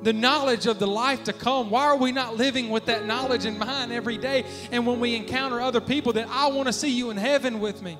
The 0.01 0.13
knowledge 0.13 0.65
of 0.67 0.79
the 0.79 0.87
life 0.87 1.23
to 1.25 1.33
come. 1.33 1.69
Why 1.69 1.85
are 1.85 1.97
we 1.97 2.11
not 2.11 2.37
living 2.37 2.69
with 2.69 2.85
that 2.85 3.05
knowledge 3.05 3.45
in 3.45 3.59
mind 3.59 3.91
every 3.91 4.17
day? 4.17 4.45
And 4.71 4.87
when 4.87 4.99
we 4.99 5.15
encounter 5.15 5.59
other 5.59 5.81
people, 5.81 6.13
that 6.13 6.27
I 6.29 6.47
want 6.47 6.67
to 6.67 6.73
see 6.73 6.91
you 6.91 7.09
in 7.09 7.17
heaven 7.17 7.59
with 7.59 7.81
me. 7.81 7.97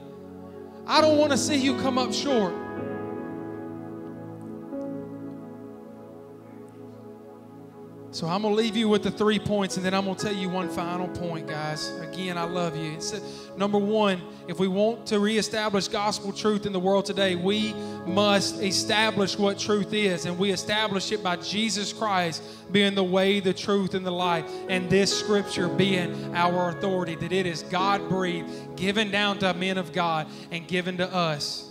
I 0.86 1.02
don't 1.02 1.18
want 1.18 1.32
to 1.32 1.38
see 1.38 1.58
you 1.58 1.76
come 1.80 1.98
up 1.98 2.14
short. 2.14 2.54
So 8.18 8.26
I'm 8.26 8.42
going 8.42 8.56
to 8.56 8.58
leave 8.60 8.76
you 8.76 8.90
with 8.90 9.04
the 9.04 9.12
three 9.12 9.38
points, 9.38 9.78
and 9.78 9.86
then 9.86 9.94
I'm 9.94 10.06
going 10.06 10.16
to 10.16 10.26
tell 10.26 10.34
you 10.34 10.50
one 10.50 10.70
final 10.70 11.08
point, 11.08 11.46
guys. 11.46 11.92
Again, 12.00 12.36
I 12.36 12.46
love 12.46 12.76
you. 12.76 12.94
It's, 12.94 13.14
uh, 13.14 13.20
number 13.58 13.78
one, 13.78 14.20
if 14.48 14.58
we 14.58 14.68
want 14.68 15.06
to 15.06 15.20
reestablish 15.20 15.88
gospel 15.88 16.34
truth 16.34 16.66
in 16.66 16.74
the 16.74 16.80
world 16.80 17.06
today, 17.06 17.36
we 17.36 17.74
must 18.08 18.60
establish 18.60 19.38
what 19.38 19.60
truth 19.60 19.94
is, 19.94 20.26
and 20.26 20.40
we 20.40 20.50
establish 20.50 21.12
it 21.12 21.22
by 21.22 21.36
Jesus 21.36 21.94
Christ 21.94 22.42
being 22.72 22.96
the 22.96 23.04
way, 23.04 23.40
the 23.40 23.54
truth, 23.54 23.94
and 23.94 24.04
the 24.04 24.12
light, 24.12 24.50
and 24.68 24.90
this 24.90 25.16
scripture 25.16 25.68
being 25.68 26.36
our 26.36 26.70
authority, 26.70 27.14
that 27.14 27.32
it 27.32 27.46
is 27.46 27.62
God 27.62 28.10
breathed, 28.10 28.76
given 28.76 29.12
down 29.12 29.38
to 29.38 29.54
men 29.54 29.78
of 29.78 29.94
God, 29.94 30.26
and 30.50 30.68
given 30.68 30.98
to 30.98 31.14
us. 31.14 31.70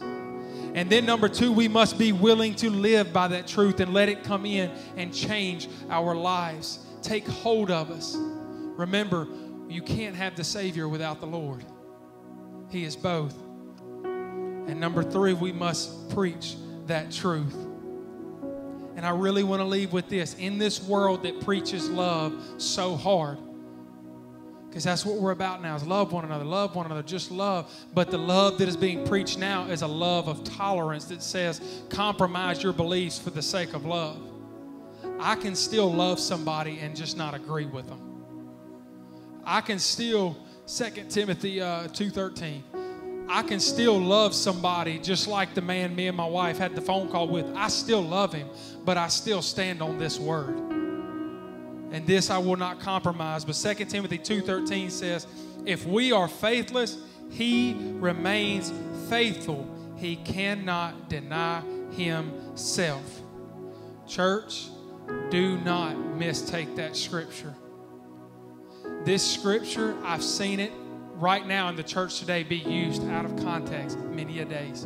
And 0.77 0.91
then, 0.91 1.07
number 1.07 1.31
two, 1.31 1.53
we 1.53 1.69
must 1.69 1.99
be 1.99 2.13
willing 2.13 2.55
to 2.57 2.69
live 2.69 3.11
by 3.11 3.29
that 3.29 3.47
truth 3.47 3.81
and 3.81 3.95
let 3.95 4.11
it 4.11 4.23
come 4.23 4.45
in 4.45 4.71
and 4.99 5.13
change 5.13 5.69
our 5.89 6.15
lives. 6.15 6.81
Take 7.01 7.27
hold 7.27 7.71
of 7.71 7.91
us. 7.91 8.15
Remember, 8.19 9.27
you 9.71 9.81
can't 9.81 10.15
have 10.15 10.37
the 10.37 10.45
Savior 10.45 10.87
without 10.87 11.21
the 11.21 11.27
Lord, 11.27 11.65
He 12.69 12.85
is 12.85 12.95
both. 12.95 13.35
And 14.05 14.79
number 14.79 15.03
three, 15.03 15.33
we 15.33 15.51
must 15.51 16.11
preach 16.11 16.57
that 16.87 17.11
truth. 17.11 17.57
And 18.97 19.07
I 19.07 19.11
really 19.11 19.45
want 19.45 19.61
to 19.61 19.67
leave 19.67 19.95
with 19.95 20.11
this. 20.11 20.35
In 20.35 20.59
this 20.59 20.83
world 20.83 21.23
that 21.23 21.41
preaches 21.41 21.89
love 21.89 22.35
so 22.59 22.97
hard, 22.97 23.39
because 24.77 24.85
that's 24.85 25.07
what 25.07 25.17
we're 25.17 25.31
about 25.31 25.63
now 25.63 25.75
is 25.75 25.87
love 25.87 26.13
one 26.13 26.27
another 26.27 26.45
love 26.45 26.77
one 26.77 26.85
another 26.85 27.03
just 27.03 27.31
love. 27.31 27.73
But 27.95 28.11
the 28.11 28.19
love 28.19 28.59
that 28.59 28.69
is 28.69 28.77
being 28.77 29.07
preached 29.07 29.39
now 29.39 29.65
is 29.71 29.81
a 29.81 29.87
love 29.87 30.29
of 30.29 30.45
tolerance 30.45 31.07
that 31.07 31.23
says 31.23 31.63
compromise 31.89 32.63
your 32.63 32.75
beliefs 32.75 33.19
for 33.19 33.31
the 33.31 33.41
sake 33.41 33.73
of 33.73 33.87
love. 33.87 34.21
I 35.19 35.35
can 35.37 35.55
still 35.55 35.91
love 35.91 36.21
somebody 36.21 36.79
and 36.81 36.95
just 36.95 37.17
not 37.17 37.33
agree 37.33 37.65
with 37.65 37.89
them. 37.89 38.23
I 39.47 39.63
can 39.63 39.79
still 39.79 40.37
2 40.67 41.05
timothy 41.09 41.63
uh, 41.63 41.89
2.13 41.89 42.61
i 43.31 43.43
can 43.43 43.61
still 43.61 43.99
love 43.99 44.35
somebody 44.35 44.99
just 44.99 45.27
like 45.27 45.55
the 45.55 45.63
man 45.63 45.97
me 45.97 46.09
and 46.09 46.17
my 46.17 46.27
wife 46.27 46.59
had 46.59 46.75
the 46.75 46.83
phone 46.83 47.09
call 47.09 47.29
with. 47.29 47.47
I 47.55 47.69
still 47.69 48.03
love 48.03 48.35
him 48.35 48.49
but 48.85 48.99
i 48.99 49.09
still 49.09 49.41
stand 49.41 49.81
on 49.81 49.97
this 49.97 50.19
word 50.19 50.66
and 51.97 52.07
this 52.07 52.29
I 52.29 52.37
will 52.37 52.57
not 52.57 52.79
compromise. 52.79 53.47
But 53.47 53.57
2 53.57 53.89
Timothy 53.89 54.19
2:13 54.19 54.91
says, 54.91 55.27
"If 55.65 55.87
we 55.87 56.13
are 56.13 56.29
faithless, 56.29 56.99
he 57.31 57.75
remains 57.95 58.71
faithful. 59.09 59.67
He 59.97 60.17
cannot 60.17 61.09
deny 61.09 61.63
himself." 61.93 63.23
Church, 64.07 64.69
do 65.31 65.57
not 65.57 65.97
mistake 65.97 66.77
that 66.77 66.97
scripture. 66.97 67.55
This 69.07 69.23
scripture, 69.23 69.97
I've 70.05 70.23
seen 70.23 70.61
it 70.61 70.73
right 71.15 71.47
now 71.47 71.71
in 71.71 71.77
the 71.77 71.83
church 71.83 72.19
today 72.19 72.43
be 72.43 72.59
used 72.59 73.09
out 73.09 73.25
of 73.25 73.43
context 73.43 73.99
many 73.99 74.41
a 74.41 74.45
days 74.45 74.85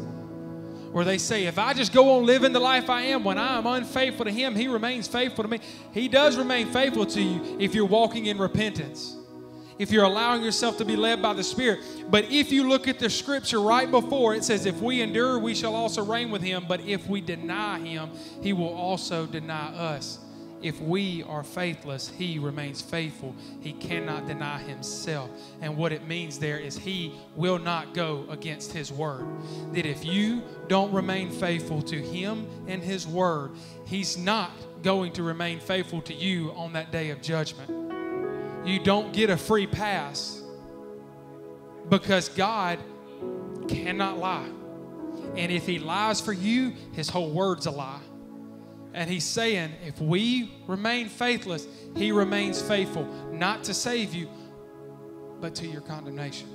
where 0.93 1.05
they 1.05 1.19
say, 1.19 1.47
if 1.47 1.59
I 1.59 1.73
just 1.73 1.93
go 1.93 2.17
on 2.17 2.27
living 2.27 2.53
the 2.53 2.61
life 2.61 2.91
I 2.91 3.03
am, 3.03 3.23
when 3.23 3.39
I 3.39 3.59
am 3.59 3.67
unfaithful 3.67 4.25
to 4.25 4.31
Him, 4.31 4.55
He 4.55 4.69
remains 4.69 5.07
faithful 5.07 5.45
to 5.45 5.49
me. 5.49 5.61
He 5.93 6.09
does 6.09 6.37
remain 6.37 6.73
faithful 6.73 7.07
to 7.07 7.23
you 7.23 7.57
if 7.61 7.75
you're 7.75 7.87
walking 7.87 8.27
in 8.27 8.39
repentance, 8.39 9.17
if 9.79 9.91
you're 9.91 10.05
allowing 10.05 10.43
yourself 10.43 10.79
to 10.79 10.85
be 10.85 10.97
led 10.97 11.23
by 11.23 11.33
the 11.33 11.45
Spirit. 11.45 11.81
But 12.11 12.25
if 12.31 12.51
you 12.51 12.69
look 12.69 12.89
at 12.89 12.99
the 12.99 13.09
scripture 13.09 13.61
right 13.61 13.91
before, 13.91 14.35
it 14.35 14.45
says, 14.45 14.67
if 14.67 14.81
we 14.81 15.01
endure, 15.01 15.39
we 15.39 15.55
shall 15.55 15.75
also 15.75 16.05
reign 16.05 16.31
with 16.31 16.43
Him. 16.43 16.65
But 16.69 16.81
if 16.81 17.07
we 17.07 17.21
deny 17.21 17.79
Him, 17.79 18.11
He 18.43 18.53
will 18.53 18.75
also 18.75 19.27
deny 19.27 19.69
us. 19.75 20.19
If 20.63 20.81
we 20.81 21.23
are 21.23 21.43
faithless, 21.43 22.09
he 22.09 22.39
remains 22.39 22.83
faithful. 22.83 23.35
He 23.61 23.73
cannot 23.73 24.27
deny 24.27 24.59
himself. 24.59 25.31
And 25.63 25.77
what 25.77 25.93
it 25.93 26.07
means 26.07 26.39
there 26.39 26.59
is 26.59 26.77
he 26.77 27.15
will 27.35 27.59
not 27.59 27.95
go 27.95 28.27
against 28.29 28.73
his 28.73 28.93
word. 28.93 29.27
That 29.73 29.87
if 29.87 30.05
you 30.05 30.43
don't 30.69 30.93
remain 30.93 31.31
faithful 31.31 31.81
to 31.83 31.97
him 31.97 32.47
and 32.67 32.83
his 32.83 33.07
word, 33.07 33.53
he's 33.87 34.19
not 34.19 34.51
going 34.83 35.13
to 35.15 35.23
remain 35.23 35.61
faithful 35.61 36.03
to 36.03 36.15
you 36.15 36.53
on 36.53 36.75
that 36.75 36.93
day 36.93 37.11
of 37.11 37.23
judgment. 37.23 37.71
You 38.67 38.79
don't 38.79 39.13
get 39.13 39.31
a 39.31 39.37
free 39.39 39.67
pass 39.67 40.43
because 41.89 42.29
God 42.29 42.79
cannot 43.67 44.19
lie. 44.19 44.49
And 45.37 45.51
if 45.51 45.67
he 45.67 45.79
lies 45.79 46.21
for 46.21 46.33
you, 46.33 46.75
his 46.93 47.09
whole 47.09 47.31
word's 47.31 47.67
a 47.67 47.71
lie. 47.71 48.01
And 48.93 49.09
he's 49.09 49.25
saying, 49.25 49.73
if 49.87 50.01
we 50.01 50.53
remain 50.67 51.09
faithless, 51.09 51.67
he 51.97 52.13
remains 52.13 52.61
faithful, 52.61 53.05
not 53.33 53.63
to 53.65 53.75
save 53.75 54.15
you, 54.15 54.29
but 55.41 55.55
to 55.57 55.67
your 55.67 55.81
condemnation. 55.81 56.49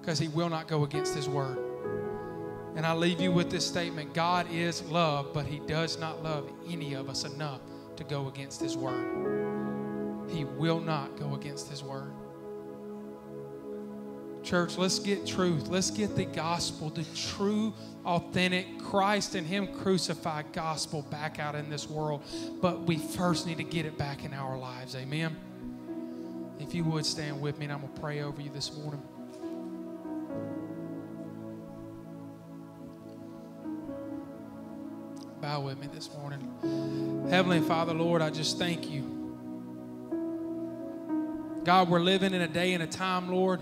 Because 0.00 0.18
he 0.18 0.28
will 0.28 0.50
not 0.50 0.68
go 0.68 0.84
against 0.84 1.14
his 1.14 1.28
word. 1.28 1.58
And 2.76 2.84
I 2.84 2.92
leave 2.92 3.20
you 3.20 3.32
with 3.32 3.50
this 3.50 3.66
statement 3.66 4.12
God 4.12 4.46
is 4.52 4.82
love, 4.84 5.32
but 5.32 5.46
he 5.46 5.60
does 5.60 5.98
not 5.98 6.22
love 6.22 6.50
any 6.68 6.92
of 6.92 7.08
us 7.08 7.24
enough 7.24 7.60
to 7.96 8.04
go 8.04 8.28
against 8.28 8.60
his 8.60 8.76
word. 8.76 10.28
He 10.28 10.44
will 10.44 10.80
not 10.80 11.16
go 11.18 11.34
against 11.34 11.68
his 11.68 11.82
word. 11.82 12.12
Church, 14.42 14.76
let's 14.76 14.98
get 14.98 15.26
truth. 15.26 15.68
Let's 15.68 15.90
get 15.90 16.14
the 16.14 16.26
gospel, 16.26 16.90
the 16.90 17.04
true, 17.16 17.72
authentic 18.06 18.78
Christ 18.78 19.34
and 19.34 19.46
Him 19.46 19.66
crucified 19.66 20.52
gospel 20.52 21.02
back 21.02 21.38
out 21.38 21.54
in 21.54 21.68
this 21.68 21.90
world. 21.90 22.22
But 22.62 22.82
we 22.82 22.96
first 22.96 23.46
need 23.46 23.58
to 23.58 23.64
get 23.64 23.84
it 23.84 23.98
back 23.98 24.24
in 24.24 24.32
our 24.32 24.56
lives. 24.56 24.94
Amen. 24.94 25.36
If 26.58 26.74
you 26.74 26.84
would 26.84 27.04
stand 27.04 27.40
with 27.40 27.58
me, 27.58 27.66
and 27.66 27.74
I'm 27.74 27.80
going 27.80 27.92
to 27.92 28.00
pray 28.00 28.22
over 28.22 28.40
you 28.40 28.50
this 28.50 28.74
morning. 28.76 29.02
Bow 35.42 35.60
with 35.60 35.78
me 35.78 35.88
this 35.92 36.08
morning. 36.14 37.26
Heavenly 37.28 37.60
Father, 37.60 37.92
Lord, 37.92 38.22
I 38.22 38.30
just 38.30 38.58
thank 38.58 38.88
you. 38.88 39.12
God, 41.64 41.90
we're 41.90 42.00
living 42.00 42.32
in 42.32 42.40
a 42.40 42.48
day 42.48 42.72
and 42.72 42.82
a 42.82 42.86
time, 42.86 43.28
Lord 43.28 43.60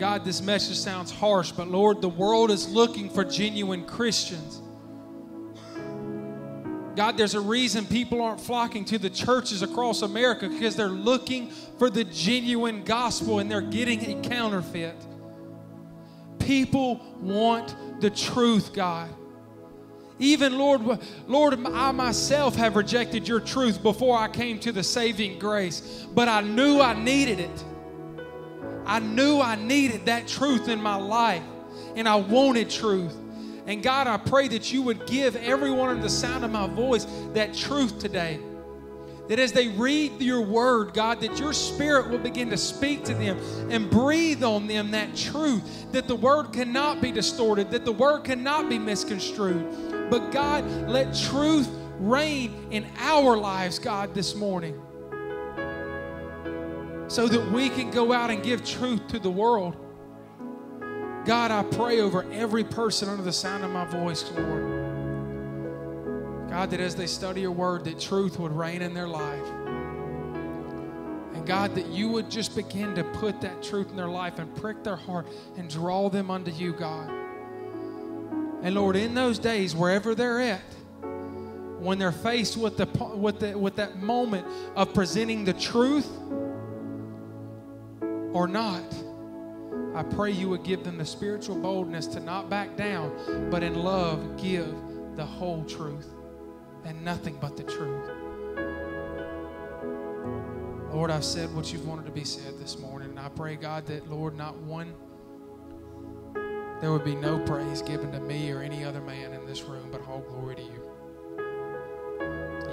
God, 0.00 0.24
this 0.24 0.40
message 0.40 0.78
sounds 0.78 1.10
harsh, 1.10 1.52
but 1.52 1.68
Lord, 1.68 2.00
the 2.00 2.08
world 2.08 2.50
is 2.50 2.66
looking 2.70 3.10
for 3.10 3.22
genuine 3.22 3.84
Christians. 3.84 4.62
God, 6.96 7.18
there's 7.18 7.34
a 7.34 7.40
reason 7.40 7.84
people 7.84 8.22
aren't 8.22 8.40
flocking 8.40 8.86
to 8.86 8.98
the 8.98 9.10
churches 9.10 9.60
across 9.60 10.00
America 10.00 10.48
because 10.48 10.74
they're 10.74 10.88
looking 10.88 11.50
for 11.78 11.90
the 11.90 12.04
genuine 12.04 12.82
gospel 12.82 13.40
and 13.40 13.50
they're 13.50 13.60
getting 13.60 14.00
a 14.06 14.26
counterfeit. 14.26 14.96
People 16.38 17.04
want 17.20 17.76
the 18.00 18.08
truth, 18.08 18.72
God. 18.72 19.10
Even 20.18 20.56
Lord, 20.56 20.98
Lord, 21.26 21.66
I 21.66 21.92
myself 21.92 22.56
have 22.56 22.74
rejected 22.74 23.28
your 23.28 23.40
truth 23.40 23.82
before 23.82 24.16
I 24.16 24.28
came 24.28 24.58
to 24.60 24.72
the 24.72 24.82
saving 24.82 25.38
grace, 25.38 26.06
but 26.14 26.26
I 26.26 26.40
knew 26.40 26.80
I 26.80 26.94
needed 26.94 27.38
it. 27.38 27.64
I 28.90 28.98
knew 28.98 29.40
I 29.40 29.54
needed 29.54 30.06
that 30.06 30.26
truth 30.26 30.68
in 30.68 30.82
my 30.82 30.96
life 30.96 31.44
and 31.94 32.08
I 32.08 32.16
wanted 32.16 32.68
truth. 32.68 33.14
And 33.68 33.84
God, 33.84 34.08
I 34.08 34.16
pray 34.16 34.48
that 34.48 34.72
you 34.72 34.82
would 34.82 35.06
give 35.06 35.36
everyone 35.36 35.90
under 35.90 36.02
the 36.02 36.10
sound 36.10 36.44
of 36.44 36.50
my 36.50 36.66
voice 36.66 37.06
that 37.34 37.54
truth 37.54 38.00
today. 38.00 38.40
That 39.28 39.38
as 39.38 39.52
they 39.52 39.68
read 39.68 40.20
your 40.20 40.40
word, 40.40 40.92
God, 40.92 41.20
that 41.20 41.38
your 41.38 41.52
spirit 41.52 42.10
will 42.10 42.18
begin 42.18 42.50
to 42.50 42.56
speak 42.56 43.04
to 43.04 43.14
them 43.14 43.38
and 43.70 43.88
breathe 43.88 44.42
on 44.42 44.66
them 44.66 44.90
that 44.90 45.14
truth, 45.14 45.92
that 45.92 46.08
the 46.08 46.16
word 46.16 46.52
cannot 46.52 47.00
be 47.00 47.12
distorted, 47.12 47.70
that 47.70 47.84
the 47.84 47.92
word 47.92 48.24
cannot 48.24 48.68
be 48.68 48.76
misconstrued. 48.76 50.10
But 50.10 50.32
God, 50.32 50.64
let 50.88 51.14
truth 51.14 51.68
reign 52.00 52.66
in 52.72 52.88
our 52.98 53.36
lives, 53.36 53.78
God, 53.78 54.16
this 54.16 54.34
morning 54.34 54.82
so 57.10 57.26
that 57.26 57.50
we 57.50 57.68
can 57.68 57.90
go 57.90 58.12
out 58.12 58.30
and 58.30 58.40
give 58.40 58.64
truth 58.64 59.08
to 59.08 59.18
the 59.18 59.28
world. 59.30 59.74
God, 61.26 61.50
I 61.50 61.64
pray 61.64 61.98
over 61.98 62.22
every 62.30 62.62
person 62.62 63.08
under 63.08 63.24
the 63.24 63.32
sound 63.32 63.64
of 63.64 63.72
my 63.72 63.84
voice, 63.84 64.30
Lord. 64.30 64.62
God, 66.48 66.70
that 66.70 66.78
as 66.78 66.94
they 66.94 67.08
study 67.08 67.40
your 67.40 67.50
word, 67.50 67.84
that 67.86 67.98
truth 67.98 68.38
would 68.38 68.52
reign 68.52 68.80
in 68.80 68.94
their 68.94 69.08
life. 69.08 69.44
And 71.34 71.44
God, 71.44 71.74
that 71.74 71.86
you 71.86 72.08
would 72.10 72.30
just 72.30 72.54
begin 72.54 72.94
to 72.94 73.02
put 73.02 73.40
that 73.40 73.60
truth 73.60 73.90
in 73.90 73.96
their 73.96 74.08
life 74.08 74.38
and 74.38 74.54
prick 74.54 74.84
their 74.84 74.94
heart 74.94 75.26
and 75.56 75.68
draw 75.68 76.08
them 76.10 76.30
unto 76.30 76.52
you, 76.52 76.72
God. 76.72 77.10
And 78.62 78.76
Lord, 78.76 78.94
in 78.94 79.14
those 79.14 79.40
days, 79.40 79.74
wherever 79.74 80.14
they're 80.14 80.40
at, 80.40 80.60
when 81.80 81.98
they're 81.98 82.12
faced 82.12 82.56
with, 82.56 82.76
the, 82.76 82.86
with, 83.16 83.40
the, 83.40 83.58
with 83.58 83.74
that 83.76 84.00
moment 84.00 84.46
of 84.76 84.94
presenting 84.94 85.44
the 85.44 85.54
truth, 85.54 86.08
or 88.32 88.46
not, 88.46 88.84
I 89.94 90.02
pray 90.02 90.30
you 90.30 90.48
would 90.50 90.62
give 90.62 90.84
them 90.84 90.98
the 90.98 91.04
spiritual 91.04 91.56
boldness 91.56 92.06
to 92.08 92.20
not 92.20 92.48
back 92.48 92.76
down, 92.76 93.48
but 93.50 93.62
in 93.62 93.74
love 93.74 94.40
give 94.40 94.74
the 95.16 95.24
whole 95.24 95.64
truth 95.64 96.08
and 96.84 97.04
nothing 97.04 97.36
but 97.40 97.56
the 97.56 97.64
truth. 97.64 98.10
Lord, 100.92 101.10
I've 101.10 101.24
said 101.24 101.54
what 101.54 101.72
you've 101.72 101.86
wanted 101.86 102.06
to 102.06 102.12
be 102.12 102.24
said 102.24 102.58
this 102.58 102.78
morning. 102.78 103.10
And 103.10 103.18
I 103.18 103.28
pray, 103.28 103.56
God, 103.56 103.86
that, 103.86 104.10
Lord, 104.10 104.36
not 104.36 104.56
one, 104.58 104.92
there 106.80 106.90
would 106.92 107.04
be 107.04 107.14
no 107.14 107.38
praise 107.40 107.80
given 107.82 108.10
to 108.12 108.20
me 108.20 108.50
or 108.50 108.60
any 108.60 108.84
other 108.84 109.00
man 109.00 109.32
in 109.32 109.46
this 109.46 109.62
room, 109.62 109.88
but 109.92 110.06
all 110.08 110.20
glory 110.20 110.56
to 110.56 110.62
you. 110.62 110.82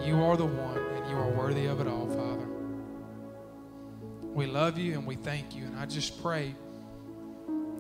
You 0.05 0.23
are 0.23 0.37
the 0.37 0.45
one, 0.45 0.77
and 0.77 1.09
you 1.09 1.17
are 1.17 1.29
worthy 1.29 1.65
of 1.67 1.79
it 1.79 1.87
all. 1.87 2.06
We 4.38 4.45
love 4.45 4.77
you 4.77 4.93
and 4.93 5.07
we 5.07 5.15
thank 5.15 5.55
you. 5.55 5.65
And 5.65 5.75
I 5.79 5.88
just 5.88 6.21
pray 6.21 6.53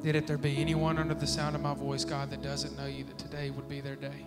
that 0.01 0.15
if 0.15 0.25
there 0.25 0.39
be 0.39 0.57
anyone 0.57 0.97
under 0.97 1.13
the 1.13 1.27
sound 1.27 1.55
of 1.55 1.61
my 1.61 1.75
voice, 1.75 2.03
God, 2.03 2.31
that 2.31 2.41
doesn't 2.41 2.75
know 2.75 2.87
you, 2.87 3.03
that 3.03 3.19
today 3.19 3.51
would 3.51 3.69
be 3.69 3.79
their 3.79 3.95
day. 3.95 4.25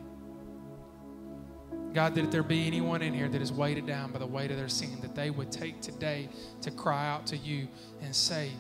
God, 1.93 2.15
that 2.15 2.23
if 2.23 2.31
there 2.31 2.45
be 2.45 2.69
anyone 2.69 3.03
in 3.03 3.15
here 3.15 3.29
that 3.29 3.43
is 3.43 3.53
weighted 3.53 3.85
down 3.85 4.13
by 4.13 4.21
the 4.21 4.29
weight 4.29 4.53
of 4.53 4.59
their 4.59 4.69
sin, 4.69 5.01
that 5.01 5.17
they 5.17 5.31
would 5.31 5.51
take 5.51 5.81
today 5.81 6.29
to 6.63 6.71
cry 6.71 7.09
out 7.09 7.27
to 7.27 7.37
you 7.37 7.67
and 8.01 8.15
say, 8.15 8.53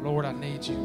Lord, 0.00 0.24
I 0.24 0.30
need 0.30 0.64
you. 0.64 0.76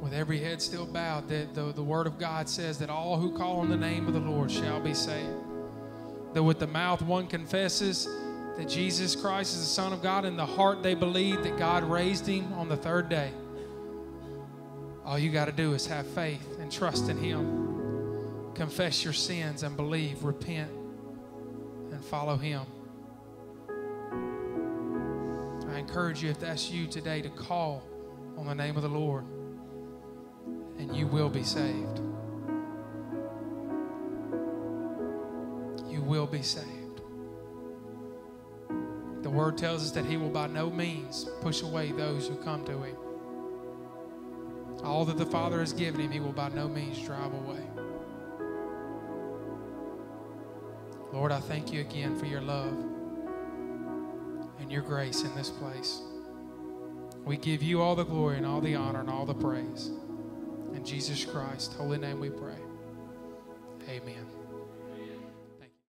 With 0.00 0.12
every 0.12 0.40
head 0.40 0.60
still 0.60 0.86
bowed, 0.86 1.28
that 1.28 1.54
the, 1.54 1.70
the 1.72 1.84
word 1.84 2.08
of 2.08 2.18
God 2.18 2.48
says 2.48 2.80
that 2.80 2.90
all 2.90 3.16
who 3.16 3.38
call 3.38 3.60
on 3.60 3.68
the 3.68 3.76
name 3.76 4.08
of 4.08 4.12
the 4.12 4.18
Lord 4.18 4.50
shall 4.50 4.80
be 4.80 4.92
saved. 4.92 5.36
That 6.34 6.42
with 6.42 6.58
the 6.58 6.66
mouth 6.66 7.00
one 7.00 7.28
confesses 7.28 8.08
that 8.60 8.68
Jesus 8.68 9.16
Christ 9.16 9.54
is 9.54 9.60
the 9.60 9.66
Son 9.66 9.92
of 9.92 10.02
God, 10.02 10.24
in 10.24 10.36
the 10.36 10.46
heart 10.46 10.82
they 10.82 10.94
believe 10.94 11.42
that 11.44 11.56
God 11.56 11.82
raised 11.82 12.26
him 12.26 12.52
on 12.54 12.68
the 12.68 12.76
third 12.76 13.08
day. 13.08 13.32
All 15.04 15.18
you 15.18 15.30
got 15.30 15.46
to 15.46 15.52
do 15.52 15.74
is 15.74 15.86
have 15.86 16.06
faith 16.06 16.58
and 16.60 16.70
trust 16.70 17.08
in 17.08 17.16
him 17.16 17.70
confess 18.60 19.02
your 19.04 19.14
sins 19.14 19.62
and 19.62 19.74
believe, 19.74 20.22
repent, 20.22 20.70
and 21.90 22.04
follow 22.04 22.36
Him. 22.36 22.60
I 25.70 25.78
encourage 25.78 26.22
you, 26.22 26.28
if 26.28 26.38
that's 26.38 26.70
you 26.70 26.86
today, 26.86 27.22
to 27.22 27.30
call 27.30 27.82
on 28.36 28.46
the 28.46 28.54
name 28.54 28.76
of 28.76 28.82
the 28.82 28.88
Lord, 28.90 29.24
and 30.78 30.94
you 30.94 31.06
will 31.06 31.30
be 31.30 31.42
saved. 31.42 32.00
You 35.88 36.02
will 36.02 36.26
be 36.26 36.42
saved. 36.42 36.79
The 39.30 39.36
Word 39.36 39.56
tells 39.56 39.84
us 39.84 39.92
that 39.92 40.04
He 40.04 40.16
will 40.16 40.28
by 40.28 40.48
no 40.48 40.68
means 40.68 41.28
push 41.40 41.62
away 41.62 41.92
those 41.92 42.26
who 42.26 42.34
come 42.34 42.64
to 42.64 42.82
Him. 42.82 42.96
All 44.82 45.04
that 45.04 45.18
the 45.18 45.26
Father 45.26 45.60
has 45.60 45.72
given 45.72 46.00
Him, 46.00 46.10
He 46.10 46.18
will 46.18 46.32
by 46.32 46.48
no 46.48 46.66
means 46.66 47.00
drive 47.00 47.32
away. 47.32 47.62
Lord, 51.12 51.30
I 51.30 51.38
thank 51.38 51.72
you 51.72 51.80
again 51.80 52.18
for 52.18 52.26
your 52.26 52.40
love 52.40 52.74
and 54.58 54.72
your 54.72 54.82
grace 54.82 55.22
in 55.22 55.32
this 55.36 55.50
place. 55.50 56.00
We 57.24 57.36
give 57.36 57.62
you 57.62 57.80
all 57.80 57.94
the 57.94 58.02
glory 58.02 58.36
and 58.36 58.44
all 58.44 58.60
the 58.60 58.74
honor 58.74 58.98
and 58.98 59.08
all 59.08 59.26
the 59.26 59.34
praise. 59.34 59.92
In 60.74 60.84
Jesus 60.84 61.24
Christ, 61.24 61.74
holy 61.74 61.98
name 61.98 62.18
we 62.18 62.30
pray. 62.30 62.58
Amen. 63.88 64.29